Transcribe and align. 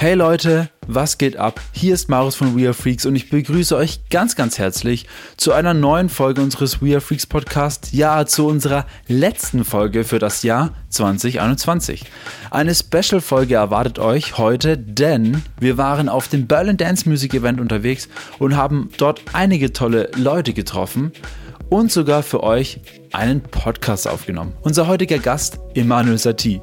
Hey 0.00 0.14
Leute, 0.14 0.70
was 0.86 1.18
geht 1.18 1.36
ab? 1.36 1.60
Hier 1.72 1.92
ist 1.92 2.08
Marius 2.08 2.34
von 2.34 2.58
We 2.58 2.64
Are 2.64 2.72
Freaks 2.72 3.04
und 3.04 3.14
ich 3.16 3.28
begrüße 3.28 3.76
euch 3.76 4.08
ganz, 4.08 4.34
ganz 4.34 4.58
herzlich 4.58 5.06
zu 5.36 5.52
einer 5.52 5.74
neuen 5.74 6.08
Folge 6.08 6.40
unseres 6.40 6.80
We 6.80 6.92
Are 6.92 7.02
Freaks 7.02 7.26
Podcast. 7.26 7.92
Ja, 7.92 8.24
zu 8.24 8.46
unserer 8.46 8.86
letzten 9.08 9.62
Folge 9.62 10.04
für 10.04 10.18
das 10.18 10.42
Jahr 10.42 10.72
2021. 10.88 12.06
Eine 12.50 12.74
Special-Folge 12.74 13.56
erwartet 13.56 13.98
euch 13.98 14.38
heute, 14.38 14.78
denn 14.78 15.42
wir 15.60 15.76
waren 15.76 16.08
auf 16.08 16.28
dem 16.28 16.46
Berlin 16.46 16.78
Dance 16.78 17.06
Music 17.06 17.34
Event 17.34 17.60
unterwegs 17.60 18.08
und 18.38 18.56
haben 18.56 18.88
dort 18.96 19.20
einige 19.34 19.74
tolle 19.74 20.08
Leute 20.16 20.54
getroffen 20.54 21.12
und 21.68 21.92
sogar 21.92 22.22
für 22.22 22.42
euch 22.42 22.80
einen 23.12 23.42
Podcast 23.42 24.08
aufgenommen. 24.08 24.54
Unser 24.62 24.86
heutiger 24.86 25.18
Gast, 25.18 25.58
Emanuel 25.74 26.16
Satie. 26.16 26.62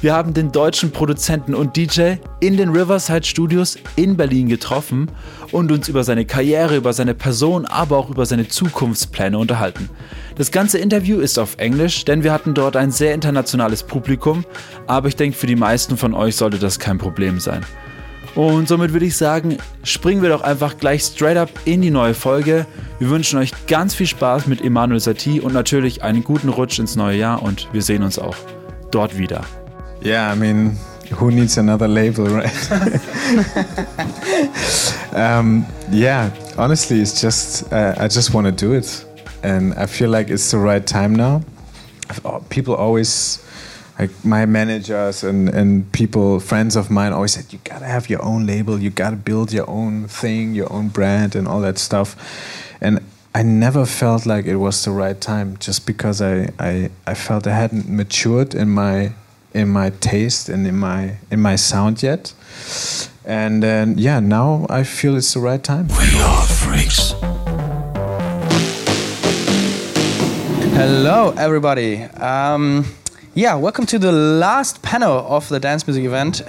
Wir 0.00 0.14
haben 0.14 0.32
den 0.32 0.52
deutschen 0.52 0.92
Produzenten 0.92 1.54
und 1.54 1.76
DJ 1.76 2.14
in 2.40 2.56
den 2.56 2.70
Riverside 2.70 3.26
Studios 3.26 3.76
in 3.96 4.16
Berlin 4.16 4.48
getroffen 4.48 5.10
und 5.50 5.72
uns 5.72 5.88
über 5.88 6.04
seine 6.04 6.24
Karriere, 6.24 6.76
über 6.76 6.92
seine 6.92 7.14
Person, 7.14 7.66
aber 7.66 7.96
auch 7.96 8.08
über 8.08 8.24
seine 8.24 8.46
Zukunftspläne 8.46 9.36
unterhalten. 9.36 9.90
Das 10.36 10.52
ganze 10.52 10.78
Interview 10.78 11.18
ist 11.18 11.38
auf 11.38 11.56
Englisch, 11.58 12.04
denn 12.04 12.22
wir 12.22 12.32
hatten 12.32 12.54
dort 12.54 12.76
ein 12.76 12.92
sehr 12.92 13.12
internationales 13.12 13.82
Publikum, 13.82 14.44
aber 14.86 15.08
ich 15.08 15.16
denke, 15.16 15.36
für 15.36 15.48
die 15.48 15.56
meisten 15.56 15.96
von 15.96 16.14
euch 16.14 16.36
sollte 16.36 16.58
das 16.58 16.78
kein 16.78 16.98
Problem 16.98 17.40
sein. 17.40 17.64
Und 18.36 18.68
somit 18.68 18.92
würde 18.92 19.06
ich 19.06 19.16
sagen, 19.16 19.58
springen 19.82 20.22
wir 20.22 20.28
doch 20.28 20.42
einfach 20.42 20.76
gleich 20.78 21.02
straight 21.02 21.36
up 21.36 21.50
in 21.64 21.82
die 21.82 21.90
neue 21.90 22.14
Folge. 22.14 22.66
Wir 23.00 23.10
wünschen 23.10 23.38
euch 23.40 23.50
ganz 23.66 23.96
viel 23.96 24.06
Spaß 24.06 24.46
mit 24.46 24.60
Emanuel 24.62 25.00
Satie 25.00 25.40
und 25.40 25.54
natürlich 25.54 26.04
einen 26.04 26.22
guten 26.22 26.50
Rutsch 26.50 26.78
ins 26.78 26.94
neue 26.94 27.18
Jahr 27.18 27.42
und 27.42 27.66
wir 27.72 27.82
sehen 27.82 28.04
uns 28.04 28.16
auch 28.16 28.36
dort 28.92 29.18
wieder. 29.18 29.40
Yeah, 30.00 30.30
I 30.30 30.36
mean, 30.36 30.76
who 31.12 31.30
needs 31.30 31.58
another 31.58 31.88
label, 31.88 32.26
right? 32.26 32.72
um, 35.12 35.66
yeah, 35.90 36.30
honestly, 36.56 37.00
it's 37.00 37.20
just 37.20 37.72
uh, 37.72 37.94
I 37.98 38.08
just 38.08 38.32
want 38.32 38.46
to 38.46 38.52
do 38.52 38.74
it, 38.74 39.04
and 39.42 39.74
I 39.74 39.86
feel 39.86 40.10
like 40.10 40.30
it's 40.30 40.50
the 40.50 40.58
right 40.58 40.86
time 40.86 41.14
now. 41.14 41.42
Uh, 42.24 42.40
people 42.48 42.74
always, 42.74 43.44
like 43.98 44.10
my 44.24 44.46
managers 44.46 45.24
and 45.24 45.48
and 45.48 45.90
people, 45.92 46.38
friends 46.38 46.76
of 46.76 46.90
mine, 46.90 47.12
always 47.12 47.32
said 47.32 47.52
you 47.52 47.58
gotta 47.64 47.86
have 47.86 48.08
your 48.08 48.22
own 48.22 48.46
label, 48.46 48.78
you 48.78 48.90
gotta 48.90 49.16
build 49.16 49.52
your 49.52 49.68
own 49.68 50.06
thing, 50.06 50.54
your 50.54 50.72
own 50.72 50.88
brand, 50.88 51.34
and 51.34 51.48
all 51.48 51.60
that 51.60 51.78
stuff, 51.78 52.16
and. 52.80 53.00
I 53.34 53.42
never 53.42 53.86
felt 53.86 54.26
like 54.26 54.46
it 54.46 54.56
was 54.56 54.84
the 54.84 54.90
right 54.90 55.20
time 55.20 55.58
just 55.58 55.86
because 55.86 56.20
I, 56.20 56.48
I, 56.58 56.90
I 57.06 57.14
felt 57.14 57.46
I 57.46 57.54
hadn't 57.54 57.88
matured 57.88 58.54
in 58.54 58.70
my 58.70 59.12
in 59.52 59.68
my 59.68 59.90
taste 59.90 60.48
and 60.48 60.66
in 60.66 60.76
my 60.76 61.16
in 61.30 61.40
my 61.40 61.56
sound 61.56 62.02
yet. 62.02 62.32
And 63.24 63.64
uh, 63.64 63.86
yeah, 63.96 64.20
now 64.20 64.66
I 64.70 64.84
feel 64.84 65.16
it's 65.16 65.34
the 65.34 65.40
right 65.40 65.62
time. 65.62 65.88
We 65.88 66.20
are 66.20 66.46
freaks. 66.46 67.14
Hello, 70.74 71.34
everybody. 71.36 72.02
Um, 72.02 72.84
yeah, 73.34 73.54
welcome 73.56 73.84
to 73.86 73.98
the 73.98 74.12
last 74.12 74.82
panel 74.82 75.18
of 75.28 75.48
the 75.48 75.58
dance 75.60 75.86
music 75.86 76.04
event 76.04 76.42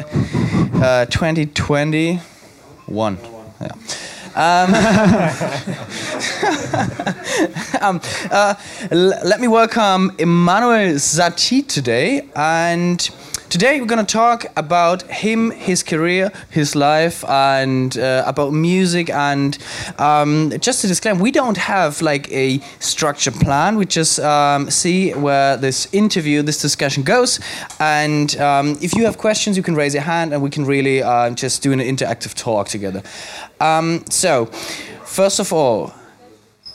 uh, 0.81 1.06
2021. 1.06 3.17
Yeah. 3.61 3.72
Um, 4.40 4.73
um, 7.82 8.00
uh, 8.32 8.56
let 8.90 9.42
me 9.42 9.50
welcome 9.50 10.16
Emanuel 10.18 10.96
Satie 10.96 11.68
today. 11.68 12.26
And 12.38 13.02
today 13.50 13.80
we're 13.80 13.88
going 13.88 14.05
to 14.05 14.14
talk 14.14 14.45
about 14.55 15.02
him, 15.09 15.50
his 15.52 15.81
career, 15.81 16.31
his 16.52 16.75
life, 16.75 17.28
and 17.28 17.97
uh, 17.97 18.23
about 18.25 18.53
music. 18.53 19.09
And 19.09 19.58
um, 19.97 20.53
just 20.59 20.81
to 20.81 20.88
disclaim, 20.88 21.19
we 21.19 21.31
don't 21.31 21.58
have 21.58 22.02
like 22.02 22.31
a 22.31 22.59
structure 22.80 23.31
plan. 23.31 23.75
We 23.75 23.86
just 23.86 24.19
um, 24.19 24.69
see 24.69 25.12
where 25.13 25.57
this 25.57 25.91
interview, 25.91 26.44
this 26.44 26.62
discussion 26.62 27.03
goes. 27.03 27.40
And 27.79 28.38
um, 28.38 28.78
if 28.81 28.94
you 28.94 29.06
have 29.06 29.18
questions, 29.18 29.57
you 29.57 29.63
can 29.63 29.75
raise 29.75 29.94
your 29.94 30.03
hand 30.03 30.31
and 30.31 30.41
we 30.44 30.50
can 30.50 30.66
really 30.66 31.01
uh, 31.01 31.31
just 31.31 31.63
do 31.63 31.72
an 31.72 31.79
interactive 31.79 32.35
talk 32.35 32.68
together. 32.68 33.01
Um, 33.59 34.06
so, 34.09 34.45
first 35.06 35.40
of 35.40 35.51
all, 35.51 35.94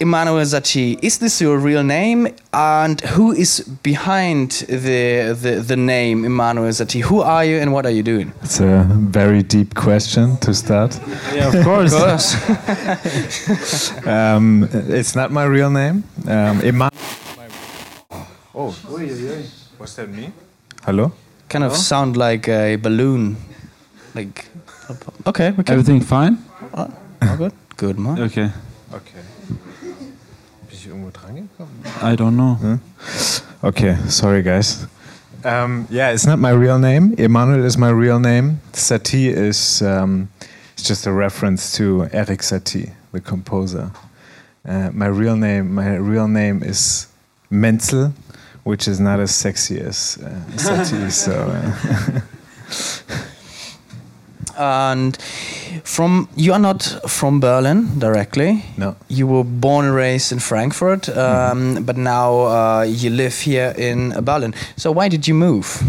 Emanuel 0.01 0.45
Satie, 0.45 0.99
is 1.03 1.19
this 1.19 1.41
your 1.41 1.59
real 1.59 1.85
name? 1.85 2.29
And 2.53 3.01
who 3.01 3.33
is 3.33 3.61
behind 3.83 4.51
the, 4.69 5.37
the, 5.41 5.63
the 5.67 5.77
name 5.77 6.25
Emanuel 6.25 6.71
Satie? 6.71 7.03
Who 7.03 7.21
are 7.21 7.45
you 7.45 7.59
and 7.59 7.73
what 7.73 7.87
are 7.87 7.91
you 7.91 8.03
doing? 8.03 8.33
It's 8.43 8.61
a 8.61 8.87
very 8.89 9.43
deep 9.43 9.75
question 9.75 10.37
to 10.39 10.53
start. 10.53 10.99
Yeah, 11.33 11.53
of 11.53 11.65
course. 11.65 11.95
of 12.03 12.03
course. 12.03 12.35
um, 14.07 14.69
it's 14.73 15.15
not 15.15 15.31
my 15.31 15.45
real 15.45 15.71
name. 15.71 16.03
Um, 16.27 16.61
Eman 16.61 16.91
oh, 18.55 18.75
was 19.79 19.97
that 19.97 20.09
me? 20.09 20.33
Hello? 20.83 21.13
Kind 21.49 21.65
of 21.65 21.73
Hello? 21.73 21.83
sound 21.83 22.17
like 22.17 22.49
a 22.49 22.77
balloon. 22.77 23.37
Like, 24.15 24.47
okay, 25.27 25.53
okay. 25.59 25.73
Everything 25.73 26.01
fine? 26.01 26.39
Oh, 26.73 26.89
good. 27.37 27.53
Good, 27.77 27.99
man. 27.99 28.21
Okay. 28.23 28.51
Okay. 28.93 29.21
I 32.03 32.15
don't 32.17 32.37
know. 32.37 32.55
Huh? 32.55 32.79
Okay, 33.69 33.97
sorry 34.09 34.43
guys. 34.43 34.87
Um, 35.45 35.87
yeah, 35.91 36.11
it's 36.11 36.27
not 36.27 36.39
my 36.39 36.51
real 36.51 36.79
name. 36.79 37.15
Emanuel 37.19 37.65
is 37.65 37.77
my 37.77 37.91
real 37.91 38.19
name. 38.19 38.61
Satie 38.73 39.29
is 39.29 39.83
um, 39.83 40.29
it's 40.73 40.83
just 40.83 41.07
a 41.07 41.13
reference 41.13 41.77
to 41.77 42.09
Eric 42.13 42.41
Satie, 42.41 42.93
the 43.13 43.21
composer. 43.21 43.91
Uh, 44.67 44.91
my 44.93 45.07
real 45.07 45.37
name, 45.37 45.75
my 45.75 45.97
real 45.97 46.29
name 46.29 46.63
is 46.63 47.09
Menzel, 47.51 48.13
which 48.65 48.89
is 48.89 49.01
not 49.01 49.21
as 49.21 49.35
sexy 49.35 49.81
as 49.81 50.19
uh, 50.23 50.29
Satie. 50.57 51.11
so. 51.25 51.33
Uh, 51.53 53.21
and 54.59 55.17
from 55.85 56.29
you 56.37 56.53
are 56.53 56.59
not 56.59 56.83
from 57.09 57.41
Berlin 57.41 57.99
directly. 57.99 58.65
No. 58.77 58.97
You 59.09 59.27
were 59.27 59.45
born 59.45 59.87
and 59.87 59.95
raised 59.95 60.33
in 60.33 60.39
Frankfurt, 60.39 61.09
um, 61.09 61.15
mm 61.17 61.77
-hmm. 61.77 61.85
but 61.85 61.97
now 61.97 62.47
uh, 62.47 63.03
you 63.03 63.11
live 63.11 63.37
here 63.45 63.75
in 63.77 64.15
Berlin. 64.25 64.55
So 64.77 64.93
why 64.93 65.09
did 65.09 65.27
you 65.27 65.37
move? 65.37 65.67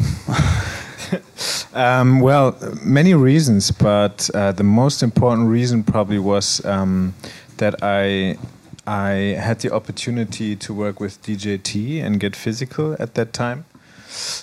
um, 1.76 2.22
well, 2.22 2.54
many 2.84 3.14
reasons, 3.14 3.72
but 3.72 4.30
uh, 4.34 4.52
the 4.56 4.64
most 4.64 5.02
important 5.02 5.50
reason 5.52 5.84
probably 5.84 6.20
was 6.20 6.62
um, 6.66 7.14
that 7.58 7.74
I 7.84 8.38
I 8.88 9.36
had 9.40 9.60
the 9.60 9.74
opportunity 9.74 10.56
to 10.56 10.74
work 10.74 11.00
with 11.00 11.18
DJT 11.22 12.06
and 12.06 12.20
Get 12.20 12.36
Physical 12.36 12.96
at 13.00 13.14
that 13.14 13.34
time 13.34 13.64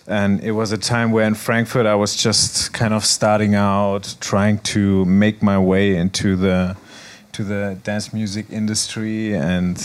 and 0.07 0.43
it 0.43 0.53
was 0.53 0.73
a 0.73 0.79
time 0.79 1.13
where 1.13 1.27
in 1.27 1.35
Frankfurt 1.35 1.87
I 1.87 1.95
was 1.95 2.17
just 2.17 2.73
kind 2.73 2.95
of 2.95 3.05
starting 3.05 3.55
out, 3.55 4.15
trying 4.21 4.59
to 4.59 5.05
make 5.05 5.43
my 5.43 5.59
way 5.59 5.97
into 5.97 6.37
the 6.37 6.77
to 7.33 7.45
the 7.45 7.79
dance 7.83 8.13
music 8.13 8.47
industry, 8.51 9.35
and 9.35 9.79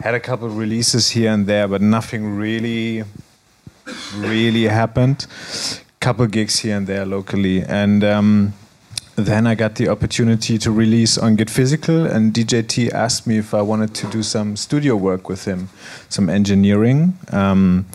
had 0.00 0.14
a 0.14 0.20
couple 0.20 0.48
releases 0.48 1.10
here 1.10 1.30
and 1.30 1.46
there, 1.46 1.68
but 1.68 1.82
nothing 1.82 2.36
really, 2.36 3.04
really 4.16 4.64
happened. 4.64 5.26
Couple 6.00 6.26
gigs 6.26 6.60
here 6.60 6.76
and 6.76 6.86
there 6.86 7.06
locally, 7.06 7.62
and. 7.62 8.02
Um, 8.04 8.54
then 9.16 9.46
I 9.46 9.54
got 9.54 9.74
the 9.74 9.88
opportunity 9.88 10.56
to 10.58 10.70
release 10.70 11.18
on 11.18 11.36
Get 11.36 11.50
Physical, 11.50 12.06
and 12.06 12.32
DJT 12.32 12.92
asked 12.92 13.26
me 13.26 13.36
if 13.36 13.52
I 13.52 13.60
wanted 13.60 13.94
to 13.96 14.06
do 14.06 14.22
some 14.22 14.56
studio 14.56 14.96
work 14.96 15.28
with 15.28 15.44
him, 15.44 15.68
some 16.08 16.30
engineering. 16.30 17.18
Um, 17.30 17.86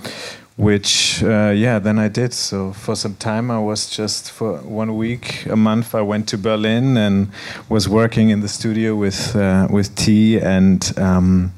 which 0.58 1.24
uh, 1.24 1.54
yeah 1.56 1.80
then 1.80 2.00
i 2.00 2.08
did. 2.08 2.34
So 2.34 2.74
for 2.74 2.96
some 2.96 3.16
time 3.16 3.50
i 3.52 3.60
was 3.60 3.90
just 3.90 4.32
for 4.32 4.58
one 4.58 4.98
week 4.98 5.46
a 5.46 5.56
month 5.56 5.94
i 5.96 6.02
went 6.02 6.28
to 6.30 6.38
berlin 6.38 6.98
and 6.98 7.30
was 7.70 7.88
working 7.88 8.30
in 8.30 8.42
the 8.42 8.48
studio 8.48 8.96
with 8.96 9.36
uh, 9.36 9.68
with 9.70 9.96
t. 9.96 10.40
And 10.40 10.92
um, 10.98 11.54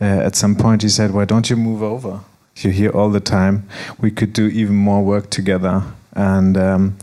uh, 0.00 0.04
at 0.04 0.36
some 0.36 0.54
point 0.54 0.82
he 0.82 0.88
said 0.88 1.10
why 1.10 1.24
don't 1.24 1.50
you 1.50 1.56
move 1.56 1.82
over? 1.82 2.20
You're 2.58 2.72
here 2.72 2.90
all 2.90 3.10
the 3.10 3.20
time. 3.20 3.68
We 4.00 4.10
could 4.10 4.32
do 4.32 4.46
even 4.46 4.76
more 4.76 5.04
work 5.04 5.28
together. 5.28 5.82
And 6.12 6.56
um, 6.56 6.96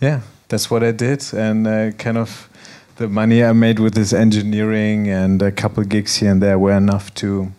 yeah 0.00 0.20
that's 0.48 0.70
what 0.70 0.82
i 0.82 0.90
did. 0.90 1.32
And 1.32 1.66
uh, 1.66 1.92
kind 1.92 2.18
of 2.18 2.48
the 2.96 3.08
money 3.08 3.44
i 3.44 3.52
made 3.52 3.78
with 3.78 3.94
this 3.94 4.12
engineering 4.12 5.08
and 5.08 5.40
a 5.40 5.52
couple 5.52 5.84
gigs 5.84 6.16
here 6.16 6.32
and 6.32 6.42
there 6.42 6.58
were 6.58 6.72
enough 6.76 7.14
to 7.14 7.52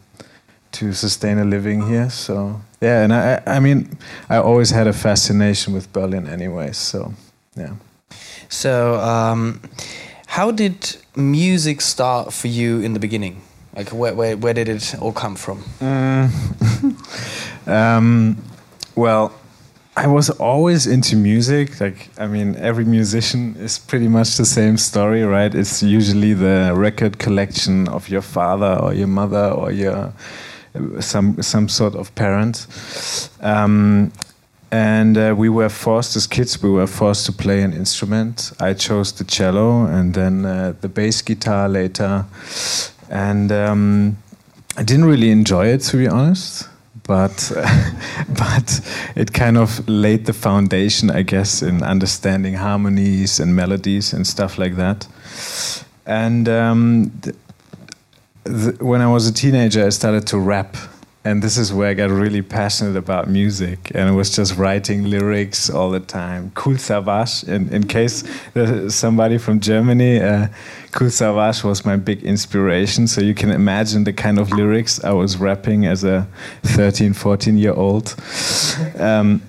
to 0.71 0.93
sustain 0.93 1.37
a 1.37 1.45
living 1.45 1.87
here 1.87 2.09
so 2.09 2.61
yeah, 2.81 3.03
and 3.03 3.13
I, 3.13 3.41
I 3.45 3.59
mean, 3.59 3.97
I 4.29 4.37
always 4.37 4.69
had 4.69 4.87
a 4.87 4.93
fascination 4.93 5.73
with 5.73 5.91
Berlin, 5.91 6.27
anyway. 6.27 6.71
So, 6.71 7.13
yeah. 7.55 7.73
So, 8.47 8.95
um, 8.99 9.61
how 10.27 10.51
did 10.51 10.95
music 11.15 11.81
start 11.81 12.31
for 12.31 12.47
you 12.47 12.79
in 12.79 12.93
the 12.93 12.99
beginning? 12.99 13.41
Like, 13.75 13.89
where 13.89 14.15
where, 14.15 14.37
where 14.37 14.53
did 14.53 14.69
it 14.69 14.95
all 15.01 15.11
come 15.11 15.35
from? 15.35 15.63
Mm. 15.79 17.67
um, 17.67 18.41
well, 18.95 19.33
I 19.97 20.07
was 20.07 20.29
always 20.29 20.87
into 20.87 21.17
music. 21.17 21.81
Like, 21.81 22.09
I 22.17 22.27
mean, 22.27 22.55
every 22.55 22.85
musician 22.85 23.57
is 23.57 23.77
pretty 23.77 24.07
much 24.07 24.37
the 24.37 24.45
same 24.45 24.77
story, 24.77 25.23
right? 25.23 25.53
It's 25.53 25.83
usually 25.83 26.33
the 26.33 26.71
record 26.73 27.19
collection 27.19 27.89
of 27.89 28.07
your 28.07 28.21
father 28.21 28.79
or 28.81 28.93
your 28.93 29.07
mother 29.07 29.51
or 29.51 29.71
your 29.71 30.13
some 30.99 31.41
some 31.41 31.69
sort 31.69 31.95
of 31.95 32.13
parent. 32.15 32.67
Um, 33.41 34.11
and 34.71 35.17
uh, 35.17 35.33
we 35.35 35.49
were 35.49 35.69
forced 35.69 36.15
as 36.15 36.27
kids. 36.27 36.61
We 36.61 36.69
were 36.69 36.87
forced 36.87 37.25
to 37.25 37.31
play 37.31 37.63
an 37.63 37.73
instrument. 37.73 38.51
I 38.59 38.73
chose 38.73 39.11
the 39.11 39.23
cello, 39.23 39.85
and 39.85 40.13
then 40.13 40.45
uh, 40.45 40.73
the 40.81 40.89
bass 40.89 41.21
guitar 41.23 41.67
later. 41.67 42.25
And 43.09 43.51
um, 43.51 44.17
I 44.77 44.83
didn't 44.83 45.05
really 45.05 45.31
enjoy 45.31 45.67
it, 45.67 45.81
to 45.81 45.97
be 45.97 46.07
honest 46.07 46.69
but 47.09 47.51
but 48.37 48.81
it 49.15 49.33
kind 49.33 49.57
of 49.57 49.89
laid 49.89 50.25
the 50.25 50.33
foundation, 50.33 51.09
I 51.09 51.23
guess, 51.23 51.63
in 51.63 51.83
understanding 51.83 52.53
harmonies 52.53 53.39
and 53.39 53.55
melodies 53.55 54.13
and 54.13 54.27
stuff 54.27 54.57
like 54.59 54.75
that. 54.75 55.07
And 56.05 56.47
um, 56.47 57.11
when 58.45 59.01
I 59.01 59.07
was 59.07 59.27
a 59.27 59.33
teenager, 59.33 59.85
I 59.85 59.89
started 59.89 60.27
to 60.27 60.39
rap 60.39 60.75
and 61.25 61.43
this 61.43 61.57
is 61.57 61.73
where 61.73 61.89
I 61.89 61.93
got 61.95 62.09
really 62.09 62.41
passionate 62.41 62.95
about 62.95 63.27
music 63.27 63.91
and 63.93 64.07
I 64.07 64.11
was 64.11 64.33
just 64.33 64.55
writing 64.55 65.03
lyrics 65.03 65.69
all 65.69 65.91
the 65.91 65.99
time. 65.99 66.51
Kool 66.55 66.75
Savas, 66.75 67.47
in, 67.47 67.67
in 67.73 67.87
case 67.87 68.23
somebody 68.93 69.37
from 69.37 69.59
Germany, 69.59 70.21
uh, 70.21 70.47
Kool 70.91 71.09
Savas 71.09 71.63
was 71.63 71.85
my 71.85 71.97
big 71.97 72.23
inspiration. 72.23 73.05
So 73.05 73.19
you 73.19 73.33
can 73.33 73.51
imagine 73.51 74.05
the 74.05 74.13
kind 74.13 74.39
of 74.39 74.51
lyrics 74.51 75.03
I 75.03 75.11
was 75.11 75.35
rapping 75.35 75.85
as 75.85 76.05
a 76.05 76.25
13, 76.63 77.13
14 77.13 77.57
year 77.57 77.73
old. 77.73 78.15
Um, 78.97 79.41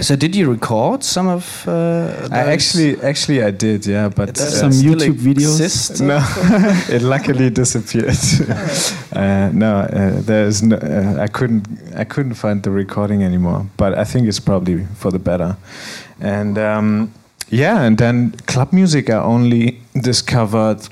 so 0.00 0.16
did 0.16 0.36
you 0.36 0.50
record 0.50 1.02
some 1.02 1.28
of? 1.28 1.64
Uh, 1.66 2.28
I 2.30 2.52
actually, 2.52 3.00
actually, 3.00 3.42
I 3.42 3.50
did, 3.50 3.86
yeah. 3.86 4.08
But 4.08 4.38
uh, 4.38 4.50
some 4.50 4.70
YouTube 4.70 5.14
videos. 5.14 6.00
No, 6.00 6.18
it 6.94 7.02
luckily 7.02 7.50
disappeared. 7.50 8.16
uh, 9.12 9.50
no, 9.52 9.80
uh, 9.80 10.20
there's 10.20 10.62
no. 10.62 10.76
Uh, 10.76 11.22
I 11.22 11.26
couldn't. 11.26 11.66
I 11.94 12.04
couldn't 12.04 12.34
find 12.34 12.62
the 12.62 12.70
recording 12.70 13.22
anymore. 13.22 13.66
But 13.76 13.98
I 13.98 14.04
think 14.04 14.28
it's 14.28 14.40
probably 14.40 14.84
for 14.96 15.10
the 15.10 15.18
better. 15.18 15.56
And 16.20 16.58
um, 16.58 17.12
yeah, 17.48 17.82
and 17.82 17.96
then 17.96 18.32
club 18.46 18.72
music 18.72 19.08
I 19.10 19.22
only 19.22 19.80
discovered 19.94 20.88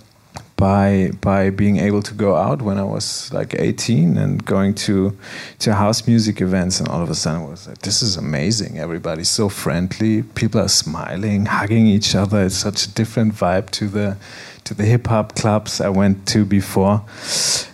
by 0.56 1.10
by 1.20 1.50
being 1.50 1.78
able 1.78 2.02
to 2.02 2.14
go 2.14 2.36
out 2.36 2.62
when 2.62 2.78
I 2.78 2.84
was 2.84 3.32
like 3.32 3.54
18 3.58 4.16
and 4.16 4.44
going 4.44 4.74
to 4.86 5.16
to 5.60 5.74
house 5.74 6.06
music 6.06 6.40
events 6.40 6.78
and 6.78 6.88
all 6.88 7.02
of 7.02 7.10
a 7.10 7.14
sudden 7.14 7.42
I 7.42 7.50
was 7.50 7.66
like 7.66 7.78
this 7.78 8.02
is 8.02 8.16
amazing. 8.16 8.78
Everybody's 8.78 9.28
so 9.28 9.48
friendly. 9.48 10.22
People 10.22 10.60
are 10.60 10.68
smiling 10.68 11.46
hugging 11.46 11.86
each 11.86 12.14
other. 12.14 12.44
It's 12.44 12.54
such 12.54 12.86
a 12.86 12.90
different 12.94 13.34
vibe 13.34 13.70
to 13.70 13.88
the 13.88 14.16
to 14.64 14.74
the 14.74 14.84
hip 14.84 15.08
hop 15.08 15.34
clubs 15.34 15.80
I 15.80 15.88
went 15.90 16.26
to 16.28 16.44
before. 16.44 17.04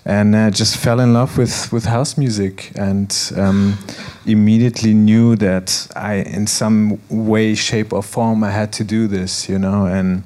And 0.04 0.34
uh, 0.34 0.50
just 0.50 0.76
fell 0.76 1.00
in 1.00 1.12
love 1.12 1.36
with 1.36 1.70
with 1.72 1.84
house 1.84 2.16
music 2.16 2.72
and 2.76 3.14
um, 3.36 3.78
immediately 4.26 4.94
knew 4.94 5.36
that 5.36 5.86
I 5.94 6.14
in 6.14 6.46
some 6.46 6.98
way 7.10 7.54
shape 7.54 7.92
or 7.92 8.02
form 8.02 8.42
I 8.42 8.50
had 8.50 8.72
to 8.74 8.84
do 8.84 9.06
this 9.06 9.48
you 9.48 9.58
know? 9.58 9.84
And 9.84 10.24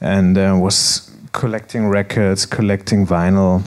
and 0.00 0.38
uh, 0.38 0.56
was 0.58 1.09
collecting 1.32 1.88
records, 1.88 2.46
collecting 2.46 3.06
vinyl. 3.06 3.62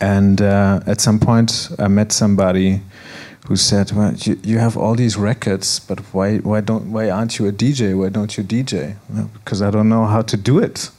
And 0.00 0.40
uh, 0.40 0.80
at 0.86 1.00
some 1.00 1.18
point, 1.18 1.70
I 1.78 1.88
met 1.88 2.12
somebody 2.12 2.80
who 3.46 3.56
said, 3.56 3.92
"Well, 3.92 4.14
you, 4.14 4.38
you, 4.42 4.58
have 4.58 4.76
all 4.76 4.94
these 4.94 5.16
records, 5.16 5.80
but 5.80 6.00
why 6.12 6.38
why 6.38 6.60
don't 6.60 6.92
why 6.92 7.10
aren't 7.10 7.38
you 7.38 7.46
a 7.48 7.52
DJ? 7.52 7.96
Why 7.96 8.08
don't 8.08 8.36
you 8.36 8.44
DJ? 8.44 8.96
Well, 9.08 9.30
because 9.34 9.62
I 9.62 9.70
don't 9.70 9.88
know 9.88 10.06
how 10.06 10.22
to 10.22 10.36
do 10.36 10.58
it." 10.58 10.90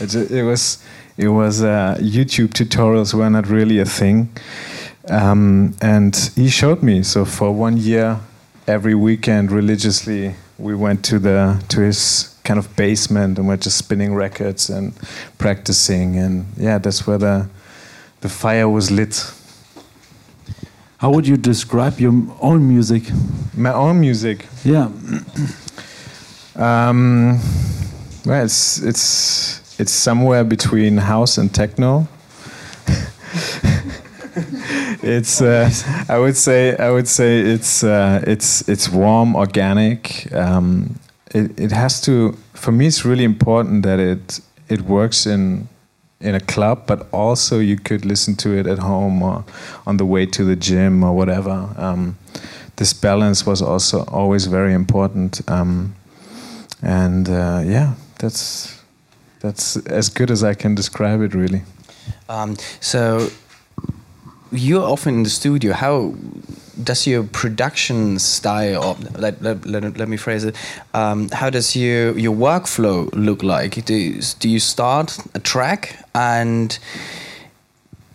It, 0.00 0.14
it 0.14 0.42
was 0.42 0.82
it 1.16 1.28
was 1.28 1.62
uh, 1.62 1.96
YouTube 2.00 2.48
tutorials 2.48 3.14
were 3.14 3.30
not 3.30 3.46
really 3.46 3.78
a 3.78 3.84
thing, 3.84 4.30
um, 5.08 5.74
and 5.80 6.14
he 6.34 6.48
showed 6.48 6.82
me. 6.82 7.02
So 7.02 7.24
for 7.24 7.52
one 7.52 7.76
year, 7.76 8.20
every 8.66 8.94
weekend, 8.94 9.50
religiously, 9.50 10.34
we 10.58 10.74
went 10.74 11.04
to 11.06 11.18
the 11.18 11.62
to 11.68 11.80
his 11.80 12.31
kind 12.44 12.58
of 12.58 12.74
basement 12.76 13.38
and 13.38 13.46
we're 13.46 13.56
just 13.56 13.78
spinning 13.78 14.14
records 14.14 14.68
and 14.68 14.94
practicing 15.38 16.16
and 16.16 16.46
yeah 16.56 16.78
that's 16.78 17.06
where 17.06 17.18
the 17.18 17.48
the 18.20 18.28
fire 18.28 18.68
was 18.68 18.90
lit. 18.90 19.32
How 20.98 21.10
would 21.10 21.26
you 21.26 21.36
describe 21.36 21.98
your 21.98 22.12
own 22.40 22.68
music? 22.68 23.02
My 23.56 23.72
own 23.72 24.00
music? 24.00 24.46
Yeah. 24.64 24.90
Um, 26.54 27.40
well 28.24 28.44
it's 28.44 28.80
it's 28.82 29.80
it's 29.80 29.92
somewhere 29.92 30.44
between 30.44 30.98
house 30.98 31.38
and 31.38 31.52
techno. 31.52 32.06
It's 35.02 35.42
uh, 35.42 35.68
I 36.08 36.18
would 36.18 36.36
say 36.36 36.76
I 36.76 36.90
would 36.90 37.08
say 37.08 37.40
it's 37.40 37.82
uh, 37.82 38.22
it's 38.24 38.68
it's 38.68 38.88
warm, 38.88 39.34
organic. 39.34 40.32
Um, 40.32 40.94
it, 41.34 41.58
it 41.58 41.72
has 41.72 42.00
to 42.02 42.36
for 42.54 42.72
me 42.72 42.86
it's 42.86 43.04
really 43.04 43.24
important 43.24 43.82
that 43.82 43.98
it 43.98 44.40
it 44.68 44.82
works 44.82 45.26
in 45.26 45.68
in 46.20 46.34
a 46.34 46.40
club 46.40 46.86
but 46.86 47.06
also 47.12 47.58
you 47.58 47.76
could 47.76 48.04
listen 48.04 48.36
to 48.36 48.50
it 48.56 48.66
at 48.66 48.78
home 48.78 49.22
or 49.22 49.44
on 49.86 49.96
the 49.96 50.04
way 50.04 50.26
to 50.26 50.44
the 50.44 50.56
gym 50.56 51.02
or 51.02 51.12
whatever. 51.16 51.68
Um, 51.76 52.16
this 52.76 52.92
balance 52.92 53.44
was 53.44 53.60
also 53.60 54.04
always 54.04 54.46
very 54.46 54.72
important. 54.72 55.40
Um, 55.48 55.94
and 56.80 57.28
uh, 57.28 57.62
yeah 57.64 57.94
that's 58.18 58.80
that's 59.40 59.76
as 59.86 60.08
good 60.08 60.30
as 60.30 60.44
I 60.44 60.54
can 60.54 60.74
describe 60.74 61.20
it 61.22 61.34
really. 61.34 61.62
Um, 62.28 62.56
so 62.80 63.28
you're 64.52 64.84
often 64.84 65.14
in 65.14 65.22
the 65.24 65.30
studio. 65.30 65.72
How 65.72 66.14
does 66.82 67.06
your 67.06 67.24
production 67.24 68.18
style, 68.18 68.96
let, 69.16 69.42
let, 69.42 69.66
let, 69.66 69.96
let 69.96 70.08
me 70.08 70.16
phrase 70.16 70.44
it, 70.44 70.56
um, 70.94 71.28
how 71.30 71.50
does 71.50 71.76
your, 71.76 72.16
your 72.18 72.34
workflow 72.34 73.10
look 73.14 73.42
like? 73.42 73.84
Do 73.84 73.94
you, 73.94 74.22
do 74.38 74.48
you 74.48 74.60
start 74.60 75.18
a 75.34 75.38
track 75.38 75.98
and 76.14 76.78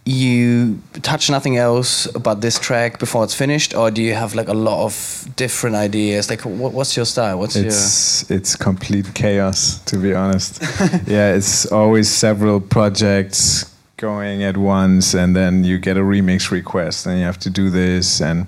you 0.05 0.81
touch 1.01 1.29
nothing 1.29 1.57
else 1.57 2.05
about 2.15 2.39
this 2.39 2.57
track 2.57 2.97
before 2.97 3.25
it's 3.25 3.33
finished, 3.33 3.75
or 3.75 3.91
do 3.91 4.01
you 4.01 4.13
have 4.13 4.35
like 4.35 4.47
a 4.47 4.53
lot 4.53 4.85
of 4.85 5.27
different 5.35 5.75
ideas? 5.75 6.29
Like, 6.29 6.41
what, 6.45 6.71
what's 6.71 6.95
your 6.95 7.05
style? 7.05 7.39
What's 7.39 7.57
it's 7.57 8.29
your... 8.29 8.37
it's 8.37 8.55
complete 8.55 9.13
chaos, 9.13 9.79
to 9.85 9.97
be 9.97 10.13
honest. 10.13 10.61
yeah, 11.07 11.33
it's 11.33 11.69
always 11.71 12.09
several 12.09 12.61
projects 12.61 13.65
going 13.97 14.43
at 14.43 14.55
once 14.57 15.15
and 15.15 15.35
then 15.35 15.63
you 15.63 15.79
get 15.79 15.97
a 15.97 16.01
remix 16.01 16.51
request 16.51 17.07
and 17.07 17.17
you 17.17 17.25
have 17.25 17.39
to 17.39 17.49
do 17.49 17.71
this 17.71 18.21
and 18.21 18.45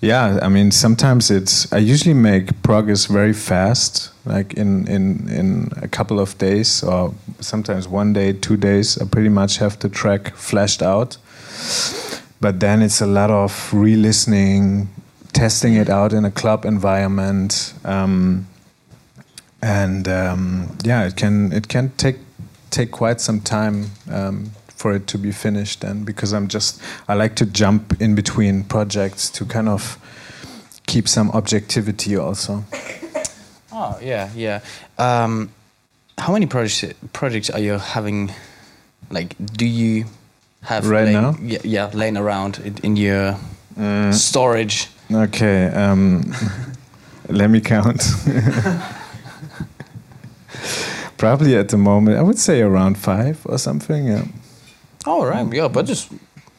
yeah 0.00 0.38
i 0.40 0.48
mean 0.48 0.70
sometimes 0.70 1.30
it's 1.30 1.70
i 1.70 1.76
usually 1.76 2.14
make 2.14 2.62
progress 2.62 3.04
very 3.04 3.34
fast 3.34 4.10
like 4.24 4.54
in 4.54 4.88
in 4.88 5.28
in 5.28 5.70
a 5.82 5.88
couple 5.88 6.18
of 6.18 6.36
days 6.38 6.82
or 6.82 7.14
sometimes 7.40 7.86
one 7.86 8.14
day 8.14 8.32
two 8.32 8.56
days 8.56 8.96
i 8.98 9.04
pretty 9.04 9.28
much 9.28 9.58
have 9.58 9.78
the 9.80 9.88
track 9.88 10.34
fleshed 10.34 10.82
out. 10.82 11.16
But 12.40 12.60
then 12.60 12.80
it's 12.80 13.02
a 13.02 13.06
lot 13.06 13.30
of 13.30 13.72
re-listening 13.72 14.88
testing 15.32 15.74
it 15.74 15.90
out 15.90 16.12
in 16.12 16.24
a 16.24 16.30
club 16.30 16.64
environment 16.64 17.74
um, 17.84 18.46
and 19.62 20.08
um, 20.08 20.76
yeah 20.82 21.06
it 21.06 21.16
can 21.16 21.52
it 21.52 21.68
can 21.68 21.92
take 21.98 22.16
take 22.70 22.90
quite 22.90 23.20
some 23.20 23.40
time 23.40 23.90
um, 24.10 24.52
for 24.80 24.94
it 24.94 25.06
to 25.06 25.18
be 25.18 25.30
finished 25.30 25.84
and 25.84 26.06
because 26.06 26.32
I'm 26.32 26.48
just 26.48 26.80
I 27.06 27.12
like 27.12 27.36
to 27.36 27.44
jump 27.44 28.00
in 28.00 28.14
between 28.14 28.64
projects 28.64 29.28
to 29.32 29.44
kind 29.44 29.68
of 29.68 29.98
keep 30.86 31.06
some 31.06 31.30
objectivity 31.32 32.16
also. 32.16 32.64
Oh 33.72 33.96
yeah, 34.02 34.28
yeah. 34.34 34.60
Um, 34.98 35.52
how 36.18 36.32
many 36.32 36.46
projects 36.46 36.92
projects 37.12 37.50
are 37.50 37.60
you 37.60 37.78
having? 37.78 38.32
Like, 39.10 39.36
do 39.38 39.64
you 39.64 40.06
have 40.62 40.90
right 40.90 41.04
laying, 41.04 41.22
now? 41.22 41.36
Yeah, 41.40 41.60
yeah, 41.64 41.90
laying 41.94 42.16
around 42.16 42.58
in, 42.58 42.76
in 42.82 42.96
your 42.96 43.36
uh, 43.78 44.12
storage. 44.12 44.88
Okay, 45.10 45.68
um, 45.68 46.34
let 47.28 47.48
me 47.48 47.60
count. 47.60 48.02
Probably 51.16 51.56
at 51.56 51.68
the 51.68 51.78
moment, 51.78 52.18
I 52.18 52.22
would 52.22 52.38
say 52.38 52.60
around 52.60 52.98
five 52.98 53.46
or 53.46 53.58
something. 53.58 54.08
Yeah. 54.08 54.24
Oh 55.12 55.24
right, 55.26 55.52
yeah, 55.52 55.68
but 55.68 55.86
just 55.86 56.12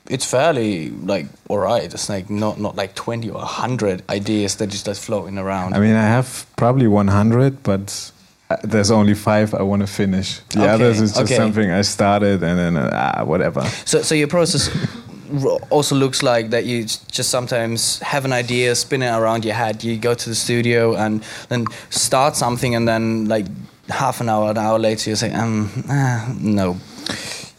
it's 0.10 0.26
fairly 0.26 0.90
like 0.90 1.28
all 1.48 1.60
right. 1.60 1.94
It's 1.94 2.10
like 2.10 2.30
not 2.30 2.60
not 2.60 2.76
like 2.76 2.94
twenty 2.96 3.30
or 3.30 3.42
hundred 3.42 4.04
ideas 4.10 4.56
that 4.58 4.68
just 4.68 4.88
like 4.88 4.98
floating 4.98 5.38
around. 5.38 5.74
I 5.74 5.80
mean, 5.80 5.96
I 5.96 6.08
have 6.18 6.46
probably 6.58 6.88
one 6.88 7.08
hundred, 7.08 7.64
but 7.64 8.12
uh, 8.50 8.58
there's 8.72 8.92
only 8.92 9.14
five 9.14 9.54
I 9.54 9.62
want 9.62 9.82
to 9.82 9.88
finish. 9.88 10.40
The 10.50 10.64
okay, 10.64 10.74
others 10.74 11.00
is 11.00 11.12
just 11.14 11.32
okay. 11.32 11.38
something 11.38 11.72
I 11.72 11.84
started 11.84 12.44
and 12.44 12.60
then 12.60 12.76
uh, 12.76 13.20
ah 13.20 13.24
whatever. 13.24 13.62
So 13.86 14.02
so 14.02 14.16
your 14.16 14.28
process 14.28 14.70
also 15.70 15.96
looks 15.96 16.22
like 16.22 16.50
that 16.50 16.66
you 16.66 16.84
just 16.84 17.30
sometimes 17.30 18.00
have 18.00 18.26
an 18.26 18.34
idea 18.34 18.76
spinning 18.76 19.14
around 19.14 19.46
your 19.46 19.56
head. 19.56 19.82
You 19.84 19.96
go 19.96 20.14
to 20.14 20.30
the 20.30 20.36
studio 20.36 20.96
and 20.96 21.24
then 21.48 21.66
start 21.90 22.36
something, 22.36 22.76
and 22.76 22.86
then 22.86 23.30
like 23.30 23.46
half 23.88 24.22
an 24.22 24.28
hour, 24.28 24.50
an 24.50 24.58
hour 24.58 24.80
later, 24.80 25.10
you 25.10 25.16
say, 25.16 25.32
um, 25.34 25.70
ah, 25.90 26.36
no. 26.42 26.76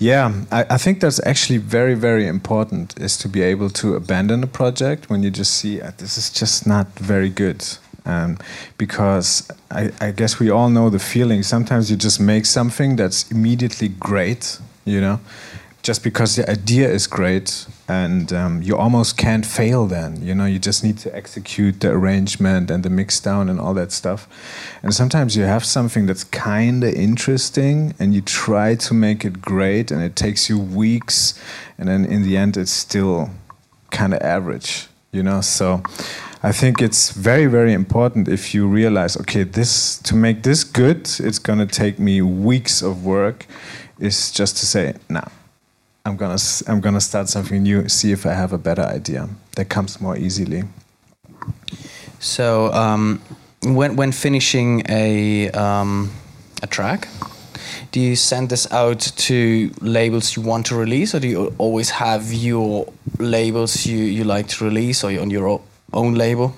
Yeah, 0.03 0.33
I, 0.51 0.65
I 0.69 0.79
think 0.79 1.01
that's 1.01 1.25
actually 1.25 1.59
very, 1.59 1.95
very 1.95 2.27
important 2.27 2.99
is 2.99 3.17
to 3.19 3.29
be 3.29 3.41
able 3.41 3.71
to 3.71 3.95
abandon 3.95 4.43
a 4.43 4.49
project 4.49 5.09
when 5.09 5.23
you 5.23 5.31
just 5.31 5.55
see 5.55 5.81
uh, 5.81 5.93
this 5.97 6.19
is 6.19 6.29
just 6.29 6.67
not 6.67 6.89
very 6.99 7.29
good. 7.29 7.65
Um, 8.05 8.39
because 8.79 9.49
I, 9.71 9.93
I 10.01 10.11
guess 10.11 10.41
we 10.41 10.51
all 10.51 10.71
know 10.71 10.91
the 10.91 10.99
feeling. 10.99 11.45
Sometimes 11.45 11.89
you 11.89 11.97
just 11.97 12.19
make 12.19 12.47
something 12.47 12.97
that's 12.97 13.31
immediately 13.31 13.91
great, 13.91 14.59
you 14.85 15.01
know, 15.01 15.21
just 15.83 16.05
because 16.05 16.37
the 16.37 16.49
idea 16.49 16.89
is 16.89 17.09
great 17.09 17.67
and 17.89 18.33
um, 18.33 18.63
you 18.63 18.77
almost 18.77 19.17
can't 19.17 19.45
fail 19.45 19.87
then 19.87 20.23
you 20.23 20.33
know 20.35 20.45
you 20.45 20.59
just 20.59 20.85
need 20.85 20.97
to 20.97 21.15
execute 21.15 21.81
the 21.81 21.91
arrangement 21.91 22.71
and 22.71 22.85
the 22.85 22.91
mix 22.91 23.19
down 23.19 23.49
and 23.49 23.59
all 23.61 23.75
that 23.75 23.91
stuff. 23.91 24.29
And 24.83 24.95
sometimes 24.95 25.37
you 25.37 25.43
have 25.43 25.65
something 25.65 26.07
that's 26.07 26.25
kind 26.25 26.85
of 26.85 26.95
interesting 26.95 27.95
and 27.99 28.15
you 28.15 28.21
try 28.21 28.77
to 28.77 28.95
make 28.95 29.25
it 29.25 29.43
great 29.43 29.91
and 29.91 30.03
it 30.03 30.15
takes 30.15 30.49
you 30.49 30.59
weeks 30.59 31.39
and 31.79 31.89
then 31.89 32.05
in 32.05 32.23
the 32.23 32.37
end 32.37 32.57
it's 32.57 32.71
still 32.71 33.31
kind 33.91 34.15
of 34.15 34.21
average 34.23 34.89
you 35.13 35.23
know? 35.23 35.41
So 35.41 35.83
i 36.45 36.51
think 36.51 36.83
it's 36.83 37.13
very 37.13 37.47
very 37.47 37.73
important 37.73 38.27
if 38.29 38.53
you 38.53 38.67
realize 38.67 39.17
okay 39.17 39.45
this 39.45 39.99
to 39.99 40.17
make 40.17 40.43
this 40.43 40.65
good 40.65 41.09
it's 41.21 41.39
going 41.39 41.61
to 41.61 41.67
take 41.67 42.01
me 42.01 42.21
weeks 42.21 42.83
of 42.83 43.05
work 43.05 43.47
is 44.01 44.33
just 44.33 44.57
to 44.57 44.67
say 44.67 44.95
nah 45.09 45.29
I'm 46.05 46.17
gonna 46.17 46.39
I'm 46.67 46.81
gonna 46.81 47.01
start 47.01 47.29
something 47.29 47.63
new. 47.63 47.89
See 47.89 48.13
if 48.13 48.27
I 48.27 48.33
have 48.33 48.53
a 48.53 48.59
better 48.59 48.83
idea 48.83 49.29
that 49.57 49.69
comes 49.69 50.01
more 50.01 50.17
easily. 50.17 50.65
So 52.19 52.73
um, 52.73 53.21
when 53.63 53.97
when 53.97 54.13
finishing 54.13 54.83
a 54.89 55.51
um, 55.51 56.11
a 56.63 56.67
track, 56.67 57.09
do 57.93 58.01
you 58.01 58.17
send 58.17 58.49
this 58.49 58.71
out 58.73 59.01
to 59.01 59.71
labels 59.81 60.37
you 60.37 60.43
want 60.43 60.67
to 60.67 60.75
release, 60.75 61.15
or 61.15 61.21
do 61.21 61.29
you 61.29 61.55
always 61.59 61.91
have 61.91 62.33
your 62.33 62.93
labels 63.19 63.87
you, 63.87 63.99
you 63.99 64.25
like 64.25 64.49
to 64.49 64.65
release, 64.65 65.05
or 65.05 65.11
on 65.21 65.31
your 65.31 65.61
own 65.93 66.15
label? 66.15 66.55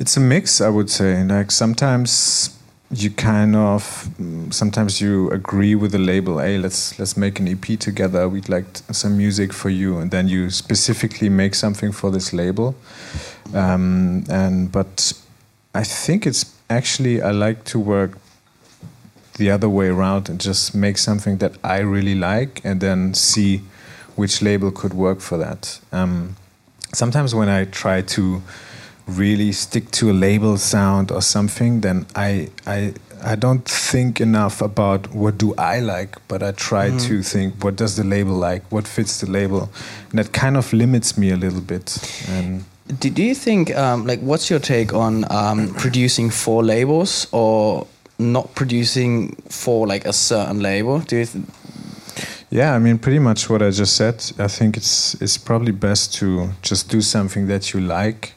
It's 0.00 0.16
a 0.16 0.20
mix, 0.20 0.60
I 0.60 0.68
would 0.68 0.90
say. 0.90 1.22
Like 1.22 1.52
sometimes 1.52 2.58
you 2.92 3.10
kind 3.10 3.56
of 3.56 4.10
sometimes 4.50 5.00
you 5.00 5.30
agree 5.30 5.74
with 5.74 5.92
the 5.92 5.98
label 5.98 6.38
hey 6.38 6.58
let's 6.58 6.98
let's 6.98 7.16
make 7.16 7.40
an 7.40 7.48
ep 7.48 7.78
together. 7.78 8.28
We'd 8.28 8.48
like 8.48 8.66
some 8.90 9.16
music 9.16 9.52
for 9.52 9.70
you 9.70 9.98
and 9.98 10.10
then 10.10 10.28
you 10.28 10.50
specifically 10.50 11.30
make 11.30 11.54
something 11.54 11.90
for 11.90 12.10
this 12.10 12.32
label. 12.32 12.74
Um, 13.54 14.24
and 14.30 14.70
but 14.70 15.12
i 15.74 15.82
think 15.84 16.26
it's 16.26 16.54
actually 16.68 17.22
i 17.22 17.30
like 17.30 17.64
to 17.64 17.78
work 17.78 18.18
the 19.36 19.50
other 19.50 19.68
way 19.68 19.88
around 19.88 20.28
and 20.28 20.38
just 20.38 20.74
make 20.74 20.98
something 20.98 21.38
that 21.38 21.56
i 21.64 21.78
really 21.78 22.14
like 22.14 22.60
and 22.62 22.80
then 22.80 23.14
see 23.14 23.62
which 24.16 24.42
label 24.42 24.70
could 24.70 24.92
work 24.92 25.20
for 25.20 25.38
that. 25.38 25.80
Um, 25.90 26.36
sometimes 26.92 27.34
when 27.34 27.48
i 27.48 27.64
try 27.64 28.02
to 28.02 28.42
really 29.06 29.52
stick 29.52 29.90
to 29.92 30.10
a 30.10 30.12
label 30.12 30.56
sound 30.56 31.10
or 31.10 31.22
something, 31.22 31.80
then 31.80 32.06
I 32.14 32.48
I 32.66 32.94
I 33.24 33.36
don't 33.36 33.64
think 33.64 34.20
enough 34.20 34.60
about 34.60 35.14
what 35.14 35.38
do 35.38 35.54
I 35.56 35.80
like, 35.80 36.16
but 36.26 36.42
I 36.42 36.52
try 36.52 36.90
mm. 36.90 37.00
to 37.06 37.22
think 37.22 37.62
what 37.62 37.76
does 37.76 37.96
the 37.96 38.04
label 38.04 38.34
like, 38.34 38.64
what 38.72 38.88
fits 38.88 39.20
the 39.20 39.30
label, 39.30 39.70
and 40.10 40.18
that 40.18 40.32
kind 40.32 40.56
of 40.56 40.72
limits 40.72 41.16
me 41.16 41.30
a 41.30 41.36
little 41.36 41.60
bit. 41.60 41.98
And 42.28 42.64
do, 42.98 43.10
do 43.10 43.22
you 43.22 43.34
think 43.34 43.74
um, 43.76 44.06
like 44.06 44.20
what's 44.20 44.50
your 44.50 44.58
take 44.58 44.92
on 44.92 45.24
um, 45.30 45.72
producing 45.74 46.30
for 46.30 46.64
labels 46.64 47.28
or 47.32 47.86
not 48.18 48.54
producing 48.54 49.36
for 49.48 49.86
like 49.86 50.04
a 50.04 50.12
certain 50.12 50.60
label? 50.60 50.98
Do 51.00 51.18
you? 51.18 51.26
yeah, 52.50 52.74
I 52.74 52.78
mean, 52.78 52.98
pretty 52.98 53.20
much 53.20 53.48
what 53.48 53.62
I 53.62 53.70
just 53.70 53.96
said. 53.96 54.24
I 54.38 54.48
think 54.48 54.76
it's 54.76 55.14
it's 55.22 55.38
probably 55.38 55.72
best 55.72 56.14
to 56.14 56.50
just 56.62 56.90
do 56.90 57.00
something 57.00 57.46
that 57.46 57.72
you 57.72 57.80
like 57.80 58.34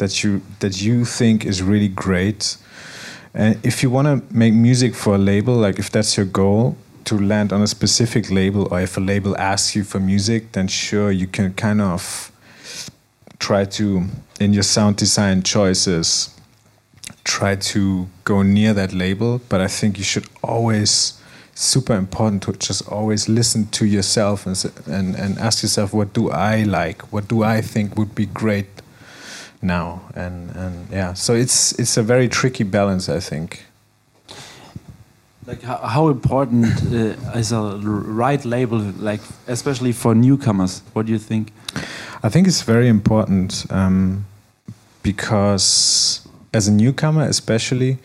that 0.00 0.24
you 0.24 0.42
that 0.58 0.82
you 0.82 1.04
think 1.04 1.46
is 1.46 1.62
really 1.62 1.88
great. 1.88 2.56
And 3.32 3.64
if 3.64 3.82
you 3.82 3.90
want 3.90 4.06
to 4.08 4.34
make 4.34 4.52
music 4.52 4.94
for 4.94 5.14
a 5.14 5.18
label, 5.18 5.54
like 5.54 5.78
if 5.78 5.88
that's 5.90 6.16
your 6.16 6.26
goal 6.26 6.76
to 7.04 7.16
land 7.16 7.52
on 7.52 7.62
a 7.62 7.66
specific 7.66 8.30
label, 8.30 8.66
or 8.72 8.80
if 8.80 8.96
a 8.96 9.00
label 9.00 9.36
asks 9.38 9.76
you 9.76 9.84
for 9.84 10.00
music, 10.00 10.52
then 10.52 10.66
sure 10.66 11.12
you 11.12 11.28
can 11.28 11.54
kind 11.54 11.80
of 11.80 12.32
try 13.38 13.64
to 13.64 14.06
in 14.40 14.52
your 14.52 14.64
sound 14.64 14.96
design 14.96 15.42
choices 15.42 16.34
try 17.24 17.54
to 17.54 18.08
go 18.24 18.42
near 18.42 18.74
that 18.74 18.92
label. 18.92 19.40
But 19.48 19.60
I 19.60 19.68
think 19.68 19.98
you 19.98 20.04
should 20.04 20.26
always 20.42 21.20
super 21.54 21.94
important 21.94 22.42
to 22.42 22.52
just 22.52 22.88
always 22.88 23.28
listen 23.28 23.66
to 23.66 23.84
yourself 23.84 24.46
and, 24.46 24.56
and, 24.86 25.14
and 25.14 25.38
ask 25.38 25.62
yourself, 25.62 25.92
what 25.92 26.12
do 26.12 26.30
I 26.30 26.62
like? 26.62 27.12
What 27.12 27.28
do 27.28 27.42
I 27.42 27.60
think 27.60 27.96
would 27.96 28.14
be 28.14 28.26
great 28.26 28.79
now. 29.62 30.00
And 30.14 30.50
and 30.56 30.90
yeah. 30.90 31.14
So 31.14 31.34
it's 31.34 31.72
it's 31.78 31.96
a 31.96 32.02
very 32.02 32.28
tricky 32.28 32.64
balance 32.64 33.08
i 33.08 33.20
think. 33.20 33.64
Like 35.46 35.62
how, 35.62 35.78
how 35.78 36.08
important 36.08 36.66
uh, 36.92 37.38
is 37.38 37.52
a 37.52 37.60
right 37.82 38.44
label 38.44 38.78
like 38.98 39.20
especially 39.48 39.92
for 39.92 40.14
newcomers? 40.14 40.82
What 40.92 41.06
do 41.06 41.12
you 41.12 41.18
think? 41.18 41.52
I 42.22 42.28
think 42.28 42.46
it's 42.46 42.62
very 42.62 42.88
important 42.88 43.64
um, 43.70 44.26
because 45.02 46.26
as 46.52 46.68
a 46.68 46.72
newcomer 46.72 47.22
especially 47.22 47.96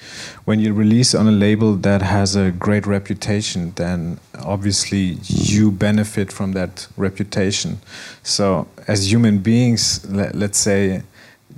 when 0.46 0.60
you 0.60 0.72
release 0.72 1.16
on 1.16 1.28
a 1.28 1.32
label 1.32 1.76
that 1.76 2.02
has 2.02 2.36
a 2.36 2.52
great 2.52 2.86
reputation 2.86 3.74
then 3.76 4.20
obviously 4.44 5.18
you 5.28 5.72
benefit 5.72 6.32
from 6.32 6.54
that 6.54 6.88
reputation. 6.96 7.80
So 8.24 8.68
as 8.88 9.12
human 9.12 9.40
beings 9.40 10.06
let, 10.10 10.36
let's 10.36 10.58
say 10.58 11.04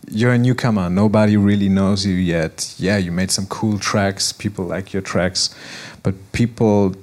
you're 0.07 0.33
a 0.33 0.37
newcomer. 0.37 0.89
Nobody 0.89 1.37
really 1.37 1.69
knows 1.69 2.05
you 2.05 2.15
yet. 2.15 2.73
Yeah, 2.77 2.97
you 2.97 3.11
made 3.11 3.31
some 3.31 3.45
cool 3.47 3.77
tracks. 3.77 4.31
People 4.31 4.65
like 4.65 4.93
your 4.93 5.01
tracks, 5.01 5.53
but 6.03 6.15
people 6.31 6.95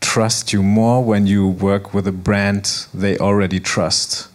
trust 0.00 0.52
you 0.52 0.62
more 0.62 1.02
when 1.02 1.26
you 1.26 1.46
work 1.46 1.92
with 1.92 2.06
a 2.06 2.12
brand 2.12 2.86
they 2.94 3.18
already 3.18 3.58
trust. 3.58 4.28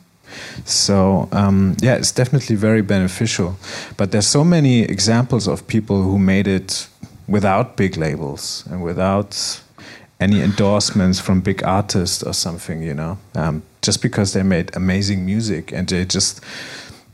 So 0.66 1.30
um, 1.32 1.78
yeah, 1.80 1.96
it's 1.96 2.12
definitely 2.12 2.56
very 2.56 2.82
beneficial. 2.82 3.56
But 3.98 4.12
there's 4.12 4.28
so 4.28 4.44
many 4.44 4.82
examples 4.82 5.48
of 5.48 5.68
people 5.68 6.02
who 6.02 6.18
made 6.20 6.48
it 6.48 6.88
without 7.28 7.78
big 7.78 7.98
labels 7.98 8.66
and 8.70 8.84
without 8.84 9.62
any 10.20 10.42
endorsements 10.42 11.20
from 11.20 11.42
big 11.42 11.64
artists 11.64 12.24
or 12.24 12.34
something. 12.34 12.82
You 12.82 12.94
know, 12.96 13.18
um, 13.36 13.64
just 13.82 14.02
because 14.02 14.34
they 14.34 14.44
made 14.44 14.76
amazing 14.76 15.26
music 15.26 15.72
and 15.72 15.88
they 15.88 16.06
just 16.06 16.44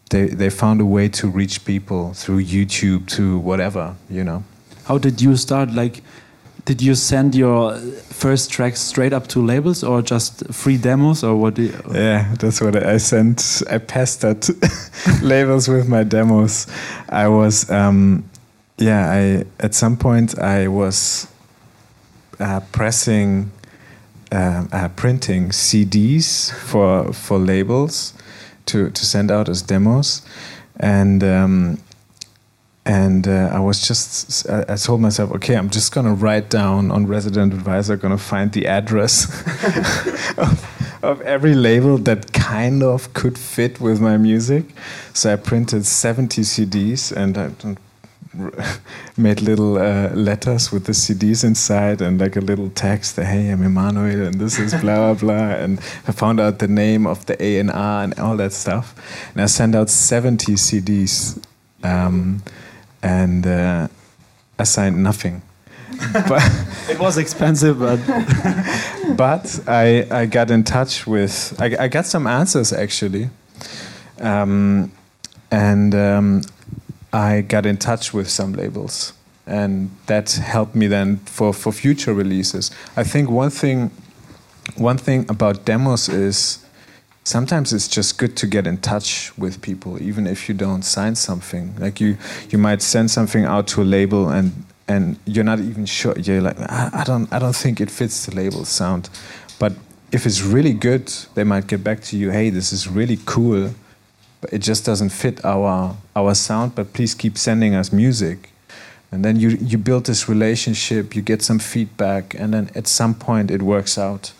they 0.09 0.27
they 0.27 0.49
found 0.49 0.81
a 0.81 0.85
way 0.85 1.07
to 1.09 1.27
reach 1.27 1.65
people 1.65 2.13
through 2.13 2.43
YouTube 2.43 3.07
to 3.07 3.39
whatever, 3.39 3.95
you 4.09 4.23
know. 4.23 4.43
How 4.85 4.97
did 4.97 5.21
you 5.21 5.35
start? 5.37 5.71
Like, 5.71 6.01
did 6.65 6.81
you 6.81 6.95
send 6.95 7.35
your 7.35 7.77
first 7.77 8.51
tracks 8.51 8.79
straight 8.79 9.13
up 9.13 9.27
to 9.27 9.39
labels 9.39 9.83
or 9.83 10.01
just 10.01 10.51
free 10.53 10.77
demos 10.77 11.23
or 11.23 11.35
what? 11.35 11.57
Yeah, 11.57 12.33
that's 12.39 12.59
what 12.59 12.75
I 12.75 12.97
sent. 12.97 13.61
I 13.69 13.77
pestered 13.77 14.45
labels 15.21 15.67
with 15.67 15.87
my 15.87 16.03
demos. 16.03 16.67
I 17.07 17.27
was, 17.27 17.69
um, 17.69 18.23
yeah, 18.77 19.11
I 19.11 19.45
at 19.63 19.75
some 19.75 19.95
point 19.95 20.39
I 20.39 20.67
was 20.67 21.27
uh, 22.39 22.61
pressing. 22.71 23.51
Uh, 24.31 24.63
uh, 24.71 24.87
printing 24.89 25.49
CDs 25.49 26.53
for 26.53 27.11
for 27.11 27.39
labels, 27.39 28.13
to 28.69 28.89
to 28.89 29.05
send 29.05 29.31
out 29.31 29.49
as 29.49 29.61
demos, 29.61 30.21
and 30.79 31.23
um, 31.23 31.77
and 32.85 33.27
uh, 33.27 33.51
I 33.53 33.59
was 33.59 33.87
just 33.87 34.49
I, 34.49 34.65
I, 34.69 34.75
told 34.75 35.01
myself, 35.01 35.31
okay, 35.33 35.55
I'm 35.55 35.69
just 35.69 35.93
gonna 35.93 36.13
write 36.13 36.49
down 36.49 36.91
on 36.91 37.07
Resident 37.07 37.53
Advisor, 37.53 37.97
gonna 37.97 38.17
find 38.17 38.51
the 38.51 38.65
address 38.67 39.25
of, 40.37 40.99
of 41.03 41.21
every 41.21 41.53
label 41.53 41.97
that 41.99 42.33
kind 42.33 42.81
of 42.81 43.13
could 43.13 43.37
fit 43.37 43.79
with 43.79 44.01
my 44.01 44.17
music. 44.17 44.65
So 45.13 45.33
I 45.33 45.35
printed 45.35 45.85
70 45.85 46.41
CDs 46.41 47.15
and 47.15 47.37
I 47.37 47.49
made 49.17 49.41
little 49.41 49.77
uh, 49.77 50.09
letters 50.13 50.71
with 50.71 50.85
the 50.85 50.91
CDs 50.91 51.43
inside 51.43 52.01
and 52.01 52.19
like 52.19 52.35
a 52.35 52.41
little 52.41 52.69
text. 52.69 53.15
Hey, 53.15 53.49
I'm 53.49 53.63
Emanuel, 53.63 54.27
and 54.27 54.35
this 54.35 54.59
is 54.59 54.73
blah 54.73 55.13
blah 55.13 55.13
blah. 55.13 55.49
And 55.63 55.79
I 56.07 56.11
found 56.11 56.39
out 56.39 56.59
the 56.59 56.67
name 56.67 57.07
of 57.07 57.25
the 57.25 57.41
A 57.43 57.59
and 57.59 57.71
R 57.71 58.03
and 58.03 58.19
all 58.19 58.37
that 58.37 58.53
stuff. 58.53 58.93
And 59.33 59.41
I 59.41 59.47
sent 59.47 59.75
out 59.75 59.89
70 59.89 60.53
CDs, 60.53 61.43
um, 61.83 62.43
and 63.01 63.47
uh, 63.47 63.87
I 64.57 64.63
signed 64.63 65.01
nothing. 65.01 65.41
but 66.13 66.43
It 66.87 66.99
was 66.99 67.17
expensive, 67.17 67.79
but 67.79 67.99
but 69.17 69.59
I, 69.67 70.05
I 70.11 70.25
got 70.27 70.51
in 70.51 70.63
touch 70.63 71.07
with 71.07 71.55
I, 71.59 71.85
I 71.85 71.87
got 71.87 72.05
some 72.05 72.27
answers 72.27 72.71
actually 72.71 73.29
um, 74.21 74.91
and 75.51 75.95
um, 75.95 76.41
I 77.11 77.41
got 77.41 77.65
in 77.65 77.77
touch 77.77 78.13
with 78.13 78.29
some 78.29 78.53
labels 78.53 79.13
and 79.49 79.89
that 80.05 80.31
helped 80.33 80.75
me 80.75 80.87
then 80.87 81.17
for, 81.25 81.53
for 81.53 81.71
future 81.71 82.13
releases. 82.13 82.69
I 82.95 83.03
think 83.03 83.29
one 83.29 83.49
thing 83.49 83.91
one 84.77 84.99
thing 84.99 85.25
about 85.29 85.65
demos 85.65 86.07
is 86.07 86.63
sometimes 87.23 87.73
it's 87.73 87.87
just 87.87 88.19
good 88.19 88.37
to 88.37 88.45
get 88.45 88.67
in 88.67 88.77
touch 88.77 89.35
with 89.37 89.61
people 89.61 89.99
even 90.01 90.27
if 90.27 90.47
you 90.47 90.53
don't 90.53 90.83
sign 90.83 91.15
something. 91.15 91.75
Like 91.79 91.99
you 91.99 92.17
you 92.49 92.59
might 92.59 92.83
send 92.83 93.09
something 93.09 93.45
out 93.45 93.67
to 93.69 93.81
a 93.81 93.87
label 93.97 94.29
and 94.29 94.51
and 94.87 95.17
you're 95.25 95.43
not 95.43 95.59
even 95.59 95.85
sure. 95.87 96.17
You're 96.19 96.41
like 96.41 96.59
I, 96.59 96.89
I 96.93 97.03
don't 97.03 97.31
I 97.33 97.39
don't 97.39 97.55
think 97.55 97.81
it 97.81 97.89
fits 97.89 98.27
the 98.27 98.35
label 98.35 98.65
sound. 98.65 99.09
But 99.57 99.73
if 100.11 100.27
it's 100.27 100.41
really 100.41 100.73
good 100.73 101.07
they 101.33 101.43
might 101.43 101.65
get 101.65 101.83
back 101.83 102.01
to 102.01 102.17
you 102.17 102.29
hey 102.31 102.49
this 102.49 102.71
is 102.73 102.87
really 102.87 103.19
cool 103.25 103.71
but 104.41 104.53
it 104.53 104.59
just 104.59 104.85
doesn't 104.85 105.09
fit 105.09 105.43
our 105.45 105.95
our 106.19 106.35
sound 106.35 106.75
but 106.75 106.93
please 106.93 107.15
keep 107.15 107.37
sending 107.37 107.75
us 107.75 107.91
music. 107.91 108.51
And 109.11 109.25
then 109.25 109.39
you 109.39 109.49
you 109.71 109.77
build 109.77 110.05
this 110.05 110.29
relationship 110.29 111.15
you 111.15 111.21
get 111.21 111.41
some 111.41 111.59
feedback 111.59 112.35
and 112.39 112.53
then 112.53 112.69
at 112.75 112.87
some 112.87 113.13
point 113.13 113.51
it 113.51 113.61
works 113.61 113.97
out. 113.97 114.33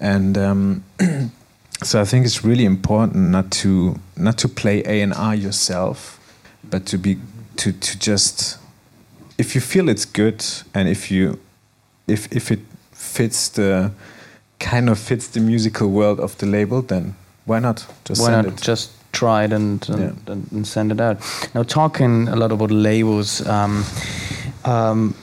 And 0.00 0.36
um, 0.38 0.84
so 1.82 2.00
I 2.00 2.04
think 2.04 2.26
it's 2.26 2.44
really 2.44 2.64
important 2.64 3.30
not 3.30 3.50
to 3.62 3.98
not 4.16 4.38
to 4.38 4.48
play 4.48 4.82
A 4.86 5.02
and 5.02 5.14
R 5.14 5.34
yourself, 5.34 6.18
but 6.64 6.86
to 6.86 6.98
be 6.98 7.18
to 7.56 7.72
to 7.72 7.98
just 7.98 8.58
if 9.36 9.54
you 9.54 9.60
feel 9.60 9.88
it's 9.88 10.04
good 10.04 10.44
and 10.74 10.88
if 10.88 11.10
you 11.10 11.38
if 12.06 12.32
if 12.32 12.50
it 12.50 12.60
fits 12.92 13.48
the 13.48 13.92
kind 14.58 14.88
of 14.88 14.98
fits 14.98 15.28
the 15.28 15.40
musical 15.40 15.88
world 15.88 16.18
of 16.20 16.36
the 16.38 16.46
label, 16.46 16.82
then 16.82 17.14
why 17.44 17.60
not? 17.60 17.86
Just 18.04 18.20
Why 18.20 18.26
send 18.28 18.46
not 18.46 18.54
it? 18.54 18.62
just 18.62 18.90
try 19.12 19.44
it 19.44 19.52
and 19.52 19.88
and, 19.88 19.98
Yeah. 20.00 20.32
and 20.32 20.46
and 20.52 20.66
send 20.66 20.92
it 20.92 21.00
out? 21.00 21.16
Now, 21.54 21.62
talking 21.64 22.28
a 22.28 22.36
lot 22.36 22.52
about 22.52 22.70
labels, 22.70 23.40
um, 23.46 23.84
um, 24.64 25.14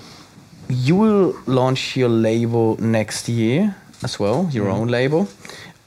you 0.70 0.96
will 0.96 1.34
launch 1.46 1.96
your 1.98 2.10
label 2.10 2.76
next 2.80 3.30
year 3.30 3.76
as 4.04 4.20
well, 4.20 4.48
your 4.52 4.66
Mm-hmm. 4.66 4.82
own 4.82 4.88
label. 4.88 5.28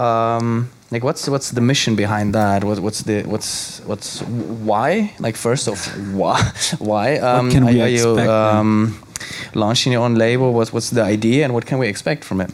Um, 0.01 0.69
like, 0.91 1.05
what's 1.05 1.29
what's 1.29 1.51
the 1.51 1.61
mission 1.61 1.97
behind 1.97 2.35
that? 2.35 2.65
What, 2.65 2.79
what's 2.79 3.03
the 3.03 3.23
what's 3.27 3.81
what's 3.87 4.23
why? 4.65 5.13
Like, 5.19 5.37
first 5.37 5.69
off, 5.69 5.87
why 6.15 6.41
why 6.79 7.19
um, 7.19 7.51
can 7.51 7.65
are, 7.65 7.73
we 7.73 7.81
are 7.81 7.89
you 7.89 8.11
expect 8.13 8.29
then? 8.29 8.57
um, 8.59 8.95
launching 9.55 9.93
your 9.93 10.03
own 10.05 10.15
label? 10.15 10.53
What's 10.53 10.73
what's 10.73 10.91
the 10.91 11.03
idea 11.03 11.45
and 11.45 11.53
what 11.53 11.67
can 11.67 11.79
we 11.79 11.89
expect 11.89 12.25
from 12.25 12.41
it? 12.41 12.51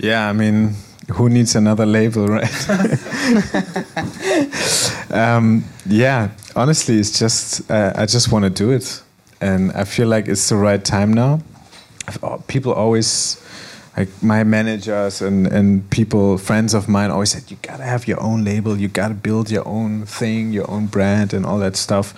Yeah, 0.00 0.30
I 0.30 0.32
mean, 0.32 0.74
who 1.12 1.28
needs 1.28 1.56
another 1.56 1.86
label, 1.86 2.26
right? 2.26 2.70
um, 5.10 5.64
yeah, 5.86 6.30
honestly, 6.54 6.98
it's 6.98 7.18
just 7.18 7.70
uh, 7.70 7.92
I 7.96 8.06
just 8.06 8.30
want 8.30 8.44
to 8.44 8.50
do 8.50 8.70
it, 8.70 9.02
and 9.40 9.72
I 9.72 9.84
feel 9.84 10.08
like 10.08 10.28
it's 10.28 10.48
the 10.48 10.56
right 10.56 10.84
time 10.84 11.12
now. 11.12 11.40
People 12.46 12.72
always, 12.72 13.42
like 13.96 14.08
my 14.22 14.44
managers 14.44 15.22
and 15.22 15.46
and 15.46 15.88
people, 15.90 16.36
friends 16.36 16.74
of 16.74 16.88
mine, 16.88 17.10
always 17.10 17.30
said 17.30 17.50
you 17.50 17.56
gotta 17.62 17.84
have 17.84 18.06
your 18.06 18.20
own 18.22 18.44
label, 18.44 18.76
you 18.76 18.88
gotta 18.88 19.14
build 19.14 19.50
your 19.50 19.66
own 19.66 20.04
thing, 20.04 20.52
your 20.52 20.70
own 20.70 20.86
brand, 20.86 21.32
and 21.32 21.46
all 21.46 21.58
that 21.58 21.76
stuff, 21.76 22.14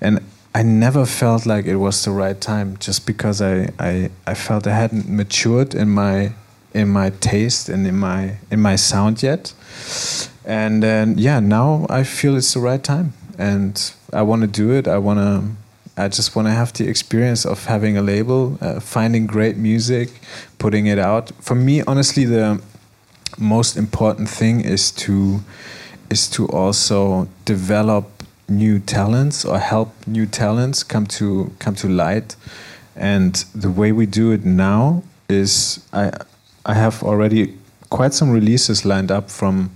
and. 0.00 0.20
I 0.52 0.64
never 0.64 1.06
felt 1.06 1.46
like 1.46 1.66
it 1.66 1.76
was 1.76 2.04
the 2.04 2.10
right 2.10 2.40
time, 2.40 2.76
just 2.80 3.06
because 3.06 3.40
I, 3.40 3.70
I, 3.78 4.10
I 4.26 4.34
felt 4.34 4.66
I 4.66 4.74
hadn't 4.74 5.08
matured 5.08 5.76
in 5.76 5.90
my 5.90 6.32
in 6.72 6.88
my 6.88 7.10
taste 7.10 7.68
and 7.68 7.86
in 7.86 7.96
my 7.96 8.36
in 8.50 8.60
my 8.60 8.76
sound 8.76 9.22
yet. 9.22 9.52
And 10.44 10.82
then 10.82 11.18
yeah, 11.18 11.40
now 11.40 11.86
I 11.90 12.04
feel 12.04 12.36
it's 12.36 12.54
the 12.54 12.60
right 12.60 12.82
time, 12.82 13.12
and 13.38 13.92
I 14.12 14.22
want 14.22 14.42
to 14.42 14.48
do 14.48 14.72
it. 14.72 14.86
I 14.88 14.98
want 14.98 15.18
to. 15.18 15.56
I 15.96 16.08
just 16.08 16.34
want 16.34 16.48
to 16.48 16.52
have 16.52 16.72
the 16.72 16.88
experience 16.88 17.44
of 17.44 17.66
having 17.66 17.98
a 17.98 18.02
label, 18.02 18.56
uh, 18.60 18.80
finding 18.80 19.26
great 19.26 19.56
music, 19.58 20.08
putting 20.58 20.86
it 20.86 20.98
out. 20.98 21.30
For 21.40 21.54
me, 21.54 21.82
honestly, 21.82 22.24
the 22.24 22.62
most 23.38 23.76
important 23.76 24.28
thing 24.28 24.60
is 24.60 24.90
to 24.92 25.40
is 26.08 26.28
to 26.30 26.46
also 26.48 27.28
develop 27.44 28.06
new 28.48 28.78
talents 28.80 29.44
or 29.44 29.58
help 29.58 29.94
new 30.06 30.26
talents 30.26 30.82
come 30.82 31.06
to 31.06 31.52
come 31.58 31.74
to 31.74 31.88
light 31.88 32.34
and 32.96 33.44
the 33.54 33.70
way 33.70 33.92
we 33.92 34.06
do 34.06 34.32
it 34.32 34.44
now 34.44 35.02
is 35.28 35.86
i 35.92 36.10
i 36.66 36.74
have 36.74 37.02
already 37.02 37.54
quite 37.90 38.14
some 38.14 38.30
releases 38.30 38.84
lined 38.84 39.10
up 39.10 39.28
from 39.30 39.70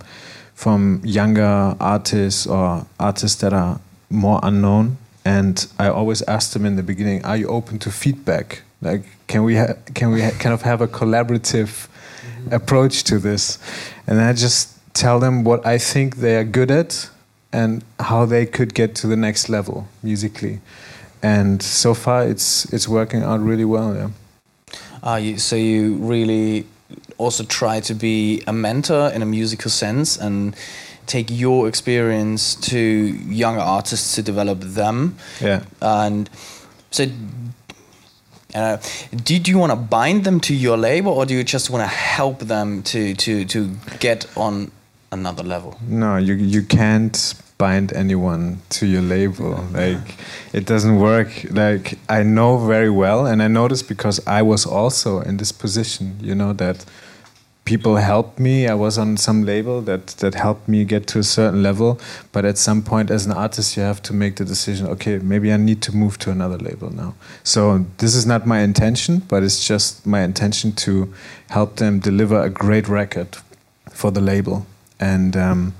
from 0.55 1.01
younger 1.05 1.77
artists 1.81 2.47
or 2.47 2.87
artists 2.99 3.40
that 3.40 3.53
are 3.53 3.81
more 4.09 4.40
unknown. 4.42 4.97
And 5.25 5.66
i 5.79 5.88
always 5.88 6.23
ask 6.23 6.53
them 6.53 6.64
in 6.64 6.77
the 6.77 6.83
beginning 6.83 7.25
are 7.25 7.37
you 7.37 7.49
open 7.49 7.79
to 7.81 7.90
feedback? 7.90 8.62
Like 8.81 9.05
can 9.27 9.42
we 9.42 9.57
ha- 9.57 9.75
can 9.94 10.11
we 10.11 10.23
ha- 10.23 10.37
kind 10.38 10.55
of 10.55 10.62
have 10.62 10.81
a 10.81 10.88
collaborative 10.88 11.88
approach 12.51 13.05
to 13.05 13.18
this? 13.18 13.59
And 14.07 14.20
i 14.20 14.33
just 14.33 14.70
tell 14.94 15.18
them 15.18 15.42
what 15.42 15.66
i 15.66 15.77
think 15.77 16.16
they 16.16 16.37
are 16.37 16.44
good 16.44 16.70
at 16.70 17.11
and 17.53 17.83
how 17.99 18.27
they 18.27 18.47
could 18.47 18.75
get 18.75 18.94
to 18.97 19.07
the 19.07 19.16
next 19.16 19.49
level 19.49 19.88
musically. 20.03 20.61
And 21.23 21.62
so 21.62 21.94
far 21.94 22.25
it's 22.25 22.73
it's 22.73 22.87
working 22.87 23.23
out 23.23 23.40
really 23.40 23.64
well 23.64 23.94
yeah. 23.94 24.11
Uh, 25.03 25.16
you, 25.16 25.38
so 25.38 25.57
you 25.57 25.97
really 25.97 26.66
also 27.18 27.44
try 27.44 27.81
to 27.81 27.94
be 27.94 28.42
a 28.46 28.53
mentor 28.53 29.11
in 29.14 29.22
a 29.22 29.27
musical 29.27 29.70
sense 29.70 30.16
and 30.16 30.55
take 31.07 31.31
your 31.31 31.68
experience 31.68 32.55
to 32.55 32.79
younger 32.79 33.61
artists 33.61 34.14
to 34.14 34.22
develop 34.22 34.61
them. 34.61 35.16
yeah 35.40 35.61
And 35.81 36.31
so, 36.90 37.07
uh, 38.55 38.77
did 39.24 39.48
you 39.48 39.59
want 39.59 39.72
to 39.72 39.77
bind 39.77 40.24
them 40.24 40.40
to 40.40 40.55
your 40.55 40.77
label, 40.77 41.12
or 41.12 41.27
do 41.27 41.35
you 41.35 41.42
just 41.44 41.70
want 41.70 41.83
to 41.83 41.88
help 41.88 42.38
them 42.38 42.83
to 42.85 43.14
to 43.14 43.44
to 43.44 43.70
get 43.98 44.27
on 44.37 44.70
another 45.11 45.42
level? 45.42 45.77
no 45.88 46.16
you 46.16 46.35
you 46.35 46.62
can't 46.62 47.35
bind 47.59 47.92
anyone 47.92 48.59
to 48.68 48.85
your 48.85 49.03
label 49.03 49.64
like 49.72 50.16
it 50.53 50.66
doesn't 50.66 50.98
work 50.98 51.46
like 51.50 51.96
i 52.09 52.20
know 52.22 52.59
very 52.59 52.90
well 52.90 53.27
and 53.27 53.40
i 53.40 53.46
know 53.48 53.68
this 53.68 53.83
because 53.83 54.20
i 54.27 54.42
was 54.42 54.66
also 54.66 55.20
in 55.20 55.37
this 55.37 55.53
position 55.53 56.16
you 56.20 56.35
know 56.35 56.53
that 56.53 56.85
people 57.64 57.96
helped 57.96 58.38
me. 58.38 58.68
I 58.68 58.74
was 58.74 58.98
on 58.98 59.16
some 59.16 59.44
label 59.44 59.81
that 59.83 60.09
that 60.18 60.35
helped 60.35 60.68
me 60.68 60.85
get 60.85 61.07
to 61.09 61.18
a 61.18 61.22
certain 61.22 61.62
level. 61.62 61.98
But 62.33 62.44
at 62.44 62.59
some 62.59 62.83
point 62.83 63.11
as 63.11 63.27
an 63.27 63.33
artist 63.33 63.77
you 63.77 63.83
have 63.83 64.03
to 64.03 64.12
make 64.12 64.37
the 64.37 64.44
decision 64.44 64.87
okay 64.87 65.18
maybe 65.18 65.53
i 65.53 65.57
need 65.57 65.81
to 65.83 65.96
move 65.96 66.18
to 66.18 66.31
another 66.31 66.59
label 66.59 66.90
now. 66.90 67.14
So 67.42 67.87
this 67.98 68.14
is 68.14 68.27
not 68.27 68.46
my 68.46 68.61
intention 68.61 69.22
but 69.29 69.42
it's 69.42 69.66
just 69.66 70.07
my 70.07 70.22
intention 70.22 70.72
to 70.72 71.12
help 71.50 71.77
them 71.77 72.00
deliver 72.00 72.40
a 72.42 72.50
great 72.50 72.88
record 72.88 73.29
for 73.90 74.11
the 74.11 74.20
label. 74.20 74.66
And 75.00 75.37
um, 75.37 75.74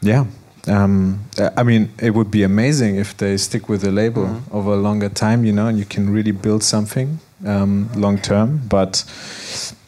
yeah 0.00 0.24
um, 0.66 1.20
I 1.56 1.62
mean, 1.62 1.88
it 1.98 2.10
would 2.10 2.30
be 2.30 2.42
amazing 2.42 2.96
if 2.96 3.16
they 3.16 3.36
stick 3.38 3.68
with 3.70 3.80
the 3.80 3.90
label 3.90 4.24
Mhm. 4.26 4.40
over 4.52 4.72
a 4.72 4.76
longer 4.76 5.08
time, 5.08 5.46
you 5.46 5.52
know, 5.52 5.66
and 5.66 5.78
you 5.78 5.86
can 5.86 6.10
really 6.10 6.32
build 6.32 6.62
something 6.62 7.20
um, 7.46 7.88
long 7.94 8.18
term. 8.18 8.62
But 8.68 9.04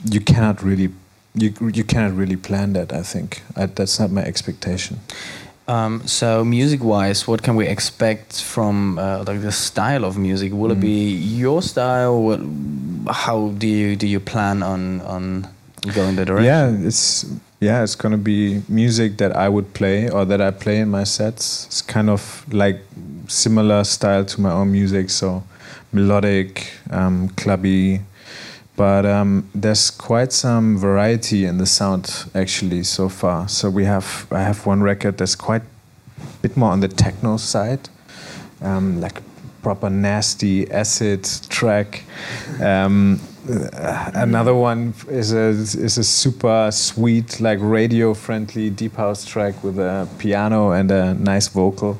you 0.04 0.20
cannot 0.20 0.62
really, 0.62 0.90
you 1.34 1.52
you 1.72 1.84
cannot 1.84 2.16
really 2.16 2.36
plan 2.36 2.72
that. 2.74 2.92
I 2.92 3.02
think 3.02 3.42
I, 3.56 3.66
that's 3.66 3.98
not 3.98 4.10
my 4.10 4.22
expectation. 4.22 5.00
Um, 5.68 6.04
so 6.04 6.44
music-wise, 6.44 7.28
what 7.28 7.44
can 7.44 7.54
we 7.54 7.68
expect 7.68 8.42
from 8.42 8.98
uh, 8.98 9.22
like 9.24 9.40
the 9.40 9.52
style 9.52 10.04
of 10.04 10.18
music? 10.18 10.52
Will 10.52 10.72
it 10.72 10.80
be 10.80 11.12
your 11.14 11.62
style? 11.62 12.20
What, 12.20 12.40
how 13.08 13.50
do 13.56 13.68
you 13.68 13.94
do 13.94 14.08
you 14.08 14.18
plan 14.18 14.64
on 14.64 15.00
on 15.02 15.46
going 15.94 16.16
the 16.16 16.24
direction? 16.24 16.44
Yeah, 16.44 16.86
it's 16.88 17.24
yeah, 17.60 17.84
it's 17.84 17.94
gonna 17.94 18.18
be 18.18 18.62
music 18.68 19.18
that 19.18 19.36
I 19.36 19.48
would 19.48 19.72
play 19.72 20.10
or 20.10 20.24
that 20.24 20.40
I 20.40 20.50
play 20.50 20.80
in 20.80 20.88
my 20.88 21.04
sets. 21.04 21.66
It's 21.66 21.82
kind 21.82 22.10
of 22.10 22.44
like 22.52 22.80
similar 23.28 23.84
style 23.84 24.24
to 24.24 24.40
my 24.40 24.50
own 24.50 24.72
music, 24.72 25.08
so 25.10 25.44
melodic, 25.92 26.72
um, 26.90 27.28
clubby, 27.30 28.00
but 28.76 29.04
um, 29.04 29.48
there's 29.54 29.90
quite 29.90 30.32
some 30.32 30.78
variety 30.78 31.44
in 31.44 31.58
the 31.58 31.66
sound 31.66 32.30
actually 32.34 32.82
so 32.82 33.08
far. 33.08 33.48
So 33.48 33.68
we 33.68 33.84
have 33.84 34.26
I 34.30 34.40
have 34.40 34.64
one 34.66 34.82
record 34.82 35.18
that's 35.18 35.34
quite 35.34 35.62
a 35.62 36.38
bit 36.42 36.56
more 36.56 36.70
on 36.70 36.80
the 36.80 36.88
techno 36.88 37.36
side, 37.36 37.88
um, 38.62 39.00
like 39.00 39.20
proper 39.62 39.90
nasty 39.90 40.70
acid 40.70 41.28
track. 41.48 42.04
Um, 42.60 43.20
another 44.14 44.54
one 44.54 44.94
is 45.08 45.32
a 45.32 45.48
is 45.48 45.98
a 45.98 46.04
super 46.04 46.70
sweet 46.72 47.40
like 47.40 47.58
radio 47.60 48.14
friendly 48.14 48.70
deep 48.70 48.96
house 48.96 49.24
track 49.24 49.62
with 49.64 49.78
a 49.78 50.08
piano 50.18 50.70
and 50.70 50.90
a 50.90 51.14
nice 51.14 51.48
vocal. 51.48 51.98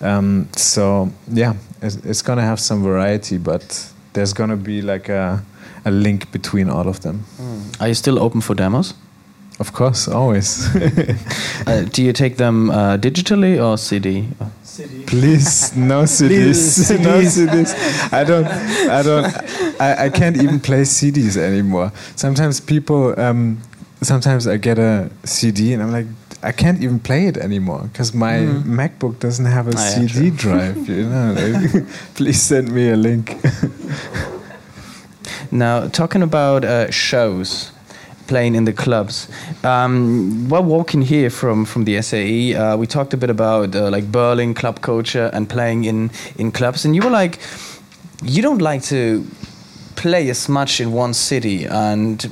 Um, 0.00 0.48
so 0.56 1.10
yeah, 1.28 1.54
it's, 1.82 1.96
it's 1.96 2.22
gonna 2.22 2.42
have 2.42 2.60
some 2.60 2.82
variety, 2.82 3.38
but 3.38 3.92
there's 4.12 4.32
gonna 4.32 4.56
be 4.56 4.82
like 4.82 5.08
a 5.08 5.42
a 5.84 5.90
link 5.90 6.30
between 6.32 6.68
all 6.68 6.88
of 6.88 7.00
them. 7.00 7.24
Are 7.80 7.88
you 7.88 7.94
still 7.94 8.18
open 8.18 8.40
for 8.40 8.54
demos? 8.54 8.94
Of 9.58 9.72
course, 9.72 10.08
always. 10.08 10.68
Uh, 11.66 11.82
do 11.92 12.00
you 12.00 12.12
take 12.12 12.36
them 12.36 12.70
uh, 12.70 12.96
digitally 12.96 13.58
or 13.60 13.76
CD? 13.76 14.28
Please, 15.06 15.74
no 15.76 16.02
CDs, 16.16 16.90
no 17.02 17.20
CDs. 17.22 17.74
I 18.12 18.22
don't, 18.22 18.46
I 18.46 19.02
don't, 19.02 19.80
I, 19.80 20.04
I 20.04 20.10
can't 20.10 20.36
even 20.36 20.60
play 20.60 20.82
CDs 20.82 21.36
anymore. 21.36 21.90
Sometimes 22.14 22.60
people, 22.60 23.18
um, 23.18 23.58
sometimes 24.00 24.46
I 24.46 24.58
get 24.58 24.78
a 24.78 25.10
CD 25.24 25.72
and 25.72 25.82
I'm 25.82 25.90
like, 25.90 26.06
I 26.42 26.52
can't 26.52 26.80
even 26.82 27.00
play 27.00 27.26
it 27.26 27.36
anymore 27.36 27.88
because 27.92 28.14
my 28.14 28.38
MacBook 28.64 29.18
doesn't 29.18 29.46
have 29.46 29.68
a 29.68 29.72
Ah, 29.76 29.82
yeah, 29.84 30.06
CD 30.06 30.30
drive. 30.44 30.88
You 30.88 31.08
know, 31.08 31.86
please 32.14 32.40
send 32.42 32.70
me 32.72 32.90
a 32.90 32.96
link. 32.96 33.36
Now, 35.50 35.88
talking 35.88 36.22
about 36.22 36.64
uh, 36.64 36.90
shows, 36.90 37.70
playing 38.26 38.56
in 38.56 38.64
the 38.64 38.72
clubs. 38.72 39.28
Um, 39.62 40.48
while 40.48 40.64
walking 40.64 41.02
here 41.02 41.30
from 41.30 41.64
from 41.64 41.84
the 41.84 42.02
SAE, 42.02 42.54
uh, 42.54 42.76
we 42.76 42.86
talked 42.86 43.14
a 43.14 43.16
bit 43.16 43.30
about 43.30 43.74
uh, 43.74 43.88
like 43.90 44.10
Berlin 44.10 44.54
club 44.54 44.80
culture 44.80 45.30
and 45.32 45.48
playing 45.48 45.84
in 45.84 46.10
in 46.36 46.50
clubs, 46.52 46.84
and 46.84 46.94
you 46.96 47.02
were 47.02 47.10
like, 47.22 47.38
you 48.24 48.42
don't 48.42 48.60
like 48.60 48.82
to 48.88 49.24
play 49.94 50.28
as 50.30 50.48
much 50.48 50.80
in 50.80 50.92
one 50.92 51.14
city. 51.14 51.64
And 51.66 52.22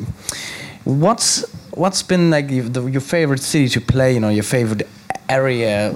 what's 0.84 1.44
what's 1.74 2.02
been 2.02 2.30
like 2.30 2.50
your, 2.50 3.00
favorite 3.00 3.40
city 3.40 3.68
to 3.68 3.80
play 3.80 4.16
in, 4.16 4.24
or 4.24 4.32
your 4.32 4.44
favorite 4.44 4.86
area? 5.28 5.94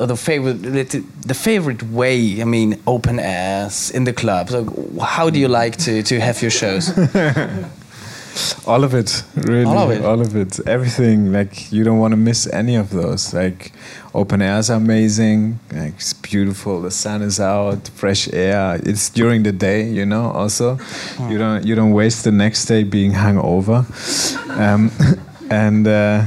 Or 0.00 0.06
the 0.06 0.16
favorite, 0.16 0.60
the 0.60 1.34
favorite 1.34 1.82
way. 1.84 2.40
I 2.40 2.44
mean, 2.44 2.80
open 2.86 3.20
airs 3.20 3.90
in 3.90 4.04
the 4.04 4.12
clubs. 4.12 4.50
So 4.50 4.64
how 5.00 5.30
do 5.30 5.38
you 5.38 5.48
like 5.48 5.76
to, 5.78 6.02
to 6.02 6.20
have 6.20 6.42
your 6.42 6.50
shows? 6.50 6.92
All 8.66 8.82
of 8.82 8.94
it, 8.94 9.22
really. 9.36 9.64
All 9.64 9.90
of 9.90 9.90
it? 9.90 10.04
All 10.04 10.20
of 10.20 10.36
it. 10.36 10.60
Everything. 10.66 11.32
Like 11.32 11.70
you 11.70 11.84
don't 11.84 11.98
want 11.98 12.12
to 12.12 12.16
miss 12.16 12.46
any 12.52 12.76
of 12.76 12.90
those. 12.90 13.34
Like 13.34 13.72
open 14.14 14.42
airs 14.42 14.70
are 14.70 14.76
amazing. 14.76 15.60
Like 15.72 15.94
it's 15.94 16.14
beautiful. 16.14 16.80
The 16.80 16.90
sun 16.90 17.22
is 17.22 17.38
out, 17.38 17.88
fresh 17.88 18.32
air. 18.32 18.80
It's 18.82 19.10
during 19.10 19.42
the 19.42 19.52
day, 19.52 19.88
you 19.88 20.06
know. 20.06 20.30
Also, 20.30 20.78
you 21.28 21.38
don't 21.38 21.64
you 21.64 21.74
don't 21.74 21.92
waste 21.92 22.24
the 22.24 22.32
next 22.32 22.64
day 22.66 22.82
being 22.82 23.12
hungover. 23.12 23.84
Um, 24.58 24.90
and 25.50 25.86
uh, 25.86 26.24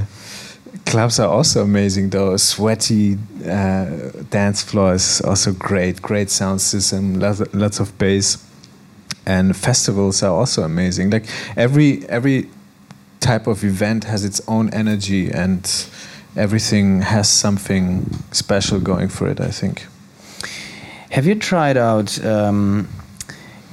clubs 0.85 1.19
are 1.19 1.29
also 1.29 1.63
amazing 1.63 2.11
though. 2.11 2.37
Sweaty 2.37 3.17
uh, 3.45 3.85
dance 4.29 4.61
floor 4.63 4.93
is 4.93 5.21
also 5.21 5.51
great. 5.53 6.01
Great 6.01 6.29
sound 6.29 6.61
system. 6.61 7.19
Lots, 7.19 7.41
lots 7.53 7.79
of 7.79 7.97
bass 7.97 8.46
and 9.27 9.55
festivals 9.55 10.23
are 10.23 10.33
also 10.39 10.63
amazing 10.63 11.11
like 11.11 11.25
every 11.55 12.07
every 12.09 12.47
type 13.19 13.47
of 13.47 13.63
event 13.63 14.05
has 14.05 14.23
its 14.23 14.41
own 14.47 14.69
energy 14.73 15.29
and 15.29 15.87
everything 16.35 17.01
has 17.01 17.29
something 17.29 18.05
special 18.31 18.79
going 18.79 19.09
for 19.09 19.27
it 19.27 19.39
i 19.39 19.51
think 19.51 19.87
Have 21.09 21.25
you 21.25 21.35
tried 21.35 21.77
out 21.77 22.23
um, 22.25 22.87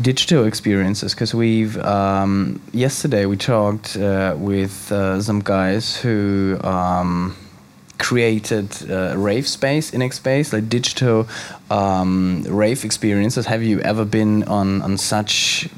digital 0.00 0.46
experiences? 0.46 1.14
Because 1.14 1.34
we've 1.34 1.76
um, 1.78 2.60
yesterday 2.72 3.26
we 3.26 3.36
talked 3.36 3.96
uh, 3.96 4.34
with 4.38 4.90
uh, 4.92 5.20
some 5.20 5.40
guys 5.40 5.96
who 5.96 6.58
um, 6.62 7.34
created 7.98 8.68
uh, 8.90 9.14
rave 9.16 9.46
space, 9.46 9.90
Inex 9.92 10.14
space, 10.14 10.52
like 10.52 10.68
digital 10.68 11.26
um, 11.70 12.42
rave 12.48 12.84
experiences. 12.84 13.46
Have 13.46 13.62
you 13.62 13.80
ever 13.80 14.04
been 14.04 14.42
on 14.44 14.82
on 14.82 14.98
such 14.98 15.68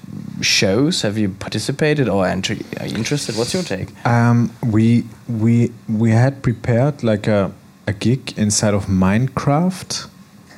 shows? 0.41 1.03
Have 1.03 1.19
you 1.19 1.29
participated 1.31 2.09
or 2.09 2.27
enter- 2.27 2.57
are 2.81 2.87
you 2.87 2.97
interested? 2.97 3.37
What's 3.37 3.55
your 3.55 3.63
take? 3.63 3.89
um, 4.07 4.51
we 4.63 5.05
we 5.29 5.71
we 5.89 6.11
had 6.11 6.43
prepared 6.43 7.03
like 7.03 7.27
a, 7.27 7.51
a 7.87 7.93
gig 7.93 8.33
inside 8.37 8.75
of 8.75 8.87
Minecraft 8.87 10.09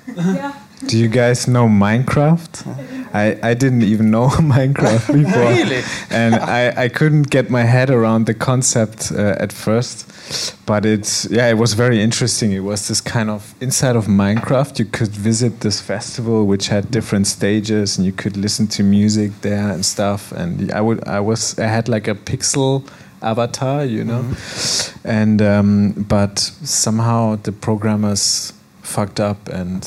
do 0.86 0.96
you 0.96 1.08
guys 1.08 1.48
know 1.48 1.66
Minecraft? 1.66 2.66
I, 3.12 3.38
I 3.42 3.54
didn't 3.54 3.82
even 3.82 4.10
know 4.10 4.28
Minecraft 4.28 5.12
before. 5.24 5.42
Really? 5.42 5.82
and 6.10 6.36
I, 6.36 6.84
I 6.84 6.88
couldn't 6.88 7.30
get 7.30 7.50
my 7.50 7.64
head 7.64 7.90
around 7.90 8.26
the 8.26 8.34
concept 8.34 9.10
uh, 9.12 9.36
at 9.38 9.52
first. 9.52 10.06
But 10.66 10.84
it's 10.84 11.24
yeah 11.30 11.48
it 11.48 11.56
was 11.56 11.72
very 11.72 12.02
interesting. 12.02 12.52
It 12.52 12.60
was 12.60 12.88
this 12.88 13.00
kind 13.00 13.30
of 13.30 13.54
inside 13.62 13.96
of 13.96 14.06
Minecraft 14.06 14.78
you 14.78 14.84
could 14.84 15.08
visit 15.08 15.60
this 15.60 15.80
festival 15.80 16.46
which 16.46 16.68
had 16.68 16.90
different 16.90 17.26
stages 17.26 17.96
and 17.96 18.06
you 18.06 18.12
could 18.12 18.36
listen 18.36 18.66
to 18.68 18.82
music 18.82 19.40
there 19.40 19.70
and 19.70 19.84
stuff. 19.84 20.30
And 20.32 20.70
i 20.72 20.82
would 20.82 21.02
i 21.08 21.18
was 21.18 21.58
i 21.58 21.66
had 21.66 21.88
like 21.88 22.08
a 22.08 22.14
pixel 22.14 22.86
avatar 23.22 23.86
you 23.86 24.04
know? 24.04 24.22
And 25.04 25.40
um, 25.40 25.92
but 25.96 26.38
somehow 26.38 27.36
the 27.36 27.52
programmers 27.52 28.52
fucked 28.94 29.20
up 29.30 29.40
and 29.60 29.78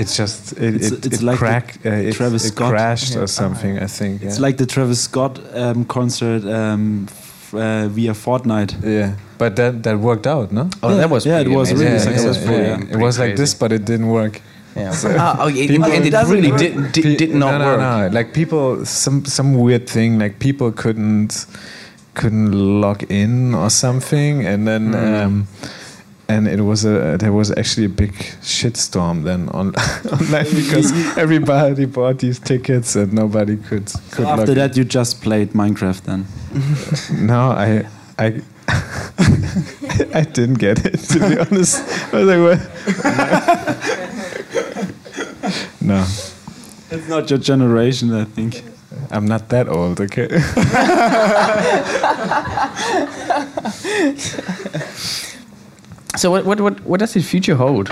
it's 0.00 0.16
just 0.20 0.52
it, 0.52 0.74
It's- 0.76 0.90
it, 0.92 1.06
it's 1.06 1.18
it 1.20 1.22
like 1.30 1.38
cracked 1.38 1.78
uh, 1.86 2.08
it, 2.08 2.14
Travis 2.14 2.44
it 2.44 2.52
Scott. 2.54 2.70
crashed 2.72 3.14
Yeah. 3.14 3.22
or 3.22 3.26
something 3.28 3.78
i 3.86 3.86
think 3.98 4.22
It's 4.22 4.38
yeah. 4.38 4.46
like 4.46 4.56
the 4.56 4.66
Travis 4.66 5.00
Scott 5.08 5.34
um, 5.54 5.84
concert 5.84 6.42
um, 6.44 7.06
f- 7.08 7.54
uh, 7.54 7.88
via 7.96 8.12
Fortnite. 8.14 8.72
yeah 8.82 9.10
but 9.38 9.54
that 9.56 9.82
that 9.82 9.96
worked 9.98 10.26
out 10.26 10.52
no 10.52 10.64
Oh, 10.82 10.96
that 10.96 11.10
was 11.10 11.24
Yeah, 11.26 11.40
it 11.40 11.48
was 11.48 11.70
amazing. 11.70 11.78
really 11.78 11.96
yeah, 11.98 12.04
yeah, 12.04 12.16
successful, 12.16 12.52
yeah. 12.56 12.78
yeah. 12.80 12.94
It 12.94 12.98
was 13.06 13.18
like 13.18 13.34
this, 13.36 13.54
but 13.54 13.70
it 13.72 13.84
didn't 13.84 14.08
work. 14.08 14.40
Yeah. 14.76 14.92
So- 14.92 15.16
ah, 15.18 15.36
oh, 15.42 15.48
it, 15.48 15.68
People- 15.68 15.92
and 15.92 16.04
it 16.06 16.14
really 16.28 16.50
work. 16.50 16.60
did, 16.60 16.92
did, 16.92 17.18
did 17.18 17.30
not 17.34 17.58
no, 17.58 17.64
work. 17.66 17.80
No, 17.80 18.08
no, 18.08 18.14
like 18.18 18.28
people, 18.32 18.84
some 18.84 19.24
some 19.24 19.48
weird 19.66 19.86
thing, 19.88 20.18
like 20.22 20.34
people 20.38 20.68
couldn't 20.72 21.46
couldn't 22.14 22.52
log 22.80 23.02
in 23.10 23.54
or 23.54 23.70
something, 23.70 24.46
and 24.46 24.66
then. 24.68 24.82
Hmm. 24.92 25.14
Um, 25.24 25.46
and 26.28 26.48
it 26.48 26.60
was 26.60 26.84
a 26.84 27.16
there 27.18 27.32
was 27.32 27.50
actually 27.56 27.86
a 27.86 27.88
big 27.88 28.12
shitstorm 28.42 29.22
then 29.24 29.48
on 29.50 29.74
online 30.12 30.44
because 30.54 30.90
everybody 31.16 31.84
bought 31.86 32.18
these 32.18 32.38
tickets 32.40 32.96
and 32.96 33.12
nobody 33.12 33.56
could 33.56 33.86
could 34.10 34.24
log 34.24 34.40
After 34.40 34.52
in. 34.52 34.58
that, 34.58 34.76
you 34.76 34.84
just 34.84 35.22
played 35.22 35.50
Minecraft 35.52 36.02
then. 36.02 36.26
No, 37.26 37.50
I 37.50 37.86
I 38.18 38.40
I 40.20 40.22
didn't 40.24 40.58
get 40.58 40.84
it 40.84 40.98
to 41.10 41.18
be 41.20 41.38
honest. 41.38 41.80
I 42.12 42.16
was 42.18 42.26
like, 42.26 42.42
what? 42.46 42.60
no, 45.80 46.04
It's 46.90 47.08
not 47.08 47.30
your 47.30 47.38
generation, 47.38 48.12
I 48.12 48.24
think. 48.24 48.62
I'm 49.10 49.26
not 49.26 49.48
that 49.50 49.68
old. 49.68 50.00
Okay. 50.00 50.28
So 56.16 56.30
what, 56.30 56.46
what 56.46 56.60
what 56.60 56.80
what 56.84 57.00
does 57.00 57.12
the 57.12 57.22
future 57.22 57.56
hold? 57.56 57.90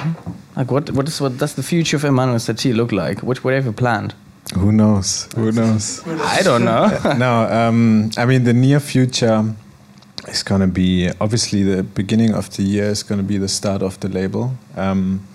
Like 0.56 0.70
what 0.70 0.90
what 0.90 1.08
is 1.08 1.20
what 1.20 1.36
does 1.36 1.54
the 1.54 1.62
future 1.62 1.96
of 1.96 2.04
Emanuel 2.04 2.38
Satie 2.38 2.74
look 2.74 2.90
like? 2.92 3.22
What 3.22 3.44
what 3.44 3.54
have 3.54 3.66
you 3.66 3.72
planned? 3.72 4.14
Who 4.54 4.72
knows? 4.72 5.28
Who 5.34 5.52
knows? 5.52 6.02
I 6.06 6.42
don't 6.42 6.64
know. 6.64 6.88
no, 7.18 7.48
um, 7.50 8.10
I 8.16 8.24
mean 8.24 8.44
the 8.44 8.54
near 8.54 8.80
future 8.80 9.54
is 10.28 10.42
going 10.42 10.60
to 10.62 10.66
be 10.66 11.10
obviously 11.20 11.62
the 11.62 11.82
beginning 11.82 12.34
of 12.34 12.48
the 12.56 12.62
year 12.62 12.84
is 12.84 13.02
going 13.02 13.18
to 13.18 13.26
be 13.26 13.36
the 13.36 13.48
start 13.48 13.82
of 13.82 14.00
the 14.00 14.08
label. 14.08 14.54
Um, 14.76 15.26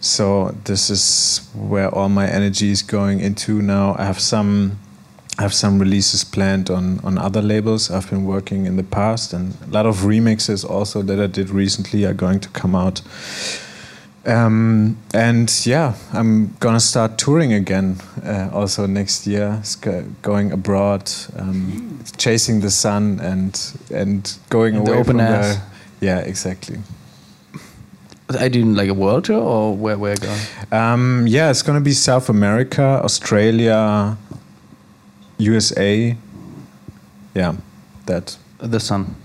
so 0.00 0.54
this 0.64 0.90
is 0.90 1.48
where 1.54 1.88
all 1.88 2.08
my 2.08 2.28
energy 2.28 2.70
is 2.70 2.82
going 2.82 3.20
into 3.20 3.62
now. 3.62 3.96
I 3.98 4.04
have 4.04 4.20
some 4.20 4.78
I 5.38 5.42
have 5.42 5.54
some 5.54 5.78
releases 5.78 6.24
planned 6.24 6.70
on 6.70 7.00
on 7.04 7.18
other 7.18 7.42
labels 7.42 7.90
I've 7.90 8.10
been 8.10 8.24
working 8.26 8.66
in 8.66 8.76
the 8.76 8.82
past, 8.84 9.32
and 9.32 9.54
a 9.66 9.70
lot 9.70 9.86
of 9.86 10.04
remixes 10.04 10.64
also 10.64 11.02
that 11.02 11.18
I 11.18 11.26
did 11.26 11.50
recently 11.50 12.04
are 12.04 12.14
going 12.14 12.40
to 12.40 12.48
come 12.50 12.74
out. 12.74 13.02
Um, 14.24 14.96
and 15.14 15.50
yeah, 15.66 15.94
I'm 16.12 16.54
gonna 16.60 16.80
start 16.80 17.18
touring 17.18 17.52
again 17.52 17.96
uh, 18.24 18.50
also 18.52 18.86
next 18.86 19.26
year, 19.26 19.62
going 20.22 20.52
abroad, 20.52 21.10
um, 21.36 21.98
chasing 22.18 22.60
the 22.60 22.70
sun 22.70 23.18
and 23.20 23.58
and 23.90 24.38
going 24.48 24.76
And 24.76 24.86
the 24.86 24.92
away 24.92 25.00
open 25.00 25.16
from 25.16 25.20
airs. 25.20 25.56
the 25.56 26.06
yeah 26.06 26.18
exactly. 26.18 26.78
I 28.38 28.48
do 28.48 28.64
like 28.64 28.88
a 28.88 28.94
world 28.94 29.24
tour 29.24 29.42
or 29.42 29.76
where 29.76 29.98
where 29.98 30.16
going? 30.16 30.40
Um, 30.70 31.26
yeah, 31.26 31.50
it's 31.50 31.62
gonna 31.62 31.80
be 31.80 31.92
South 31.92 32.28
America, 32.28 33.00
Australia, 33.02 34.16
USA. 35.42 36.16
Yeah, 37.34 37.54
that 38.06 38.36
The 38.58 38.80
sun. 38.80 39.16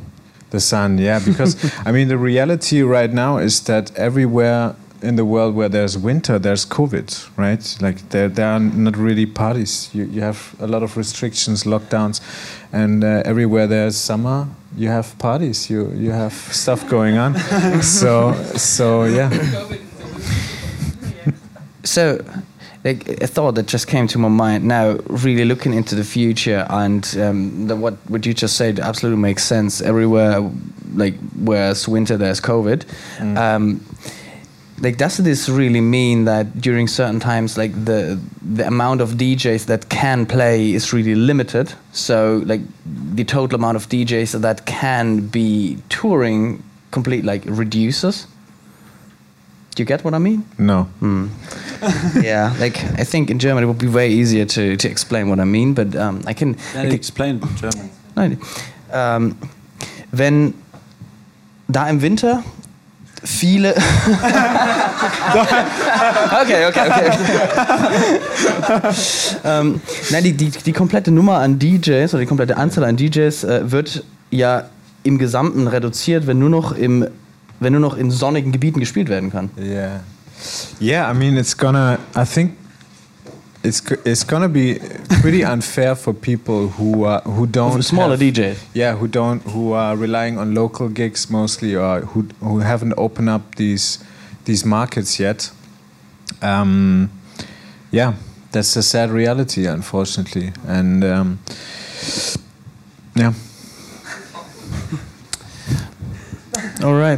the 0.49 0.60
sun. 0.60 0.97
Yeah, 0.97 1.19
because 1.19 1.56
I 1.86 1.91
mean 1.91 2.08
the 2.08 2.17
reality 2.17 2.82
right 2.82 3.12
now 3.13 3.38
is 3.38 3.62
that 3.63 3.91
everywhere 3.95 4.75
in 5.01 5.15
the 5.15 5.23
world 5.25 5.56
where 5.56 5.69
there's 5.69 5.95
winter, 5.97 6.39
there's 6.39 6.65
COVID, 6.65 7.30
right? 7.38 7.77
Like 7.82 8.10
there, 8.10 8.30
there 8.30 8.47
are 8.47 8.60
not 8.60 8.97
really 8.97 9.25
parties. 9.25 9.89
You 9.93 10.06
you 10.06 10.21
have 10.21 10.56
a 10.60 10.65
lot 10.67 10.84
of 10.84 10.97
restrictions, 10.97 11.65
lockdowns, 11.65 12.21
and 12.71 13.03
uh, 13.03 13.21
everywhere 13.25 13.67
there's 13.67 13.95
summer, 13.97 14.47
you 14.75 14.89
have 14.89 15.15
parties. 15.19 15.69
You 15.69 15.91
you 15.95 16.12
have 16.12 16.34
stuff 16.34 16.88
going 16.89 17.17
on. 17.17 17.36
so 17.82 18.34
so 18.56 19.03
yeah. 19.06 19.30
So 21.84 22.19
like 22.88 23.21
a 23.21 23.28
thought 23.28 23.56
that 23.56 23.67
just 23.67 23.88
came 23.88 24.08
to 24.08 24.17
my 24.17 24.30
mind 24.30 24.63
now. 24.63 24.97
Really 25.08 25.45
looking 25.45 25.73
into 25.73 25.95
the 25.95 26.04
future 26.04 26.65
and 26.69 27.04
um, 27.19 27.67
the, 27.67 27.76
what 27.76 27.95
what 28.10 28.26
you 28.26 28.34
just 28.34 28.56
said 28.56 28.80
absolutely 28.80 29.21
makes 29.21 29.43
sense. 29.43 29.82
Everywhere, 29.82 30.39
like 30.93 31.15
where 31.36 31.67
where's 31.67 31.88
winter, 31.88 32.17
there's 32.17 32.39
COVID. 32.39 32.86
Um, 33.38 33.86
like 34.80 34.97
does 34.97 35.17
this 35.17 35.50
really 35.50 35.82
mean 35.82 36.26
that 36.26 36.62
during 36.62 36.88
certain 36.88 37.19
times 37.19 37.58
like 37.58 37.73
the 37.86 38.19
the 38.41 38.65
amount 38.67 39.02
of 39.02 39.12
DJs 39.13 39.65
that 39.65 39.89
can 39.89 40.26
play 40.26 40.71
is 40.71 40.93
really 40.93 41.15
limited 41.15 41.73
so 41.91 42.43
like 42.45 42.62
the 42.86 43.23
total 43.23 43.56
amount 43.56 43.76
of 43.76 43.89
DJs 43.89 44.39
that 44.41 44.67
can 44.67 45.28
be 45.28 45.78
touring 45.89 46.62
complete 46.91 47.26
like 47.26 47.41
reduces 47.45 48.28
do 49.77 49.83
you 49.83 49.87
get 49.87 50.03
what 50.03 50.13
I 50.13 50.17
mean 50.19 50.43
No. 50.57 50.87
yeah 52.21 52.53
like 52.59 52.77
I 52.97 53.03
think 53.05 53.29
in 53.29 53.37
German 53.39 53.63
it 53.63 53.67
would 53.67 53.77
be 53.77 53.87
way 53.87 54.09
easier 54.09 54.45
to, 54.45 54.75
to 54.75 54.89
explain 54.89 55.29
what 55.29 55.39
I 55.39 55.45
mean 55.45 55.73
but 55.73 55.95
um, 55.95 56.21
I 56.25 56.33
can, 56.33 56.55
I 56.75 56.83
can 56.83 56.91
explain 56.91 57.39
German. 57.61 57.89
Nein. 58.15 58.37
Ähm, 58.91 59.35
wenn 60.11 60.53
da 61.67 61.87
im 61.87 62.01
Winter 62.01 62.43
viele. 63.23 63.75
okay, 66.41 66.65
okay, 66.67 66.89
okay. 66.89 67.11
ähm, 69.43 69.81
nein, 70.11 70.23
die, 70.23 70.33
die, 70.33 70.49
die 70.49 70.73
komplette 70.73 71.11
Nummer 71.11 71.39
an 71.39 71.59
DJs 71.59 72.13
oder 72.13 72.21
die 72.21 72.27
komplette 72.27 72.57
Anzahl 72.57 72.85
an 72.85 72.95
DJs 72.95 73.43
äh, 73.43 73.71
wird 73.71 74.03
ja 74.31 74.69
im 75.03 75.17
Gesamten 75.17 75.67
reduziert, 75.67 76.25
wenn 76.27 76.39
nur 76.39 76.49
noch 76.49 76.71
im 76.71 77.07
wenn 77.60 77.74
nur 77.74 77.82
noch 77.82 77.98
in 77.98 78.12
sonnigen 78.12 78.52
Gebieten 78.52 78.80
gespielt 78.80 79.10
werden 79.10 79.32
kann. 79.32 79.50
Yeah. 79.58 80.02
Yeah, 80.80 81.10
I 81.10 81.13
mean, 81.15 81.36
it's 81.38 81.56
gonna, 81.58 81.98
I 82.15 82.24
think 82.26 82.52
it's, 83.63 83.82
it's 84.06 84.24
gonna 84.26 84.48
be 84.48 84.80
pretty 85.22 85.43
unfair 85.54 85.96
for 85.96 86.13
people 86.13 86.70
who, 86.78 87.06
uh, 87.06 87.22
who 87.24 87.48
don't. 87.48 87.82
Smaller 87.84 88.12
have- 88.17 88.20
DJs. 88.22 88.56
Yeah, 88.74 88.96
who 88.98 89.08
don't, 89.08 89.41
who 89.52 89.74
are 89.74 89.96
relying 89.98 90.38
on 90.38 90.54
local 90.54 90.89
gigs 90.89 91.30
mostly, 91.30 91.76
or 91.76 92.02
who 92.13 92.28
who 92.39 92.60
haven't 92.60 92.93
opened 92.98 93.30
up 93.30 93.56
these 93.56 93.98
these 94.46 94.63
markets 94.67 95.20
yet. 95.20 95.52
Um, 96.41 97.10
yeah, 97.91 98.13
that's 98.52 98.76
a 98.78 98.84
sad 98.84 99.10
reality, 99.10 99.65
unfortunately, 99.67 100.52
and 100.67 101.04
um, 101.04 101.39
yeah. 103.15 103.34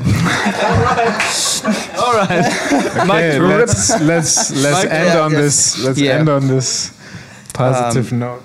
All 1.99 2.13
right. 2.15 2.45
Okay, 3.09 3.39
let's 3.39 3.89
let's 4.01 4.51
let's 4.63 4.83
Mic 4.83 4.91
end 4.91 5.11
drop, 5.11 5.25
on 5.25 5.31
yes. 5.31 5.41
this. 5.41 5.85
Let's 5.85 5.99
Yeah. 5.99 6.11
end 6.19 6.29
on 6.29 6.47
this 6.47 6.91
positive 7.53 8.11
um, 8.13 8.19
note. 8.19 8.43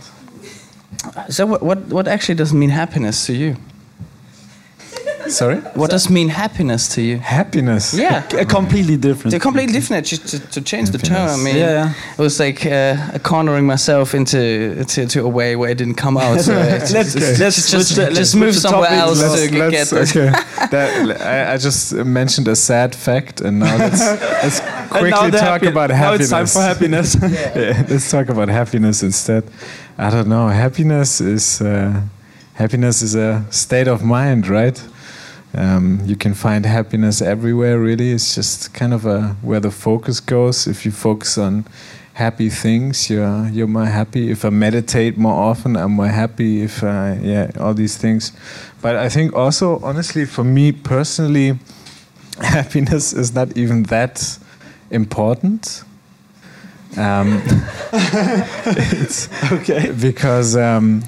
So 1.29 1.47
what 1.47 1.63
what 1.63 1.79
what 1.89 2.09
actually 2.09 2.35
does 2.37 2.53
mean 2.53 2.71
happiness 2.71 3.27
to 3.27 3.33
you? 3.33 3.57
Sorry. 5.29 5.57
What 5.75 5.91
does 5.91 6.09
mean 6.11 6.29
happiness 6.29 6.89
to 6.95 7.01
you? 7.03 7.19
Happiness. 7.19 7.95
Yeah. 7.95 8.25
A 8.39 8.45
completely 8.45 8.97
different. 8.97 9.31
They're 9.31 9.41
completely 9.41 9.73
different. 9.73 10.07
Just 10.07 10.29
to, 10.29 10.39
to 10.39 10.61
change 10.61 10.91
the 10.91 10.99
tone. 10.99 11.29
I 11.29 11.37
mean, 11.37 11.57
Yeah, 11.57 11.71
yeah. 11.87 11.93
it 12.19 12.23
was 12.23 12.39
like 12.39 12.65
uh, 12.67 13.19
cornering 13.23 13.67
myself 13.67 14.15
into 14.15 14.85
to, 14.85 15.07
to 15.07 15.25
a 15.25 15.29
way 15.29 15.57
where 15.57 15.71
it 15.71 15.79
didn't 15.79 15.95
come 15.97 16.17
out. 16.17 16.41
So 16.41 16.53
Let's 16.93 16.93
it's- 16.93 17.41
let's 17.41 17.57
just 17.71 17.71
switch 17.71 17.91
the- 17.97 18.11
let's 18.11 18.35
move 18.35 18.55
somewhere 18.55 18.89
topic. 18.91 18.99
else 19.01 19.21
Let's, 19.23 19.41
to 19.43 19.49
get 19.51 19.93
let's, 19.93 20.13
there. 20.13 20.29
okay. 20.29 20.31
that, 20.71 21.21
I, 21.21 21.55
I 21.55 21.57
just 21.57 21.93
mentioned 21.95 22.49
a 22.49 22.57
sad 22.57 22.95
fact, 22.95 23.41
and 23.41 23.59
now 23.61 23.77
let's, 23.77 24.01
let's 24.43 24.61
quickly 24.91 25.11
now 25.11 25.31
talk 25.31 25.41
happy- 25.63 25.67
about 25.69 25.91
now 25.91 25.97
happiness. 25.97 26.21
it's 26.21 26.31
time 26.31 26.47
for 26.47 26.61
happiness. 26.63 27.17
Yeah, 27.23 27.87
let's 27.89 28.11
talk 28.11 28.29
about 28.29 28.49
happiness 28.49 29.03
instead. 29.03 29.45
I 29.99 30.11
don't 30.11 30.29
know. 30.29 30.49
Happiness 30.49 31.21
is 31.21 31.61
uh, 31.61 32.03
happiness 32.55 33.03
is 33.03 33.15
a 33.15 33.45
state 33.51 33.89
of 33.89 34.03
mind, 34.03 34.49
right? 34.49 34.81
Um, 35.55 36.01
you 36.05 36.17
can 36.17 36.35
find 36.35 36.67
happiness 36.67 37.23
everywhere. 37.23 37.79
Really, 37.79 38.13
it's 38.13 38.35
just 38.35 38.75
kind 38.75 38.93
of 38.93 39.07
a 39.07 39.37
where 39.43 39.61
the 39.61 39.71
focus 39.71 40.21
goes. 40.21 40.67
If 40.67 40.85
you 40.85 40.93
focus 40.93 41.39
on 41.39 41.65
happy 42.15 42.49
things, 42.49 43.11
you're 43.11 43.49
you're 43.49 43.67
more 43.67 43.87
happy. 43.87 44.31
If 44.31 44.45
I 44.45 44.51
meditate 44.51 45.17
more 45.17 45.51
often, 45.51 45.77
I'm 45.77 45.93
more 45.93 46.09
happy. 46.09 46.63
If 46.63 46.83
I, 46.83 47.19
yeah, 47.23 47.51
all 47.61 47.75
these 47.75 47.97
things. 47.97 48.33
But 48.83 48.97
I 48.97 49.09
think 49.09 49.35
also, 49.35 49.79
honestly, 49.81 50.25
for 50.25 50.45
me 50.45 50.73
personally, 50.73 51.59
happiness 52.41 53.13
is 53.13 53.35
not 53.35 53.57
even 53.57 53.85
that 53.85 54.39
important. 54.91 55.85
Um, 56.97 57.43
it's 57.93 59.29
okay. 59.53 59.91
because 59.91 60.57
um, 60.57 61.03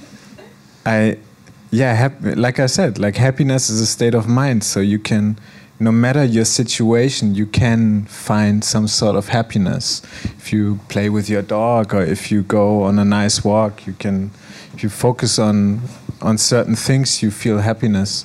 I, 0.85 1.18
yeah, 1.76 1.92
hap- 1.92 2.22
like 2.22 2.58
I 2.58 2.66
said, 2.66 2.98
like 2.98 3.16
happiness 3.16 3.68
is 3.68 3.80
a 3.82 3.86
state 3.86 4.14
of 4.14 4.26
mind. 4.26 4.64
So 4.64 4.80
you 4.80 4.98
can, 4.98 5.38
no 5.78 5.92
matter 5.92 6.24
your 6.24 6.46
situation, 6.46 7.34
you 7.34 7.44
can 7.44 8.06
find 8.06 8.64
some 8.64 8.88
sort 8.88 9.14
of 9.14 9.28
happiness. 9.28 10.02
If 10.24 10.52
you 10.54 10.80
play 10.88 11.10
with 11.10 11.28
your 11.28 11.42
dog, 11.42 11.94
or 11.94 12.02
if 12.02 12.32
you 12.32 12.42
go 12.42 12.82
on 12.84 12.98
a 12.98 13.04
nice 13.04 13.44
walk, 13.44 13.86
you 13.86 13.92
can. 13.92 14.30
If 14.72 14.82
you 14.82 14.88
focus 14.88 15.38
on 15.38 15.82
on 16.22 16.38
certain 16.38 16.76
things, 16.76 17.22
you 17.22 17.30
feel 17.30 17.58
happiness. 17.58 18.24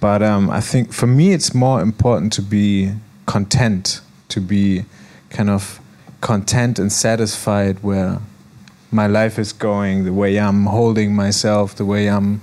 But 0.00 0.22
um, 0.22 0.50
I 0.50 0.60
think 0.60 0.92
for 0.92 1.06
me, 1.06 1.32
it's 1.32 1.54
more 1.54 1.80
important 1.80 2.32
to 2.34 2.42
be 2.42 2.92
content, 3.26 4.00
to 4.28 4.40
be 4.40 4.84
kind 5.30 5.48
of 5.48 5.80
content 6.20 6.78
and 6.78 6.92
satisfied 6.92 7.82
where 7.82 8.20
my 8.94 9.08
life 9.08 9.40
is 9.40 9.52
going, 9.52 10.04
the 10.04 10.12
way 10.12 10.38
I'm 10.38 10.66
holding 10.66 11.14
myself, 11.14 11.74
the 11.74 11.84
way 11.84 12.08
I'm 12.08 12.40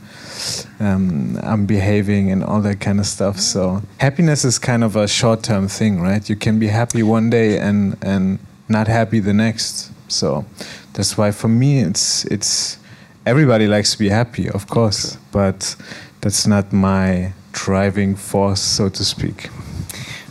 um, 0.79 1.39
I'm 1.41 1.65
behaving, 1.65 2.31
and 2.31 2.43
all 2.43 2.61
that 2.61 2.79
kind 2.81 2.99
of 2.99 3.05
stuff. 3.05 3.39
So 3.39 3.81
happiness 3.97 4.43
is 4.43 4.59
kind 4.59 4.83
of 4.83 4.95
a 4.95 5.07
short-term 5.07 5.67
thing, 5.67 6.01
right? 6.01 6.29
You 6.29 6.35
can 6.35 6.59
be 6.59 6.67
happy 6.67 7.03
one 7.03 7.29
day 7.29 7.57
and 7.57 7.97
and 8.01 8.39
not 8.67 8.87
happy 8.87 9.21
the 9.21 9.33
next. 9.33 9.91
So 10.07 10.45
that's 10.93 11.17
why 11.17 11.31
for 11.31 11.47
me, 11.47 11.79
it's 11.79 12.25
it's 12.25 12.77
everybody 13.25 13.67
likes 13.67 13.91
to 13.93 13.99
be 13.99 14.09
happy, 14.09 14.49
of 14.49 14.67
course, 14.67 15.17
but 15.31 15.75
that's 16.19 16.45
not 16.45 16.73
my 16.73 17.33
driving 17.53 18.15
force, 18.15 18.61
so 18.61 18.89
to 18.89 19.03
speak. 19.05 19.49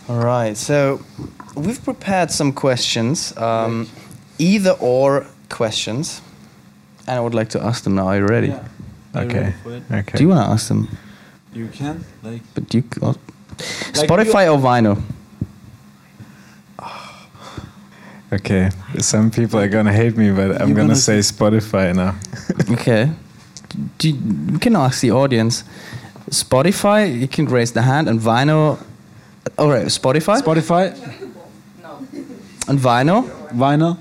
All 0.09 0.19
right. 0.19 0.57
So 0.57 1.01
we've 1.57 1.83
prepared 1.83 2.31
some 2.31 2.53
questions, 2.53 3.37
um, 3.37 3.89
either 4.39 4.77
or 4.81 5.27
questions, 5.51 6.23
and 7.07 7.17
I 7.19 7.21
would 7.21 7.35
like 7.35 7.49
to 7.51 7.61
ask 7.63 7.85
them 7.85 7.95
now. 7.97 8.07
Are 8.09 8.17
you 8.19 8.27
ready? 8.27 8.55
Okay. 9.15 9.53
Okay. 9.91 10.17
Do 10.17 10.23
you 10.23 10.29
want 10.29 10.41
to 10.47 10.51
ask 10.53 10.69
them? 10.69 10.89
You 11.53 11.69
can 11.69 12.05
like. 12.23 12.43
But 12.55 12.73
you. 12.73 12.85
oh. 13.03 13.15
Spotify 13.93 14.51
or 14.53 14.59
vinyl? 14.59 15.03
Okay, 18.33 18.71
some 19.01 19.29
people 19.33 19.59
are 19.59 19.67
gonna 19.67 19.93
hate 19.93 20.17
me, 20.17 20.31
but 20.31 20.53
I'm 20.53 20.73
gonna 20.73 20.75
gonna 20.75 20.95
say 20.95 21.19
Spotify 21.19 21.93
now. 21.95 22.15
Okay. 22.75 23.11
Do 23.99 24.09
you, 24.09 24.17
you 24.53 24.59
can 24.61 24.77
ask 24.77 25.01
the 25.01 25.11
audience. 25.11 25.65
Spotify, 26.31 27.21
you 27.21 27.27
can 27.27 27.47
raise 27.47 27.73
the 27.73 27.83
hand, 27.83 28.09
and 28.09 28.21
vinyl. 28.21 28.79
All 29.59 29.69
right, 29.69 29.87
Spotify 29.87 30.41
Spotify, 30.41 30.95
No. 31.83 32.07
and 32.69 32.79
vinyl. 32.79 33.29
vinyl. 33.51 33.99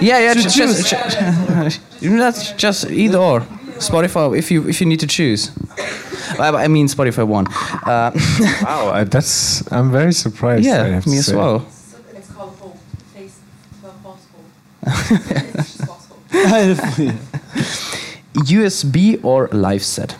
Yeah, 0.00 0.18
yeah. 0.20 0.34
To 0.34 0.40
ju- 0.42 0.48
just, 0.48 0.88
ju- 2.00 2.18
that's 2.18 2.52
just 2.52 2.90
either 2.90 3.18
or. 3.18 3.40
Spotify, 3.78 4.38
if 4.38 4.50
you 4.50 4.66
if 4.68 4.80
you 4.80 4.86
need 4.86 5.00
to 5.00 5.06
choose. 5.06 5.50
I, 6.38 6.48
I 6.64 6.68
mean 6.68 6.86
Spotify 6.88 7.26
one. 7.26 7.46
Uh, 7.84 8.10
Wow, 8.64 8.88
I, 8.94 9.04
that's 9.04 9.62
I'm 9.70 9.90
very 9.92 10.12
surprised. 10.14 10.64
Yeah, 10.64 11.02
me 11.06 11.18
as 11.18 11.26
say. 11.26 11.36
well. 11.36 11.60
It's 12.14 12.32
called 12.32 12.56
hope. 12.58 12.78
Face 13.14 13.38
well 13.82 13.92
possible. 14.02 14.44
It's 15.58 15.76
just 15.76 15.86
possible. 15.86 16.16
USB 18.46 19.22
or 19.22 19.48
live 19.52 19.82
set? 19.84 20.16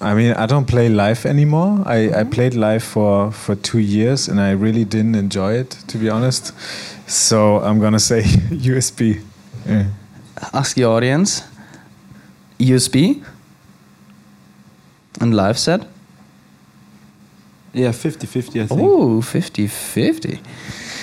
I 0.00 0.14
mean, 0.14 0.32
I 0.32 0.46
don't 0.46 0.66
play 0.66 0.88
live 0.88 1.26
anymore. 1.26 1.82
I, 1.84 2.20
I 2.20 2.24
played 2.24 2.54
live 2.54 2.82
for 2.82 3.30
for 3.32 3.54
two 3.54 3.80
years, 3.80 4.28
and 4.28 4.40
I 4.40 4.52
really 4.52 4.84
didn't 4.84 5.14
enjoy 5.14 5.54
it, 5.54 5.70
to 5.88 5.98
be 5.98 6.08
honest. 6.08 6.52
So 7.06 7.60
I'm 7.60 7.80
gonna 7.80 8.00
say 8.00 8.22
USB. 8.50 9.20
Yeah. 9.66 9.86
Ask 10.52 10.74
the 10.76 10.84
audience. 10.84 11.42
USB 12.58 13.22
and 15.20 15.34
live 15.34 15.58
set. 15.58 15.86
Yeah, 17.72 17.92
50-50 17.92 18.62
I 18.62 18.66
think. 18.66 18.80
Oh, 18.80 19.20
50 19.20 19.66
50. 19.66 20.40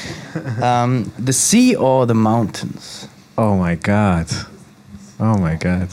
um, 0.61 1.11
the 1.17 1.33
sea 1.33 1.75
or 1.75 2.05
the 2.05 2.13
mountains? 2.13 3.07
Oh 3.37 3.55
my 3.57 3.75
god. 3.75 4.27
Oh 5.19 5.37
my 5.37 5.55
god. 5.55 5.89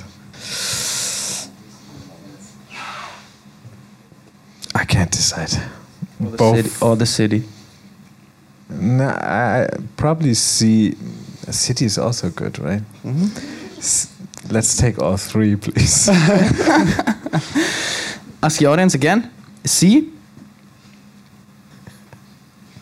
I. 5.37 5.43
Or 6.25 6.31
the 6.31 6.37
Both. 6.37 6.57
city? 6.57 6.71
Or 6.81 6.97
the 6.97 7.07
city? 7.07 7.43
No, 8.71 9.09
I 9.09 9.65
I 9.65 9.69
probably 9.97 10.35
see. 10.35 10.95
City 11.51 11.85
is 11.85 11.99
also 11.99 12.31
good, 12.31 12.59
right? 12.59 12.83
Mm-hmm. 13.05 13.79
S- 13.79 14.09
let's 14.51 14.77
take 14.77 14.99
all 15.03 15.17
three, 15.19 15.57
please. 15.57 16.09
Ask 18.43 18.59
the 18.61 18.67
audience 18.67 18.95
again. 18.95 19.31
Sea? 19.65 20.09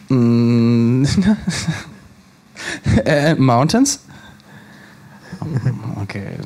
Mm, 0.08 1.06
uh, 3.06 3.34
mountains? 3.38 3.98
okay. 6.16 6.36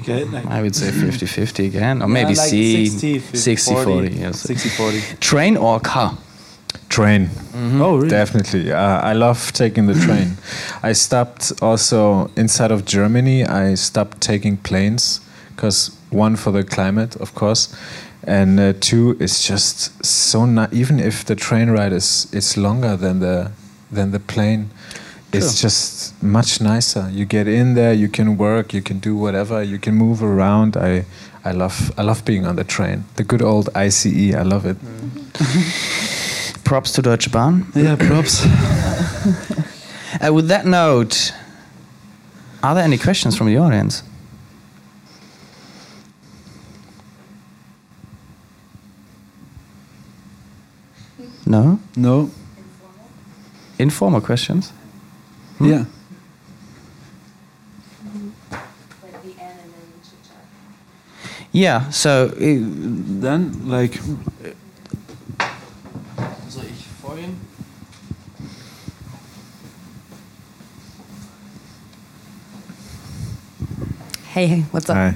Okay, 0.00 0.24
like- 0.24 0.46
I 0.46 0.62
would 0.62 0.74
say 0.76 0.90
50 1.10 1.26
50 1.26 1.66
again. 1.66 2.02
Or 2.02 2.08
maybe 2.08 2.32
Yeah, 2.32 2.38
like 2.40 2.48
sea. 2.50 2.86
60, 2.86 3.18
50, 3.18 3.38
60 3.38 3.74
40. 3.74 4.08
yes. 4.08 4.40
60 4.40 4.68
40. 4.70 5.00
Train 5.20 5.56
or 5.56 5.80
car? 5.80 6.16
Train. 6.88 7.30
Oh, 7.80 7.96
really? 7.96 8.08
Definitely. 8.08 8.70
Uh, 8.72 9.00
I 9.00 9.12
love 9.14 9.52
taking 9.52 9.86
the 9.86 9.94
train. 9.94 10.36
I 10.82 10.92
stopped 10.92 11.52
also 11.62 12.30
inside 12.36 12.70
of 12.70 12.84
Germany. 12.84 13.44
I 13.44 13.74
stopped 13.74 14.20
taking 14.20 14.56
planes 14.58 15.20
because 15.54 15.90
one 16.10 16.36
for 16.36 16.52
the 16.52 16.62
climate, 16.64 17.16
of 17.16 17.34
course, 17.34 17.74
and 18.24 18.60
uh, 18.60 18.72
two 18.80 19.16
it's 19.20 19.46
just 19.46 20.04
so 20.04 20.44
not 20.46 20.72
even 20.72 21.00
if 21.00 21.24
the 21.24 21.34
train 21.34 21.70
ride 21.70 21.92
is 21.92 22.26
it's 22.32 22.56
longer 22.56 22.96
than 22.96 23.20
the 23.20 23.50
than 23.90 24.10
the 24.12 24.20
plane. 24.20 24.70
It's 25.36 25.60
just 25.60 26.22
much 26.22 26.60
nicer. 26.60 27.08
You 27.10 27.24
get 27.24 27.46
in 27.48 27.74
there, 27.74 27.92
you 27.92 28.08
can 28.08 28.36
work, 28.36 28.72
you 28.72 28.82
can 28.82 28.98
do 28.98 29.16
whatever, 29.16 29.62
you 29.62 29.78
can 29.78 29.94
move 29.94 30.22
around. 30.22 30.76
I 30.76 31.04
I 31.44 31.52
love 31.52 31.92
I 31.98 32.02
love 32.02 32.24
being 32.24 32.46
on 32.46 32.56
the 32.56 32.64
train. 32.64 33.04
The 33.16 33.24
good 33.24 33.42
old 33.42 33.68
ICE, 33.74 34.34
I 34.34 34.42
love 34.42 34.66
it. 34.66 34.76
Props 36.64 36.92
to 36.92 37.02
Deutsche 37.02 37.30
Bahn. 37.30 37.66
Yeah, 37.74 37.96
props. 37.96 38.46
Uh, 40.24 40.32
with 40.32 40.46
that 40.46 40.64
note, 40.64 41.32
are 42.62 42.74
there 42.76 42.84
any 42.84 42.96
questions 42.96 43.36
from 43.36 43.48
the 43.48 43.56
audience? 43.58 44.04
No? 51.44 51.78
no. 51.96 52.30
Informal 53.78 54.20
questions? 54.20 54.72
Yeah. 55.60 55.84
Like 59.02 59.22
the 59.22 59.34
N 59.38 59.50
and 59.50 59.72
then 59.72 59.88
chit 60.02 60.18
chat. 60.26 61.46
Yeah, 61.52 61.90
so 61.90 62.26
uh, 62.26 62.34
Then, 62.38 63.68
like, 63.68 63.94
Soll 66.48 66.64
ich 66.64 66.86
vorgehen? 67.02 67.36
Hey, 74.32 74.46
hey, 74.48 74.60
what's 74.72 74.90
up? 74.90 74.96
Hi. 74.96 75.14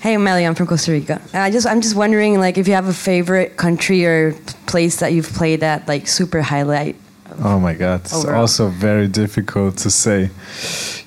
Hey, 0.00 0.14
I'm 0.14 0.22
Melly. 0.22 0.46
I'm 0.46 0.54
from 0.54 0.68
Costa 0.68 0.92
Rica. 0.92 1.20
And 1.32 1.42
I 1.42 1.50
just, 1.50 1.66
I'm 1.66 1.80
just 1.80 1.96
wondering, 1.96 2.38
like, 2.38 2.56
if 2.56 2.68
you 2.68 2.74
have 2.74 2.86
a 2.86 2.94
favorite 2.94 3.56
country 3.56 4.06
or 4.06 4.32
place 4.66 5.00
that 5.00 5.12
you've 5.12 5.28
played 5.32 5.64
at, 5.64 5.88
like, 5.88 6.06
super 6.06 6.40
highlight. 6.42 6.94
Oh 7.40 7.60
my 7.60 7.74
God, 7.74 8.00
it's 8.00 8.14
Overall. 8.14 8.40
also 8.40 8.68
very 8.68 9.06
difficult 9.06 9.76
to 9.78 9.90
say. 9.90 10.30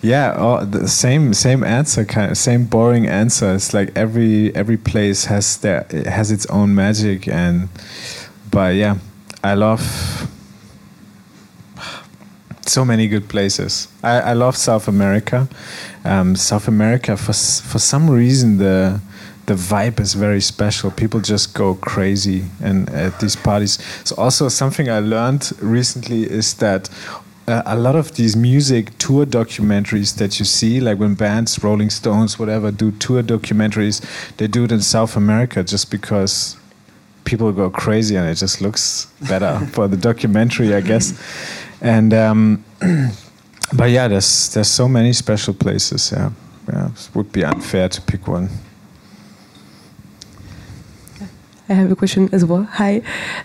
Yeah, 0.01 0.35
oh, 0.37 0.63
the 0.63 0.87
same 0.87 1.33
same 1.33 1.63
answer, 1.63 2.05
kind 2.05 2.31
of 2.31 2.37
same 2.37 2.65
boring 2.65 3.05
answer. 3.05 3.53
It's 3.53 3.73
like 3.73 3.91
every 3.95 4.55
every 4.55 4.77
place 4.77 5.25
has 5.25 5.57
their 5.57 5.85
it 5.89 6.07
has 6.07 6.31
its 6.31 6.45
own 6.45 6.73
magic, 6.73 7.27
and 7.27 7.67
but 8.49 8.75
yeah, 8.75 8.97
I 9.43 9.55
love 9.55 10.29
so 12.65 12.85
many 12.85 13.07
good 13.07 13.27
places. 13.27 13.89
I, 14.01 14.19
I 14.19 14.33
love 14.33 14.55
South 14.55 14.87
America. 14.87 15.49
Um, 16.05 16.35
South 16.35 16.67
America 16.67 17.17
for 17.17 17.33
for 17.33 17.79
some 17.79 18.09
reason 18.09 18.57
the 18.57 19.01
the 19.51 19.57
vibe 19.57 19.99
is 19.99 20.13
very 20.13 20.39
special. 20.39 20.91
People 20.91 21.19
just 21.19 21.53
go 21.53 21.75
crazy 21.75 22.45
and 22.63 22.89
at 22.89 23.19
these 23.19 23.35
parties. 23.35 23.79
So 24.05 24.15
also 24.15 24.47
something 24.47 24.89
I 24.89 24.99
learned 24.99 25.51
recently 25.61 26.23
is 26.23 26.53
that 26.55 26.89
uh, 27.49 27.61
a 27.65 27.75
lot 27.75 27.97
of 27.97 28.15
these 28.15 28.37
music 28.37 28.97
tour 28.97 29.25
documentaries 29.25 30.15
that 30.19 30.39
you 30.39 30.45
see, 30.45 30.79
like 30.79 30.99
when 30.99 31.15
bands, 31.15 31.61
Rolling 31.61 31.89
Stones, 31.89 32.39
whatever, 32.39 32.71
do 32.71 32.91
tour 32.91 33.21
documentaries, 33.21 33.99
they 34.37 34.47
do 34.47 34.63
it 34.63 34.71
in 34.71 34.81
South 34.81 35.17
America 35.17 35.63
just 35.63 35.91
because 35.91 36.55
people 37.25 37.51
go 37.51 37.69
crazy 37.69 38.15
and 38.15 38.29
it 38.29 38.35
just 38.35 38.61
looks 38.61 39.07
better 39.27 39.59
for 39.73 39.89
the 39.89 39.97
documentary, 39.97 40.73
I 40.73 40.79
guess. 40.79 41.13
And 41.81 42.13
um, 42.13 42.63
but 43.73 43.89
yeah, 43.89 44.07
there's 44.07 44.53
there's 44.53 44.69
so 44.69 44.87
many 44.87 45.11
special 45.11 45.53
places. 45.53 46.13
Yeah, 46.13 46.31
yeah, 46.71 46.87
it 46.87 47.09
would 47.13 47.33
be 47.33 47.43
unfair 47.43 47.89
to 47.89 48.01
pick 48.01 48.29
one. 48.29 48.47
I 51.71 51.73
have 51.75 51.89
a 51.89 51.95
question 51.95 52.27
as 52.33 52.43
well. 52.43 52.63
Hi, 52.63 52.97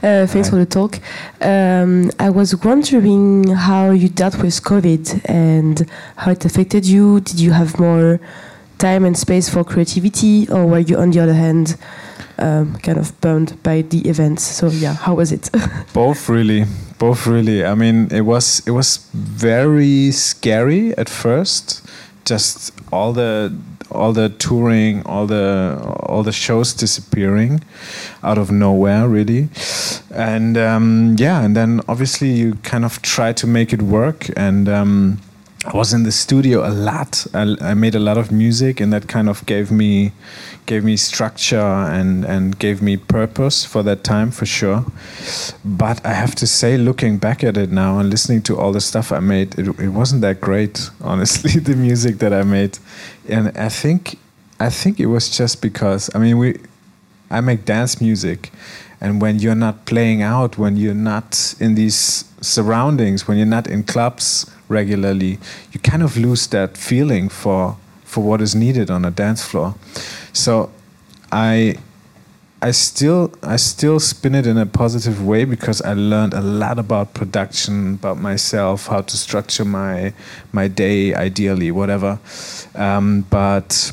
uh, 0.03 0.27
thanks 0.27 0.49
Hi. 0.49 0.51
for 0.51 0.57
the 0.57 0.67
talk. 0.67 0.99
Um, 1.41 2.11
I 2.19 2.29
was 2.29 2.57
wondering 2.57 3.47
how 3.51 3.93
you 3.93 4.09
dealt 4.09 4.43
with 4.43 4.61
COVID 4.63 5.23
and 5.27 5.89
how 6.17 6.33
it 6.33 6.45
affected 6.45 6.85
you. 6.85 7.21
Did 7.21 7.39
you 7.39 7.53
have 7.53 7.79
more 7.79 8.19
time 8.79 9.05
and 9.05 9.17
space 9.17 9.49
for 9.49 9.63
creativity, 9.63 10.49
or 10.49 10.67
were 10.67 10.81
you, 10.81 10.97
on 10.97 11.13
the 11.13 11.21
other 11.21 11.35
hand, 11.35 11.77
um, 12.39 12.75
kind 12.79 12.99
of 12.99 13.19
burned 13.21 13.63
by 13.63 13.83
the 13.83 14.09
events? 14.09 14.43
So 14.43 14.71
yeah, 14.71 14.95
how 14.95 15.15
was 15.15 15.31
it? 15.31 15.49
Both 15.93 16.29
really, 16.29 16.65
both 16.99 17.29
really. 17.29 17.65
I 17.65 17.77
mean, 17.77 18.09
it 18.11 18.23
was 18.23 18.61
it 18.67 18.73
was 18.73 19.09
very 19.15 20.11
scary 20.11 20.99
at 20.99 21.09
first. 21.09 21.87
Just 22.25 22.73
all 22.91 23.13
the 23.13 23.55
all 23.91 24.13
the 24.13 24.29
touring, 24.29 25.03
all 25.05 25.27
the 25.27 25.79
all 26.07 26.23
the 26.23 26.33
shows 26.33 26.73
disappearing 26.73 27.63
out 28.23 28.39
of 28.39 28.51
nowhere, 28.51 29.09
really. 29.09 29.49
And 30.11 30.57
um, 30.57 31.17
yeah, 31.19 31.43
and 31.43 31.57
then 31.57 31.81
obviously 31.89 32.31
you 32.31 32.55
kind 32.63 32.85
of 32.85 33.01
try 33.03 33.33
to 33.33 33.47
make 33.47 33.73
it 33.73 33.83
work. 33.83 34.27
And 34.37 34.69
um, 34.69 35.19
I 35.67 35.77
was 35.77 35.93
in 35.93 36.05
the 36.05 36.13
studio 36.13 36.67
a 36.67 36.71
lot. 36.71 37.27
I, 37.35 37.57
I 37.61 37.75
made 37.75 37.97
a 37.97 37.99
lot 37.99 38.19
of 38.19 38.31
music, 38.31 38.81
and 38.81 38.93
that 38.93 39.09
kind 39.09 39.29
of 39.29 39.45
gave 39.47 39.73
me 39.73 40.13
gave 40.67 40.85
me 40.85 40.97
structure 40.97 41.57
and 41.59 42.25
and 42.25 42.57
gave 42.59 42.81
me 42.83 42.97
purpose 42.97 43.65
for 43.65 43.83
that 43.83 44.05
time 44.05 44.31
for 44.31 44.47
sure. 44.47 44.85
But 45.65 46.05
I 46.07 46.13
have 46.13 46.35
to 46.37 46.47
say, 46.47 46.77
looking 46.77 47.19
back 47.19 47.43
at 47.43 47.57
it 47.57 47.73
now 47.73 47.99
and 47.99 48.11
listening 48.11 48.43
to 48.43 48.57
all 48.57 48.71
the 48.71 48.81
stuff 48.81 49.11
I 49.11 49.19
made, 49.19 49.59
it, 49.59 49.67
it 49.81 49.89
wasn't 49.89 50.23
that 50.23 50.41
great, 50.41 50.91
honestly. 51.01 51.59
the 51.61 51.75
music 51.75 52.19
that 52.19 52.33
I 52.33 52.43
made, 52.45 52.79
and 53.29 53.57
I 53.57 53.69
think 53.69 54.19
I 54.59 54.71
think 54.71 55.01
it 55.01 55.07
was 55.07 55.31
just 55.31 55.61
because 55.63 56.11
I 56.15 56.19
mean 56.19 56.39
we 56.39 56.59
I 57.31 57.41
make 57.41 57.65
dance 57.65 58.01
music, 58.01 58.51
and 59.01 59.21
when 59.21 59.39
you're 59.39 59.57
not 59.57 59.85
playing 59.85 60.23
out, 60.23 60.59
when 60.59 60.77
you're 60.77 60.95
not 60.95 61.55
in 61.59 61.75
these 61.75 62.25
surroundings, 62.41 63.27
when 63.27 63.37
you're 63.37 63.47
not 63.47 63.67
in 63.67 63.83
clubs 63.83 64.51
regularly, 64.69 65.39
you 65.73 65.81
kind 65.81 66.03
of 66.03 66.17
lose 66.17 66.47
that 66.49 66.77
feeling 66.77 67.29
for 67.29 67.77
for 68.05 68.23
what 68.23 68.41
is 68.41 68.55
needed 68.55 68.91
on 68.91 69.05
a 69.05 69.11
dance 69.11 69.45
floor. 69.45 69.75
So, 70.33 70.71
I 71.33 71.77
I 72.63 72.71
still 72.71 73.33
I 73.43 73.57
still 73.57 74.01
spin 74.01 74.35
it 74.35 74.47
in 74.47 74.57
a 74.57 74.65
positive 74.65 75.25
way 75.25 75.45
because 75.45 75.83
I 75.83 75.93
learned 75.93 76.33
a 76.33 76.41
lot 76.41 76.79
about 76.79 77.13
production, 77.13 77.95
about 77.95 78.17
myself, 78.17 78.87
how 78.87 79.03
to 79.03 79.17
structure 79.17 79.65
my 79.65 80.15
my 80.53 80.67
day 80.67 81.15
ideally, 81.15 81.71
whatever. 81.71 82.19
Um, 82.75 83.27
but 83.29 83.93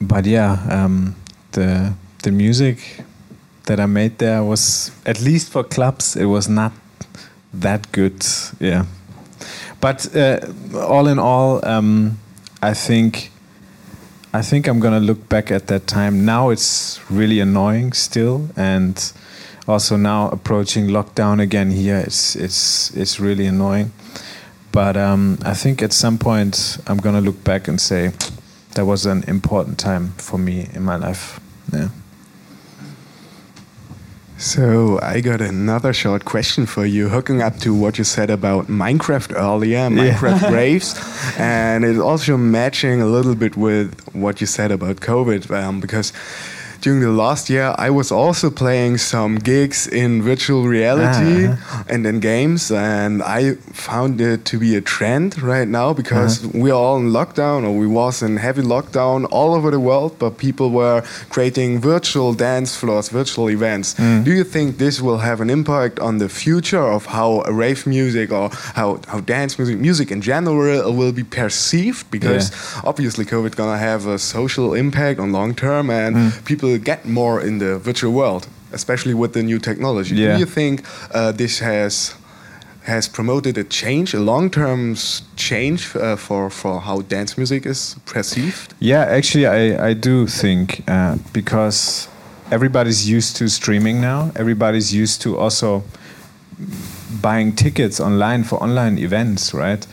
but 0.00 0.26
yeah, 0.26 0.58
um, 0.68 1.16
the 1.52 1.94
the 2.22 2.30
music 2.30 3.04
that 3.64 3.80
I 3.80 3.86
made 3.86 4.18
there 4.18 4.44
was 4.44 4.90
at 5.06 5.20
least 5.20 5.50
for 5.50 5.64
clubs, 5.64 6.16
it 6.16 6.26
was 6.26 6.46
not 6.46 6.72
that 7.54 7.90
good. 7.92 8.22
Yeah, 8.58 8.84
but 9.80 10.14
uh, 10.14 10.40
all 10.74 11.06
in 11.06 11.18
all, 11.18 11.64
um, 11.66 12.18
I 12.62 12.74
think 12.74 13.30
I 14.32 14.42
think 14.42 14.68
I'm 14.68 14.78
gonna 14.78 15.00
look 15.00 15.28
back 15.28 15.50
at 15.50 15.66
that 15.66 15.88
time. 15.88 16.24
Now 16.24 16.50
it's 16.50 17.00
really 17.10 17.40
annoying 17.40 17.92
still, 17.92 18.48
and 18.56 19.12
also 19.66 19.96
now 19.96 20.28
approaching 20.28 20.86
lockdown 20.86 21.40
again 21.40 21.70
here, 21.72 21.98
it's 21.98 22.36
it's 22.36 22.94
it's 22.94 23.18
really 23.18 23.46
annoying. 23.46 23.90
But 24.70 24.96
um, 24.96 25.38
I 25.44 25.54
think 25.54 25.82
at 25.82 25.92
some 25.92 26.16
point 26.16 26.78
I'm 26.86 26.98
gonna 26.98 27.20
look 27.20 27.42
back 27.42 27.66
and 27.66 27.80
say 27.80 28.12
that 28.74 28.84
was 28.84 29.04
an 29.04 29.24
important 29.26 29.78
time 29.78 30.12
for 30.16 30.38
me 30.38 30.68
in 30.74 30.84
my 30.84 30.94
life. 30.94 31.40
Yeah. 31.72 31.88
So 34.40 34.98
I 35.02 35.20
got 35.20 35.42
another 35.42 35.92
short 35.92 36.24
question 36.24 36.64
for 36.64 36.86
you, 36.86 37.10
hooking 37.10 37.42
up 37.42 37.58
to 37.58 37.74
what 37.74 37.98
you 37.98 38.04
said 38.04 38.30
about 38.30 38.68
Minecraft 38.68 39.34
earlier, 39.36 39.90
Minecraft 39.90 40.48
Graves, 40.48 40.98
and 41.38 41.84
it's 41.84 41.98
also 41.98 42.38
matching 42.38 43.02
a 43.02 43.06
little 43.06 43.34
bit 43.34 43.54
with 43.54 44.00
what 44.14 44.40
you 44.40 44.46
said 44.46 44.72
about 44.72 44.96
COVID, 44.96 45.50
um, 45.50 45.78
because 45.78 46.14
during 46.80 47.00
the 47.00 47.10
last 47.10 47.50
year, 47.50 47.74
I 47.78 47.90
was 47.90 48.10
also 48.10 48.50
playing 48.50 48.98
some 48.98 49.36
gigs 49.36 49.86
in 49.86 50.22
virtual 50.22 50.66
reality 50.66 51.46
Ah, 51.46 51.52
uh-huh. 51.52 51.84
and 51.92 52.06
in 52.06 52.20
games, 52.20 52.70
and 52.70 53.22
I 53.22 53.54
found 53.72 54.20
it 54.20 54.44
to 54.50 54.58
be 54.58 54.76
a 54.76 54.80
trend 54.80 55.42
right 55.42 55.68
now 55.68 55.92
because 55.92 56.32
uh-huh. 56.44 56.62
we 56.62 56.70
are 56.70 56.80
all 56.86 56.98
in 56.98 57.10
lockdown, 57.10 57.64
or 57.66 57.72
we 57.76 57.86
was 57.86 58.22
in 58.22 58.36
heavy 58.36 58.62
lockdown 58.62 59.26
all 59.30 59.54
over 59.54 59.70
the 59.70 59.80
world, 59.80 60.18
but 60.18 60.38
people 60.38 60.70
were 60.70 61.02
creating 61.28 61.80
virtual 61.80 62.32
dance 62.34 62.76
floors, 62.76 63.08
virtual 63.08 63.50
events. 63.50 63.96
Hmm. 63.96 64.22
Do 64.22 64.32
you 64.32 64.44
think 64.44 64.78
this 64.78 65.00
will 65.00 65.18
have 65.18 65.40
an 65.40 65.50
impact 65.50 65.98
on 66.00 66.18
the 66.18 66.28
future 66.28 66.86
of 66.96 67.06
how 67.06 67.42
rave 67.42 67.86
music 67.86 68.32
or 68.32 68.50
how, 68.74 69.00
how 69.08 69.20
dance 69.20 69.58
music, 69.58 69.78
music 69.78 70.10
in 70.10 70.20
general, 70.20 70.92
will 70.92 71.12
be 71.12 71.24
perceived? 71.24 72.10
Because 72.10 72.52
obviously, 72.84 73.24
COVID 73.24 73.56
gonna 73.56 73.78
have 73.78 74.06
a 74.06 74.18
social 74.18 74.74
impact 74.74 75.20
on 75.20 75.32
long 75.32 75.54
term, 75.54 75.90
and 75.90 76.16
hmm. 76.16 76.28
people 76.44 76.69
get 76.78 77.04
more 77.04 77.40
in 77.40 77.58
the 77.58 77.78
virtual 77.78 78.12
world, 78.12 78.46
especially 78.72 79.14
with 79.14 79.32
the 79.32 79.42
new 79.42 79.58
technology. 79.58 80.14
Yeah. 80.14 80.34
Do 80.34 80.40
you 80.40 80.46
think 80.46 80.82
uh, 81.14 81.32
this 81.32 81.60
has 81.60 82.14
has 82.84 83.08
promoted 83.08 83.58
a 83.58 83.64
change, 83.64 84.14
a 84.14 84.20
long-term 84.20 84.96
change 85.36 85.94
uh, 85.96 86.16
for 86.16 86.50
for 86.50 86.80
how 86.80 87.02
dance 87.02 87.36
music 87.36 87.66
is 87.66 87.96
perceived? 88.06 88.74
Yeah, 88.80 89.04
actually, 89.04 89.46
I, 89.46 89.90
I 89.90 89.94
do 89.94 90.26
think 90.26 90.82
uh, 90.88 91.16
because 91.32 92.08
everybody's 92.50 93.08
used 93.08 93.36
to 93.36 93.48
streaming 93.48 94.00
now. 94.00 94.30
Everybody's 94.34 94.92
used 94.94 95.22
to 95.22 95.38
also 95.38 95.82
buying 97.22 97.54
tickets 97.54 98.00
online 98.00 98.44
for 98.44 98.62
online 98.62 98.98
events, 98.98 99.54
right? 99.54 99.86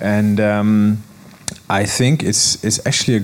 And 0.00 0.40
um, 0.40 0.98
I 1.70 1.84
think 1.84 2.22
it's 2.22 2.62
it's 2.64 2.84
actually 2.86 3.16
a 3.16 3.22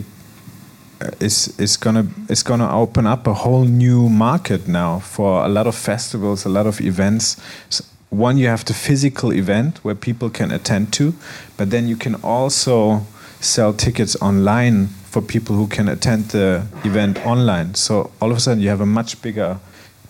it's 1.21 1.59
it's 1.59 1.77
gonna 1.77 2.07
it's 2.29 2.43
gonna 2.43 2.71
open 2.79 3.07
up 3.07 3.27
a 3.27 3.35
whole 3.35 3.65
new 3.65 4.09
market 4.09 4.69
now 4.69 4.99
for 4.99 5.45
a 5.45 5.49
lot 5.49 5.67
of 5.67 5.75
festivals, 5.75 6.45
a 6.45 6.49
lot 6.49 6.67
of 6.67 6.81
events. 6.81 7.37
S 7.69 7.83
one, 8.11 8.37
you 8.39 8.49
have 8.49 8.65
the 8.65 8.75
physical 8.75 9.33
event 9.33 9.79
where 9.85 9.95
people 9.95 10.31
can 10.31 10.51
attend 10.51 10.93
to, 10.93 11.15
but 11.57 11.71
then 11.71 11.87
you 11.87 11.97
can 11.97 12.17
also 12.17 13.07
sell 13.41 13.73
tickets 13.73 14.17
online 14.21 14.89
for 15.05 15.23
people 15.23 15.55
who 15.55 15.69
can 15.69 15.89
attend 15.89 16.31
the 16.31 16.67
event 16.85 17.25
online. 17.25 17.75
So 17.75 18.11
all 18.21 18.31
of 18.33 18.37
a 18.37 18.41
sudden, 18.41 18.63
you 18.63 18.69
have 18.69 18.81
a 18.81 18.87
much 18.87 19.23
bigger, 19.23 19.61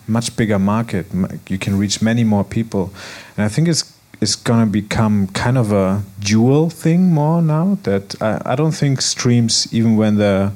much 0.07 0.35
bigger 0.35 0.57
market. 0.57 1.05
You 1.47 1.59
can 1.59 1.77
reach 1.77 2.01
many 2.01 2.23
more 2.23 2.43
people, 2.43 2.91
and 3.37 3.45
I 3.45 3.49
think 3.49 3.67
it's 3.67 3.90
it's 4.21 4.35
gonna 4.35 4.67
become 4.67 5.27
kind 5.27 5.57
of 5.57 5.71
a 5.71 6.03
dual 6.19 6.69
thing 6.69 7.11
more 7.11 7.41
now. 7.41 7.77
That 7.83 8.21
I, 8.21 8.41
I 8.45 8.55
don't 8.55 8.71
think 8.71 9.01
streams, 9.01 9.67
even 9.73 9.97
when 9.97 10.15
the 10.17 10.53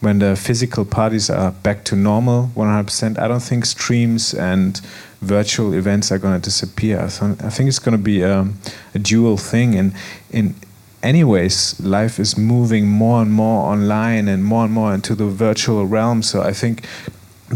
when 0.00 0.18
the 0.18 0.36
physical 0.36 0.84
parties 0.84 1.30
are 1.30 1.50
back 1.50 1.82
to 1.84 1.96
normal 1.96 2.50
100%, 2.54 3.18
I 3.18 3.26
don't 3.26 3.42
think 3.42 3.64
streams 3.64 4.34
and 4.34 4.78
virtual 5.22 5.72
events 5.72 6.12
are 6.12 6.18
going 6.18 6.38
to 6.38 6.44
disappear. 6.44 7.00
I, 7.00 7.04
I 7.04 7.50
think 7.50 7.68
it's 7.68 7.78
going 7.78 7.96
to 7.96 8.02
be 8.02 8.20
a, 8.20 8.46
a 8.94 8.98
dual 8.98 9.38
thing. 9.38 9.74
And 9.74 9.94
in 10.30 10.54
anyways, 11.02 11.80
life 11.80 12.20
is 12.20 12.36
moving 12.36 12.86
more 12.86 13.22
and 13.22 13.32
more 13.32 13.72
online 13.72 14.28
and 14.28 14.44
more 14.44 14.64
and 14.64 14.72
more 14.74 14.94
into 14.94 15.14
the 15.14 15.26
virtual 15.26 15.86
realm. 15.86 16.22
So 16.22 16.42
I 16.42 16.52
think 16.52 16.84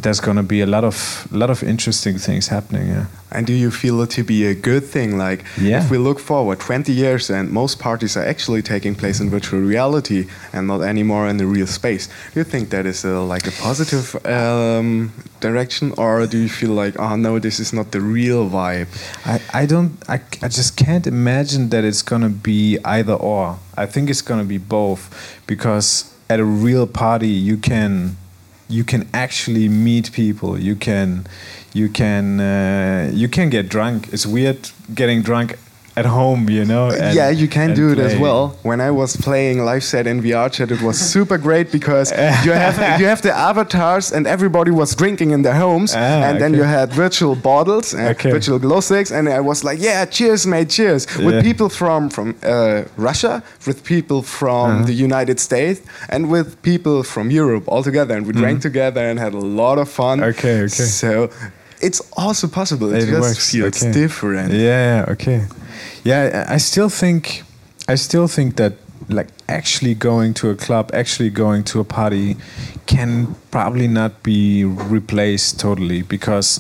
there's 0.03 0.20
going 0.20 0.36
to 0.36 0.42
be 0.42 0.61
a 0.61 0.66
lot 0.66 0.84
of 0.84 1.26
lot 1.32 1.51
of 1.51 1.62
interesting 1.62 2.18
things 2.18 2.49
happening. 2.49 2.88
Yeah. 2.88 3.07
And 3.30 3.46
do 3.46 3.53
you 3.53 3.70
feel 3.70 4.01
it 4.03 4.11
to 4.11 4.22
be 4.24 4.46
a 4.46 4.55
good 4.55 4.84
thing? 4.84 5.18
Like, 5.18 5.44
Yeah. 5.61 5.84
if 5.84 5.90
we 5.90 5.99
look 5.99 6.18
forward 6.18 6.59
20 6.61 6.92
years 6.92 7.30
and 7.30 7.51
most 7.51 7.78
parties 7.78 8.16
are 8.16 8.24
actually 8.24 8.62
taking 8.62 8.94
place 8.94 9.20
in 9.20 9.28
virtual 9.30 9.61
reality 9.61 10.26
and 10.53 10.66
not 10.66 10.80
anymore 10.82 11.28
in 11.28 11.36
the 11.36 11.44
real 11.46 11.66
space, 11.66 12.09
do 12.32 12.40
you 12.40 12.44
think 12.44 12.70
that 12.70 12.86
is 12.86 13.05
a, 13.05 13.20
like 13.20 13.46
a 13.46 13.51
positive 13.62 14.16
um, 14.26 15.12
direction, 15.40 15.92
or 15.99 16.26
do 16.26 16.38
you 16.38 16.49
feel 16.49 16.70
like, 16.70 16.99
oh 16.99 17.16
no, 17.16 17.38
this 17.38 17.61
is 17.61 17.72
not 17.72 17.90
the 17.90 18.01
real 18.01 18.49
vibe? 18.49 18.86
I, 19.26 19.40
I 19.62 19.66
don't 19.66 19.92
I, 20.09 20.20
I 20.42 20.49
just 20.49 20.76
can't 20.76 21.07
imagine 21.07 21.68
that 21.68 21.84
it's 21.84 22.03
gonna 22.03 22.30
be 22.30 22.78
either 22.84 23.14
or. 23.14 23.59
I 23.76 23.86
think 23.86 24.09
it's 24.11 24.22
gonna 24.22 24.44
be 24.44 24.59
both 24.59 25.11
because 25.46 26.05
at 26.30 26.40
a 26.40 26.44
real 26.44 26.86
party 26.86 27.28
you 27.28 27.57
can 27.59 28.16
you 28.68 28.84
can 28.84 29.08
actually 29.14 29.68
meet 29.68 30.12
people. 30.12 30.58
You 30.58 30.76
can 30.76 31.26
you 31.72 31.88
can 31.88 32.40
uh, 32.40 33.10
you 33.12 33.28
can 33.28 33.50
get 33.50 33.68
drunk. 33.68 34.12
It's 34.12 34.26
weird 34.26 34.70
getting 34.94 35.22
drunk 35.22 35.58
at 36.01 36.07
home, 36.07 36.42
you 36.59 36.64
know. 36.72 36.84
and- 36.90 37.14
yeah, 37.18 37.30
you 37.42 37.49
can 37.49 37.68
do 37.74 37.86
it 37.94 37.99
as 38.09 38.14
well. 38.24 38.42
When 38.62 38.80
I 38.88 38.90
was 38.90 39.11
playing 39.16 39.57
live 39.70 39.82
set 39.92 40.05
in 40.07 40.16
VRChat, 40.22 40.70
it 40.76 40.80
was 40.88 40.96
super 41.14 41.38
great 41.46 41.66
because 41.78 42.09
you 42.46 42.53
have 42.64 42.76
you 43.01 43.07
have 43.12 43.20
the 43.28 43.32
avatars 43.51 44.12
and 44.14 44.26
everybody 44.26 44.70
was 44.70 44.90
drinking 45.03 45.30
in 45.36 45.42
their 45.46 45.59
homes, 45.64 45.90
Ah, 45.94 46.26
and 46.28 46.34
then 46.42 46.51
okay. 46.53 46.59
you 46.61 46.64
had 46.78 46.88
virtual 47.05 47.34
bottles 47.49 47.94
and 47.94 48.09
Okay. 48.14 48.30
virtual 48.36 48.59
glow 48.59 48.80
sticks, 48.80 49.11
and 49.16 49.24
I 49.28 49.40
was 49.51 49.59
like, 49.68 49.78
yeah, 49.88 50.05
cheers, 50.16 50.42
mate, 50.46 50.68
cheers, 50.76 51.07
with 51.26 51.34
Yeah. 51.34 51.42
people 51.51 51.68
from 51.80 52.01
from 52.16 52.28
uh, 52.42 52.82
Russia, 53.09 53.34
with 53.66 53.78
people 53.94 54.20
from 54.38 54.66
Uh-huh. 54.70 54.86
the 54.90 54.99
United 55.09 55.38
States, 55.49 55.78
and 56.14 56.22
with 56.34 56.46
people 56.70 56.96
from 57.14 57.26
Europe 57.42 57.64
all 57.72 57.82
together, 57.90 58.14
and 58.16 58.24
we 58.28 58.32
drank 58.42 58.59
together 58.68 59.03
and 59.11 59.18
had 59.26 59.34
a 59.34 59.44
lot 59.62 59.76
of 59.78 59.88
fun. 60.01 60.16
Mm-hmm. 60.18 60.30
Okay, 60.38 60.57
okay. 60.66 60.86
So. 61.03 61.11
It's 61.88 62.01
also 62.16 62.46
possible. 62.49 62.88
It, 62.92 63.03
It 63.05 63.07
just 63.07 63.20
works, 63.20 63.51
feels 63.53 63.82
okay. 63.82 63.92
different. 64.03 64.51
Yeah, 64.53 64.80
yeah, 65.07 65.12
okay. 65.14 65.40
Yeah, 66.04 66.46
I 66.48 66.58
still 66.58 66.88
think 66.88 67.42
I 67.88 67.94
still 67.96 68.28
think 68.28 68.56
that 68.56 68.74
like 69.08 69.28
actually 69.48 69.94
going 69.94 70.34
to 70.34 70.50
a 70.50 70.54
club, 70.54 70.90
actually 70.92 71.30
going 71.30 71.64
to 71.64 71.80
a 71.80 71.84
party 71.84 72.36
can 72.86 73.34
probably 73.50 73.88
not 73.88 74.22
be 74.22 74.64
replaced 74.64 75.58
totally 75.58 76.02
because 76.02 76.58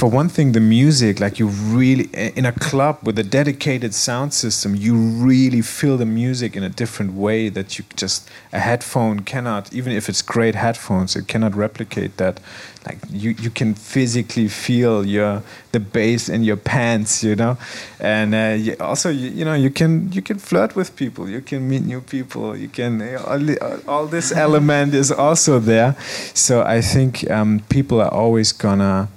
for 0.00 0.08
one 0.08 0.30
thing 0.30 0.52
the 0.52 0.60
music 0.60 1.20
like 1.20 1.38
you 1.38 1.46
really 1.46 2.04
in 2.14 2.46
a 2.46 2.52
club 2.52 2.98
with 3.02 3.18
a 3.18 3.22
dedicated 3.22 3.92
sound 3.92 4.32
system 4.32 4.74
you 4.74 4.94
really 4.96 5.60
feel 5.60 5.98
the 5.98 6.06
music 6.06 6.56
in 6.56 6.62
a 6.62 6.70
different 6.70 7.12
way 7.12 7.50
that 7.50 7.78
you 7.78 7.84
just 7.96 8.26
a 8.50 8.60
headphone 8.60 9.20
cannot 9.20 9.70
even 9.74 9.92
if 9.92 10.08
it's 10.08 10.22
great 10.22 10.54
headphones 10.54 11.14
it 11.14 11.28
cannot 11.28 11.54
replicate 11.54 12.16
that. 12.16 12.40
Like 12.86 12.96
you, 13.10 13.32
you 13.32 13.50
can 13.50 13.74
physically 13.74 14.48
feel 14.48 15.04
your 15.04 15.42
the 15.72 15.80
bass 15.80 16.30
in 16.30 16.44
your 16.44 16.56
pants 16.56 17.22
you 17.22 17.36
know? 17.36 17.58
And 18.00 18.34
uh, 18.34 18.56
you, 18.58 18.76
also 18.80 19.10
you, 19.10 19.28
you 19.28 19.44
know 19.44 19.52
you 19.52 19.68
can 19.68 20.10
you 20.12 20.22
can 20.22 20.38
flirt 20.38 20.74
with 20.74 20.96
people 20.96 21.28
you 21.28 21.42
can 21.42 21.68
meet 21.68 21.82
new 21.82 22.00
people 22.00 22.56
you 22.56 22.68
can 22.68 23.02
all, 23.18 23.80
all 23.86 24.06
this 24.06 24.32
element 24.32 24.94
is 24.94 25.12
also 25.12 25.58
there. 25.58 25.94
So 26.32 26.62
i 26.62 26.80
think 26.80 27.30
um, 27.30 27.60
people 27.68 28.00
are 28.00 28.14
always 28.14 28.52
gonna 28.52 29.08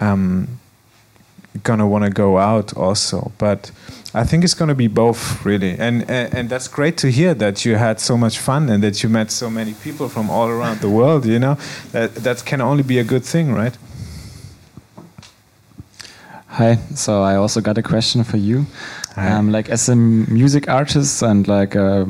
um, 0.00 0.48
gonna 1.62 1.86
want 1.86 2.04
to 2.04 2.10
go 2.10 2.38
out 2.38 2.76
also. 2.76 3.32
But 3.38 3.70
i 4.12 4.24
think 4.24 4.42
it's 4.42 4.54
gonna 4.54 4.74
be 4.74 4.88
both 4.88 5.44
really. 5.44 5.78
And, 5.78 6.02
and 6.10 6.34
and 6.34 6.50
that's 6.50 6.68
great 6.68 6.96
to 6.98 7.10
hear 7.10 7.34
that 7.34 7.64
you 7.64 7.76
had 7.76 8.00
so 8.00 8.16
much 8.16 8.38
fun 8.38 8.68
and 8.68 8.82
that 8.82 9.02
you 9.02 9.08
met 9.08 9.30
so 9.30 9.48
many 9.48 9.74
people 9.74 10.08
from 10.08 10.30
all 10.30 10.48
around 10.48 10.80
the 10.80 10.88
world 10.88 11.24
you 11.26 11.38
know? 11.38 11.56
That 11.92 12.14
that 12.16 12.44
can 12.44 12.60
only 12.60 12.82
be 12.82 12.98
a 12.98 13.04
good 13.04 13.24
thing 13.24 13.52
right? 13.52 13.76
Hi. 16.60 16.78
So 16.94 17.22
I 17.22 17.36
also 17.36 17.60
got 17.60 17.78
a 17.78 17.82
question 17.82 18.24
for 18.24 18.36
you. 18.36 18.66
Um, 19.16 19.52
like 19.52 19.68
as 19.70 19.88
a 19.88 19.94
music 19.94 20.68
artist 20.68 21.22
and 21.22 21.46
like 21.46 21.74
a 21.76 22.06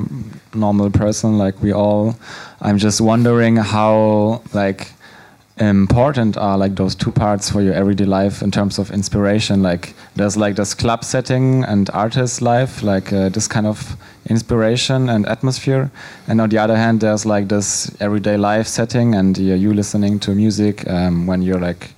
normal 0.55 0.91
person, 0.91 1.39
like 1.39 1.61
we 1.63 1.73
all, 1.73 2.17
I'm 2.61 2.79
just 2.79 3.01
wondering 3.01 3.57
how 3.57 4.43
like 4.55 4.93
important 5.69 6.37
are 6.37 6.57
like 6.57 6.75
those 6.77 6.95
two 6.95 7.13
parts 7.13 7.51
for 7.51 7.61
your 7.61 7.75
everyday 7.75 8.07
life 8.07 8.43
in 8.43 8.51
terms 8.51 8.79
of 8.79 8.91
inspiration. 8.91 9.63
Like 9.63 9.95
there's 10.17 10.37
like 10.37 10.57
this 10.57 10.75
club 10.75 11.05
setting 11.05 11.65
and 11.65 11.91
artist 11.91 12.41
life, 12.41 12.83
like 12.83 13.13
uh, 13.13 13.29
this 13.29 13.47
kind 13.47 13.67
of 13.67 13.97
inspiration 14.27 15.09
and 15.09 15.27
atmosphere, 15.27 15.91
and 16.27 16.41
on 16.41 16.49
the 16.49 16.59
other 16.59 16.77
hand, 16.77 17.01
there's 17.01 17.27
like 17.27 17.49
this 17.49 17.95
everyday 18.01 18.37
life 18.37 18.67
setting 18.67 19.15
and 19.15 19.39
uh, 19.39 19.43
you 19.43 19.75
listening 19.75 20.19
to 20.21 20.35
music 20.35 20.89
um, 20.89 21.27
when 21.27 21.43
you're 21.43 21.61
like 21.61 21.91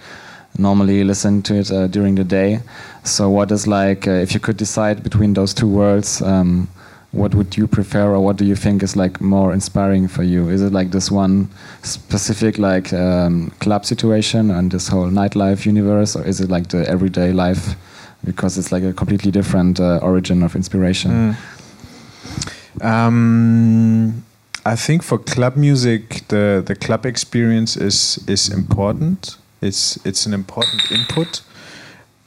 normally 0.59 1.03
listen 1.05 1.43
to 1.43 1.55
it 1.55 1.71
uh, 1.71 1.87
during 1.87 2.15
the 2.15 2.25
day. 2.25 2.61
So, 3.05 3.31
what 3.31 3.51
is 3.51 3.67
like, 3.67 4.07
uh, 4.07 4.13
if 4.13 4.35
you 4.35 4.41
could 4.41 4.57
decide 4.57 5.03
between 5.03 5.35
those 5.35 5.55
two 5.55 5.69
worlds, 5.69 6.23
um, 6.23 6.69
what 7.13 7.35
would 7.35 7.57
you 7.59 7.67
prefer, 7.67 8.15
or 8.15 8.21
what 8.21 8.37
do 8.39 8.45
you 8.45 8.57
think 8.57 8.83
is 8.83 8.97
like 8.97 9.21
more 9.21 9.53
inspiring 9.53 10.09
for 10.09 10.23
you? 10.23 10.49
Is 10.49 10.63
it 10.63 10.73
like 10.73 10.91
this 10.91 11.11
one 11.11 11.51
specific 11.83 12.59
like 12.59 12.93
um, 12.93 13.51
club 13.61 13.85
situation 13.85 14.51
and 14.51 14.71
this 14.71 14.89
whole 14.89 15.09
nightlife 15.09 15.67
universe, 15.67 16.17
or 16.17 16.25
is 16.27 16.41
it 16.41 16.51
like 16.51 16.69
the 16.69 16.89
everyday 16.89 17.33
life? 17.33 17.77
Because 18.25 18.57
it's 18.57 18.73
like 18.73 18.83
a 18.83 18.93
completely 18.93 19.31
different 19.31 19.79
uh, 19.79 19.99
origin 20.03 20.43
of 20.43 20.57
inspiration. 20.57 21.37
Um, 22.81 24.25
I 24.65 24.77
think 24.77 25.03
for 25.03 25.19
club 25.19 25.57
music, 25.57 26.29
the 26.29 26.63
the 26.65 26.75
club 26.75 27.05
experience 27.05 27.77
is 27.77 28.19
is 28.27 28.49
important. 28.49 29.37
It's 29.61 29.99
it's 30.07 30.25
an 30.25 30.33
important 30.33 30.91
input, 30.91 31.43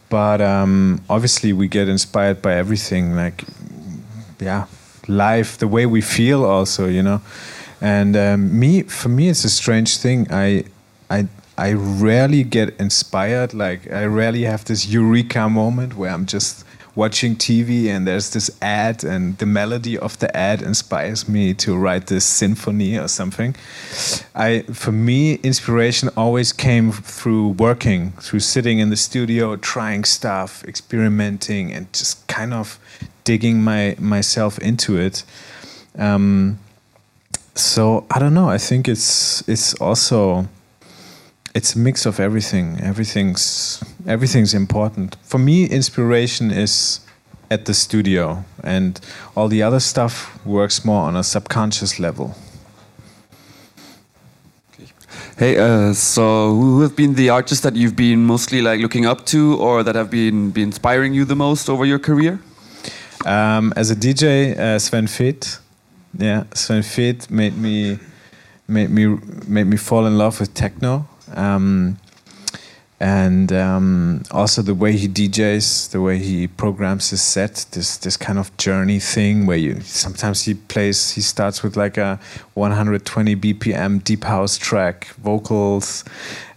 but 0.09 0.41
um, 0.41 1.01
obviously 1.09 1.53
we 1.53 1.67
get 1.67 1.87
inspired 1.89 2.41
by 2.41 2.53
everything, 2.53 3.15
like 3.15 3.45
yeah, 4.39 4.65
life, 5.07 5.57
the 5.57 5.67
way 5.67 5.85
we 5.85 6.01
feel, 6.01 6.45
also, 6.45 6.87
you 6.87 7.03
know. 7.03 7.21
And 7.81 8.15
um, 8.15 8.59
me, 8.59 8.83
for 8.83 9.09
me, 9.09 9.29
it's 9.29 9.43
a 9.43 9.49
strange 9.49 9.97
thing. 9.97 10.27
I, 10.31 10.65
I, 11.09 11.27
I 11.57 11.73
rarely 11.73 12.43
get 12.43 12.75
inspired. 12.79 13.53
Like 13.53 13.91
I 13.91 14.05
rarely 14.05 14.43
have 14.43 14.65
this 14.65 14.87
eureka 14.87 15.49
moment 15.49 15.95
where 15.95 16.11
I'm 16.11 16.25
just 16.25 16.65
watching 16.95 17.35
TV 17.35 17.87
and 17.87 18.07
there's 18.07 18.31
this 18.31 18.49
ad 18.61 19.03
and 19.03 19.37
the 19.37 19.45
melody 19.45 19.97
of 19.97 20.17
the 20.19 20.35
ad 20.35 20.61
inspires 20.61 21.27
me 21.27 21.53
to 21.53 21.75
write 21.75 22.07
this 22.07 22.23
symphony 22.25 22.97
or 22.97 23.07
something. 23.07 23.55
I 24.33 24.61
for 24.73 24.91
me 24.91 25.35
inspiration 25.35 26.09
always 26.15 26.53
came 26.53 26.91
through 26.91 27.49
working, 27.49 28.11
through 28.13 28.39
sitting 28.39 28.79
in 28.79 28.89
the 28.89 28.95
studio, 28.95 29.55
trying 29.57 30.05
stuff, 30.05 30.63
experimenting 30.63 31.73
and 31.73 31.91
just 31.93 32.25
kind 32.27 32.53
of 32.53 32.79
digging 33.25 33.61
my 33.61 33.95
myself 33.99 34.57
into 34.59 34.97
it. 34.97 35.25
Um, 35.97 36.59
so 37.53 38.05
I 38.09 38.19
don't 38.19 38.33
know. 38.33 38.49
I 38.49 38.57
think 38.57 38.87
it's 38.87 39.43
it's 39.49 39.73
also 39.81 40.47
it's 41.53 41.75
a 41.75 41.79
mix 41.79 42.05
of 42.05 42.19
everything. 42.19 42.79
Everything's 42.81 43.83
everything's 44.07 44.53
important. 44.53 45.17
For 45.23 45.39
me, 45.39 45.65
inspiration 45.65 46.51
is 46.51 47.01
at 47.51 47.65
the 47.65 47.73
studio, 47.73 48.43
and 48.63 48.99
all 49.35 49.47
the 49.47 49.63
other 49.63 49.79
stuff 49.79 50.39
works 50.45 50.85
more 50.85 51.03
on 51.07 51.15
a 51.15 51.23
subconscious 51.23 51.99
level. 51.99 52.35
Hey, 55.37 55.57
uh, 55.57 55.93
so 55.93 56.55
who 56.55 56.81
have 56.81 56.95
been 56.95 57.15
the 57.15 57.29
artists 57.29 57.61
that 57.63 57.75
you've 57.75 57.95
been 57.95 58.25
mostly 58.25 58.61
like 58.61 58.79
looking 58.79 59.05
up 59.05 59.25
to, 59.25 59.57
or 59.57 59.83
that 59.83 59.95
have 59.95 60.09
been, 60.09 60.51
been 60.51 60.69
inspiring 60.69 61.13
you 61.13 61.25
the 61.25 61.35
most 61.35 61.69
over 61.69 61.85
your 61.85 61.99
career? 61.99 62.39
Um, 63.25 63.73
as 63.75 63.89
a 63.89 63.95
DJ, 63.95 64.57
uh, 64.57 64.77
Sven 64.79 65.07
Väth. 65.07 65.59
Yeah, 66.17 66.43
Sven 66.53 66.83
Väth 66.83 67.29
made 67.29 67.57
me 67.57 67.99
made 68.67 68.89
me 68.89 69.17
made 69.47 69.65
me 69.65 69.77
fall 69.77 70.05
in 70.05 70.17
love 70.17 70.39
with 70.39 70.53
techno. 70.53 71.07
Um, 71.33 71.97
and 72.99 73.51
um, 73.51 74.23
also 74.31 74.61
the 74.61 74.73
way 74.73 74.93
he 74.93 75.07
DJs, 75.07 75.91
the 75.91 75.99
way 76.01 76.17
he 76.17 76.47
programs 76.47 77.09
his 77.09 77.21
set, 77.21 77.65
this 77.71 77.97
this 77.97 78.15
kind 78.15 78.39
of 78.39 78.55
journey 78.57 78.99
thing 78.99 79.45
where 79.45 79.57
you 79.57 79.81
sometimes 79.81 80.43
he 80.43 80.53
plays, 80.53 81.11
he 81.11 81.21
starts 81.21 81.61
with 81.61 81.75
like 81.75 81.97
a 81.97 82.19
120 82.53 83.35
BPM 83.35 84.03
deep 84.03 84.23
house 84.23 84.57
track, 84.57 85.07
vocals, 85.17 86.05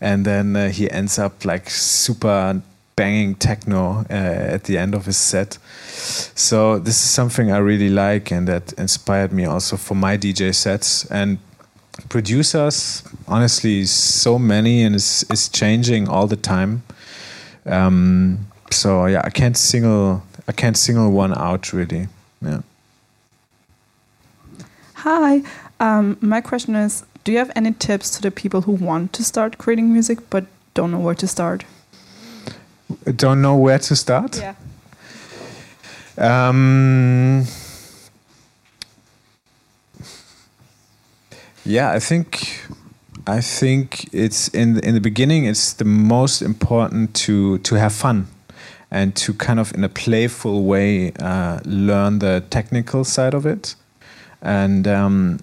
and 0.00 0.24
then 0.24 0.54
uh, 0.54 0.68
he 0.68 0.88
ends 0.90 1.18
up 1.18 1.44
like 1.44 1.70
super 1.70 2.62
banging 2.98 3.36
techno 3.36 4.04
uh, 4.10 4.54
at 4.54 4.64
the 4.64 4.76
end 4.76 4.94
of 4.94 5.06
his 5.06 5.16
set. 5.16 5.58
So 6.34 6.78
this 6.78 6.96
is 6.96 7.10
something 7.10 7.52
I 7.52 7.58
really 7.58 7.90
like, 7.90 8.32
and 8.32 8.48
that 8.48 8.72
inspired 8.72 9.32
me 9.32 9.44
also 9.46 9.76
for 9.76 9.94
my 9.94 10.18
DJ 10.18 10.52
sets 10.54 11.04
and 11.10 11.38
producers 12.08 13.02
honestly 13.26 13.84
so 13.84 14.38
many 14.38 14.84
and 14.84 14.94
it's, 14.94 15.24
it's 15.30 15.48
changing 15.48 16.08
all 16.08 16.28
the 16.28 16.36
time 16.36 16.82
um, 17.66 18.38
so 18.70 19.06
yeah 19.06 19.20
i 19.24 19.30
can't 19.30 19.56
single 19.56 20.22
i 20.46 20.52
can't 20.52 20.76
single 20.76 21.10
one 21.10 21.36
out 21.36 21.72
really 21.72 22.06
yeah 22.40 22.60
Hi. 25.02 25.42
Um, 25.78 26.16
my 26.20 26.40
question 26.40 26.74
is 26.74 27.04
Do 27.22 27.30
you 27.30 27.38
have 27.38 27.52
any 27.54 27.72
tips 27.72 28.10
to 28.16 28.22
the 28.22 28.32
people 28.32 28.62
who 28.62 28.72
want 28.72 29.12
to 29.12 29.22
start 29.22 29.56
creating 29.56 29.92
music 29.92 30.18
but 30.28 30.46
don't 30.74 30.90
know 30.90 30.98
where 30.98 31.14
to 31.14 31.28
start? 31.28 31.64
Don't 33.16 33.40
know 33.40 33.56
where 33.56 33.78
to 33.78 33.94
start 33.96 34.36
Yeah. 34.38 34.54
Um, 36.18 37.46
yeah, 41.64 41.92
I 41.92 42.00
think 42.00 42.66
I 43.26 43.40
think 43.40 44.12
it's 44.12 44.48
in 44.48 44.74
the, 44.74 44.88
in 44.88 44.94
the 44.94 45.00
beginning. 45.00 45.44
It's 45.44 45.74
the 45.74 45.84
most 45.84 46.42
important 46.42 47.14
to 47.26 47.58
to 47.58 47.76
have 47.76 47.92
fun 47.92 48.26
and 48.90 49.14
to 49.16 49.34
kind 49.34 49.60
of 49.60 49.72
in 49.74 49.84
a 49.84 49.88
playful 49.88 50.64
way 50.64 51.12
uh, 51.20 51.60
learn 51.64 52.18
the 52.18 52.42
technical 52.50 53.04
side 53.04 53.34
of 53.34 53.46
it, 53.46 53.76
and 54.42 54.88
um, 54.88 55.38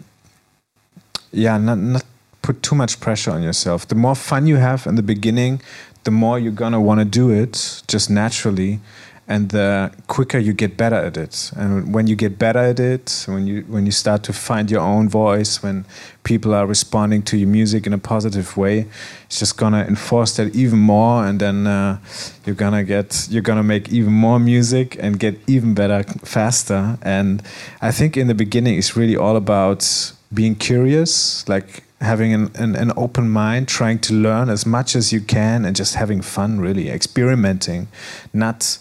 yeah, 1.32 1.58
not 1.58 1.78
not 1.78 2.04
put 2.41 2.62
too 2.62 2.76
much 2.76 3.00
pressure 3.00 3.32
on 3.32 3.41
yourself. 3.43 3.88
The 3.88 3.96
more 3.96 4.16
fun 4.16 4.46
you 4.46 4.58
have 4.58 4.86
in 4.88 4.96
the 4.96 5.04
beginning, 5.04 5.62
the 6.06 6.12
more 6.12 6.39
you're 6.39 6.51
gonna 6.53 6.80
want 6.80 6.99
to 6.99 7.06
do 7.06 7.30
it 7.30 7.84
just 7.88 8.10
naturally 8.10 8.80
and 9.28 9.49
the 9.49 9.91
quicker 10.06 10.38
you 10.38 10.53
get 10.53 10.78
better 10.78 10.95
at 10.95 11.18
it. 11.18 11.51
And 11.58 11.93
when 11.93 12.06
you 12.06 12.16
get 12.16 12.38
better 12.38 12.60
at 12.60 12.80
it 12.80 13.26
when 13.28 13.47
you 13.47 13.62
when 13.68 13.86
you 13.86 13.91
start 13.91 14.24
to 14.24 14.34
find 14.34 14.70
your 14.70 14.82
own 14.82 15.10
voice 15.10 15.64
when 15.64 15.86
people 16.24 16.53
are 16.53 16.68
responding 16.68 17.24
to 17.24 17.38
your 17.38 17.49
music 17.49 17.88
in 17.88 17.93
a 17.93 17.97
positive 17.97 18.56
way 18.56 18.88
it's 19.26 19.39
just 19.39 19.58
gonna 19.58 19.84
enforce 19.84 20.38
that 20.38 20.56
even 20.56 20.80
more 20.80 21.26
and 21.26 21.39
then 21.39 21.66
uh, 21.66 21.97
you're 22.45 22.56
gonna 22.56 22.84
get 22.84 23.28
you're 23.32 23.41
gonna 23.41 23.64
make 23.64 23.89
even 23.89 24.14
more 24.14 24.39
music 24.39 24.95
and 24.99 25.20
get 25.20 25.39
even 25.47 25.74
better 25.74 26.03
faster. 26.24 26.97
And 27.01 27.41
i 27.82 27.91
think 27.91 28.16
in 28.16 28.28
the 28.28 28.36
beginning 28.36 28.78
it's 28.78 28.95
really 28.95 29.18
all 29.18 29.36
about 29.36 30.14
being 30.34 30.56
curious 30.56 31.47
like 31.47 31.85
having 32.02 32.34
an, 32.34 32.52
an, 32.56 32.76
an 32.76 32.91
open 32.98 33.30
mind 33.30 33.68
trying 33.68 34.00
to 34.00 34.14
learn 34.14 34.50
as 34.50 34.66
much 34.66 34.96
as 34.96 35.14
you 35.14 35.22
can 35.22 35.66
and 35.66 35.76
just 35.76 35.96
having 35.96 36.22
fun 36.22 36.60
really 36.60 36.89
experimenting 36.89 37.88
not 38.34 38.78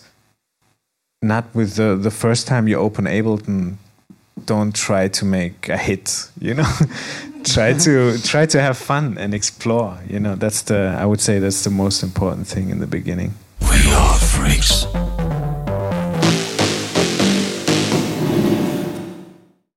not 1.25 1.45
with 1.55 1.75
the 1.77 1.97
the 1.97 2.11
first 2.11 2.47
time 2.47 2.69
you 2.69 2.77
open 2.77 3.07
Ableton. 3.07 3.77
Don't 4.47 4.75
try 4.75 5.09
to 5.09 5.25
make 5.25 5.69
a 5.69 5.77
hit, 5.77 6.29
you 6.41 6.55
know. 6.55 6.71
try 7.45 7.73
to 7.73 8.19
try 8.19 8.47
to 8.47 8.61
have 8.61 8.77
fun 8.77 9.17
and 9.17 9.33
explore. 9.33 9.99
You 10.09 10.21
know, 10.21 10.35
that's 10.35 10.63
the 10.63 10.97
I 10.99 11.07
would 11.07 11.21
say 11.21 11.39
that's 11.39 11.65
the 11.65 11.71
most 11.71 12.03
important 12.03 12.47
thing 12.47 12.69
in 12.71 12.81
the 12.81 12.87
beginning. 12.87 13.35
We 13.61 13.93
are 13.93 14.19
freaks. 14.19 14.87